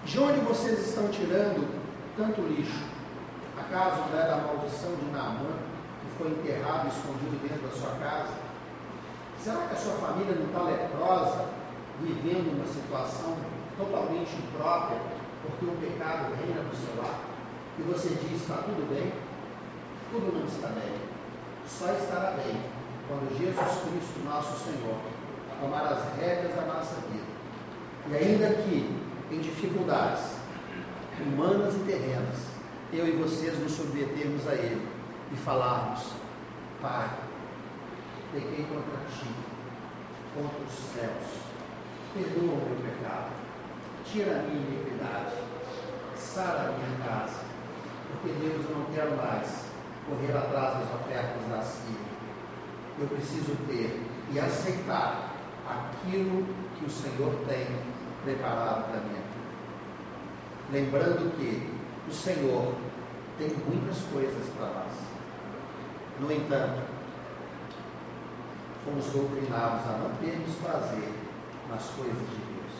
De 0.05 0.17
onde 0.17 0.39
vocês 0.39 0.79
estão 0.87 1.09
tirando 1.09 1.67
tanto 2.15 2.39
lixo? 2.41 2.85
Acaso 3.59 3.97
não 4.09 4.17
é 4.17 4.27
da 4.27 4.37
maldição 4.37 4.95
de 4.95 5.11
Naamã, 5.11 5.57
que 6.01 6.17
foi 6.17 6.31
enterrado 6.31 6.87
escondido 6.87 7.37
dentro 7.45 7.67
da 7.67 7.75
sua 7.75 7.91
casa? 7.99 8.33
Será 9.43 9.67
que 9.67 9.73
a 9.73 9.77
sua 9.77 9.93
família 9.95 10.35
não 10.35 10.45
está 10.45 10.61
leprosa 10.61 11.60
vivendo 12.01 12.57
uma 12.57 12.65
situação 12.65 13.37
totalmente 13.77 14.35
imprópria, 14.35 14.99
porque 15.41 15.65
o 15.65 15.77
pecado 15.77 16.33
reina 16.35 16.61
no 16.61 16.75
seu 16.75 17.01
lar, 17.01 17.19
e 17.77 17.81
você 17.83 18.09
diz: 18.09 18.41
está 18.41 18.55
tudo 18.57 18.87
bem? 18.89 19.11
Tudo 20.11 20.37
não 20.37 20.45
está 20.45 20.67
bem. 20.67 20.93
Só 21.67 21.91
estará 21.93 22.31
bem 22.31 22.61
quando 23.07 23.37
Jesus 23.37 23.81
Cristo, 23.83 24.25
nosso 24.25 24.57
Senhor, 24.65 24.97
tomar 25.59 25.83
as 25.83 26.15
regras 26.17 26.55
da 26.55 26.61
nossa 26.63 26.95
vida. 27.09 27.31
E 28.09 28.15
ainda 28.15 28.49
que 28.63 28.99
em 29.31 29.39
dificuldades 29.39 30.37
humanas 31.21 31.75
e 31.75 31.79
terrenas, 31.79 32.47
eu 32.91 33.07
e 33.07 33.11
vocês 33.11 33.57
nos 33.59 33.71
submetermos 33.71 34.47
a 34.47 34.53
Ele 34.53 34.87
e 35.31 35.35
falarmos: 35.37 36.11
Pai, 36.81 37.09
pequei 38.33 38.65
contra 38.65 39.05
ti, 39.07 39.29
contra 40.35 40.63
os 40.65 40.73
céus 40.93 41.50
perdoa 42.13 42.53
o 42.53 42.69
meu 42.69 42.77
pecado, 42.77 43.31
tira 44.05 44.39
a 44.39 44.43
minha 44.43 44.67
iniquidade, 44.67 45.35
sara 46.15 46.69
a 46.69 46.71
minha 46.73 47.07
casa, 47.07 47.39
porque 48.11 48.37
Deus 48.39 48.65
eu 48.69 48.77
não 48.77 48.85
quero 48.93 49.15
mais 49.15 49.65
correr 50.07 50.37
atrás 50.37 50.79
das 50.79 50.93
ofertas 51.01 51.49
da 51.49 51.61
Síria. 51.61 52.11
Eu 52.99 53.07
preciso 53.07 53.55
ter 53.67 54.01
e 54.31 54.39
aceitar 54.39 55.31
aquilo 55.67 56.45
que 56.77 56.85
o 56.85 56.89
Senhor 56.89 57.33
tem 57.47 57.67
preparado 58.23 58.91
para 58.91 59.01
mim. 59.01 59.21
Lembrando 60.71 61.35
que 61.37 61.71
o 62.07 62.13
Senhor 62.13 62.75
tem 63.37 63.49
muitas 63.67 63.99
coisas 64.13 64.49
para 64.57 64.67
nós. 64.67 64.93
No 66.19 66.31
entanto, 66.31 66.81
fomos 68.85 69.05
doutrinados 69.07 69.85
a 69.85 69.97
não 69.97 70.15
termos 70.17 70.55
prazer 70.55 71.20
nas 71.71 71.87
coisas 71.91 72.13
de 72.13 72.35
Deus. 72.35 72.73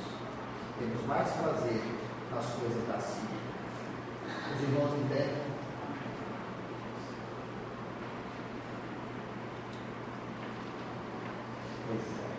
Temos 0.77 1.05
mais 1.07 1.29
prazer 1.31 1.81
nas 2.29 2.45
coisas 2.47 2.87
da 2.87 2.99
Síria. 2.99 3.39
Os 4.53 4.61
irmãos 4.61 4.93
entendem? 4.99 5.43
Pois 11.87 12.01
é. 12.01 12.31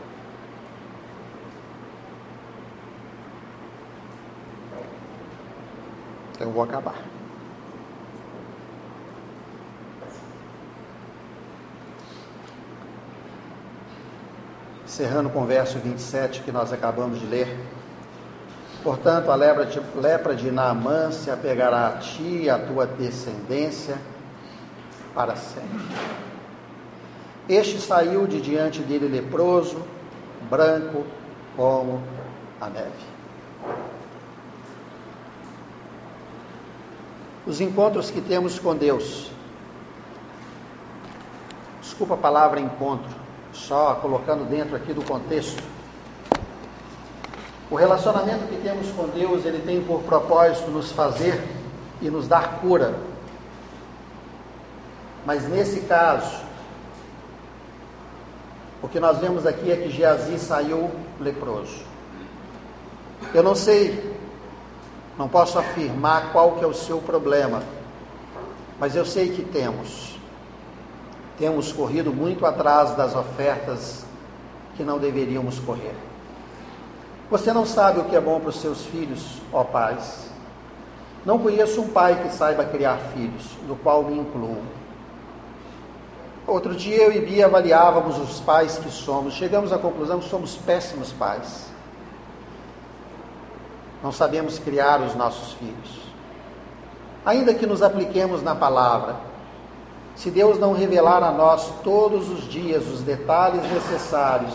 Então 6.34 6.46
eu 6.48 6.52
vou 6.52 6.64
acabar. 6.64 7.21
Encerrando 14.92 15.30
com 15.30 15.42
o 15.42 15.46
verso 15.46 15.78
27 15.78 16.42
que 16.42 16.52
nós 16.52 16.70
acabamos 16.70 17.18
de 17.18 17.24
ler. 17.24 17.58
Portanto, 18.82 19.30
a 19.30 19.34
lepra 19.34 19.64
de, 19.64 19.80
lepra 19.98 20.34
de 20.34 20.50
Naamã 20.50 21.10
se 21.10 21.30
apegará 21.30 21.86
a 21.86 21.92
ti 21.92 22.42
e 22.42 22.50
à 22.50 22.58
tua 22.58 22.84
descendência 22.84 23.96
para 25.14 25.34
sempre. 25.34 25.80
Este 27.48 27.80
saiu 27.80 28.26
de 28.26 28.38
diante 28.38 28.82
dele 28.82 29.08
leproso, 29.08 29.82
branco 30.50 31.06
como 31.56 32.02
a 32.60 32.68
neve. 32.68 33.12
os 37.44 37.60
encontros 37.60 38.08
que 38.08 38.20
temos 38.20 38.58
com 38.58 38.76
Deus. 38.76 39.30
Desculpa 41.80 42.14
a 42.14 42.16
palavra 42.16 42.60
encontro, 42.60 43.10
só 43.52 43.94
colocando 43.96 44.48
dentro 44.48 44.76
aqui 44.76 44.92
do 44.92 45.02
contexto. 45.02 45.62
O 47.70 47.74
relacionamento 47.74 48.46
que 48.48 48.60
temos 48.62 48.90
com 48.92 49.08
Deus, 49.08 49.44
ele 49.44 49.62
tem 49.64 49.82
por 49.82 50.02
propósito 50.02 50.70
nos 50.70 50.92
fazer 50.92 51.42
e 52.00 52.10
nos 52.10 52.28
dar 52.28 52.60
cura. 52.60 52.94
Mas 55.24 55.48
nesse 55.48 55.80
caso, 55.80 56.42
o 58.82 58.88
que 58.88 58.98
nós 58.98 59.18
vemos 59.18 59.46
aqui 59.46 59.70
é 59.70 59.76
que 59.76 59.90
Geazi 59.90 60.38
saiu 60.38 60.90
leproso. 61.20 61.82
Eu 63.32 63.42
não 63.42 63.54
sei, 63.54 64.16
não 65.16 65.28
posso 65.28 65.58
afirmar 65.58 66.32
qual 66.32 66.52
que 66.52 66.64
é 66.64 66.66
o 66.66 66.74
seu 66.74 66.98
problema, 66.98 67.62
mas 68.78 68.96
eu 68.96 69.06
sei 69.06 69.30
que 69.30 69.42
temos. 69.44 70.18
Temos 71.38 71.72
corrido 71.72 72.12
muito 72.12 72.44
atrás 72.46 72.94
das 72.94 73.14
ofertas 73.14 74.04
que 74.76 74.82
não 74.82 74.98
deveríamos 74.98 75.58
correr. 75.58 75.94
Você 77.30 77.52
não 77.52 77.64
sabe 77.64 78.00
o 78.00 78.04
que 78.04 78.14
é 78.14 78.20
bom 78.20 78.38
para 78.40 78.50
os 78.50 78.60
seus 78.60 78.84
filhos, 78.84 79.40
ó 79.52 79.64
pais. 79.64 80.30
Não 81.24 81.38
conheço 81.38 81.80
um 81.80 81.88
pai 81.88 82.22
que 82.22 82.34
saiba 82.34 82.64
criar 82.64 82.98
filhos, 83.14 83.44
do 83.66 83.76
qual 83.76 84.02
me 84.02 84.18
incluo. 84.18 84.62
Outro 86.46 86.74
dia 86.74 87.04
eu 87.04 87.12
e 87.12 87.20
Bia 87.20 87.46
avaliávamos 87.46 88.18
os 88.18 88.40
pais 88.40 88.76
que 88.76 88.90
somos, 88.90 89.34
chegamos 89.34 89.72
à 89.72 89.78
conclusão 89.78 90.18
que 90.18 90.28
somos 90.28 90.56
péssimos 90.56 91.12
pais. 91.12 91.70
Não 94.02 94.10
sabemos 94.10 94.58
criar 94.58 95.00
os 95.00 95.14
nossos 95.14 95.52
filhos. 95.54 96.02
Ainda 97.24 97.54
que 97.54 97.66
nos 97.66 97.82
apliquemos 97.82 98.42
na 98.42 98.54
palavra, 98.54 99.14
se 100.16 100.30
Deus 100.30 100.58
não 100.58 100.72
revelar 100.72 101.22
a 101.22 101.32
nós 101.32 101.72
todos 101.82 102.28
os 102.30 102.44
dias 102.44 102.86
os 102.86 103.00
detalhes 103.00 103.62
necessários 103.70 104.54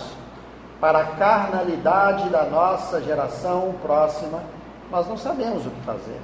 para 0.79 0.99
a 0.99 1.05
carnalidade 1.05 2.29
da 2.29 2.45
nossa 2.45 3.01
geração 3.01 3.73
próxima, 3.81 4.43
nós 4.91 5.07
não 5.07 5.17
sabemos 5.17 5.65
o 5.65 5.69
que 5.69 5.81
fazer. 5.81 6.21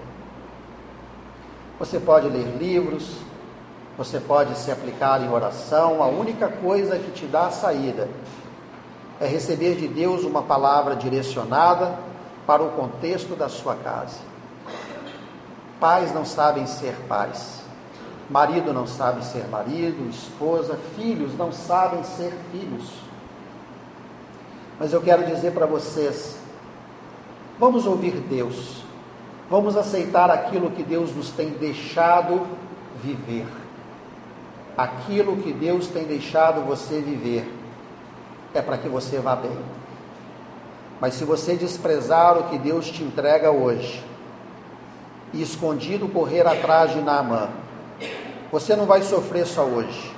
Você 1.79 1.99
pode 1.99 2.27
ler 2.27 2.55
livros, 2.57 3.17
você 3.97 4.19
pode 4.19 4.55
se 4.57 4.71
aplicar 4.71 5.21
em 5.21 5.31
oração, 5.31 6.01
a 6.03 6.07
única 6.07 6.47
coisa 6.47 6.97
que 6.97 7.11
te 7.11 7.25
dá 7.25 7.49
saída 7.49 8.07
é 9.19 9.25
receber 9.25 9.75
de 9.75 9.87
Deus 9.87 10.23
uma 10.23 10.43
palavra 10.43 10.95
direcionada 10.95 11.97
para 12.45 12.61
o 12.61 12.71
contexto 12.71 13.35
da 13.35 13.49
sua 13.49 13.75
casa. 13.75 14.19
Pais 15.79 16.13
não 16.13 16.25
sabem 16.25 16.65
ser 16.67 16.95
pais, 17.07 17.62
marido 18.29 18.73
não 18.73 18.87
sabe 18.87 19.23
ser 19.25 19.47
marido, 19.47 20.09
esposa, 20.09 20.77
filhos 20.95 21.37
não 21.37 21.51
sabem 21.51 22.03
ser 22.03 22.33
filhos. 22.51 22.89
Mas 24.79 24.93
eu 24.93 25.01
quero 25.01 25.25
dizer 25.25 25.51
para 25.53 25.65
vocês: 25.65 26.37
vamos 27.59 27.85
ouvir 27.85 28.13
Deus, 28.13 28.83
vamos 29.49 29.77
aceitar 29.77 30.29
aquilo 30.29 30.71
que 30.71 30.83
Deus 30.83 31.15
nos 31.15 31.31
tem 31.31 31.49
deixado 31.51 32.47
viver 33.03 33.45
aquilo 34.77 35.37
que 35.37 35.53
Deus 35.53 35.87
tem 35.87 36.03
deixado 36.03 36.61
você 36.61 36.99
viver 36.99 37.47
é 38.53 38.61
para 38.61 38.77
que 38.77 38.87
você 38.87 39.19
vá 39.19 39.35
bem. 39.35 39.57
Mas 40.99 41.15
se 41.15 41.25
você 41.25 41.55
desprezar 41.55 42.37
o 42.37 42.43
que 42.43 42.57
Deus 42.57 42.89
te 42.89 43.03
entrega 43.03 43.51
hoje 43.51 44.03
e 45.33 45.41
escondido 45.41 46.07
correr 46.07 46.45
atrás 46.45 46.91
de 46.91 47.01
Naamã, 47.01 47.49
você 48.53 48.75
não 48.75 48.85
vai 48.85 49.01
sofrer 49.01 49.47
só 49.47 49.63
hoje. 49.63 50.15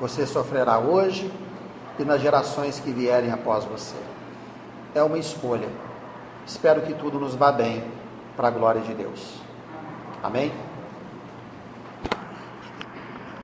Você 0.00 0.26
sofrerá 0.26 0.80
hoje 0.80 1.30
e 2.00 2.04
nas 2.04 2.20
gerações 2.20 2.80
que 2.80 2.90
vierem 2.90 3.30
após 3.30 3.64
você. 3.64 3.94
É 4.92 5.00
uma 5.04 5.18
escolha. 5.18 5.68
Espero 6.44 6.80
que 6.80 6.92
tudo 6.94 7.20
nos 7.20 7.36
vá 7.36 7.52
bem 7.52 7.84
para 8.36 8.48
a 8.48 8.50
glória 8.50 8.80
de 8.80 8.92
Deus. 8.92 9.36
Amém? 10.20 10.52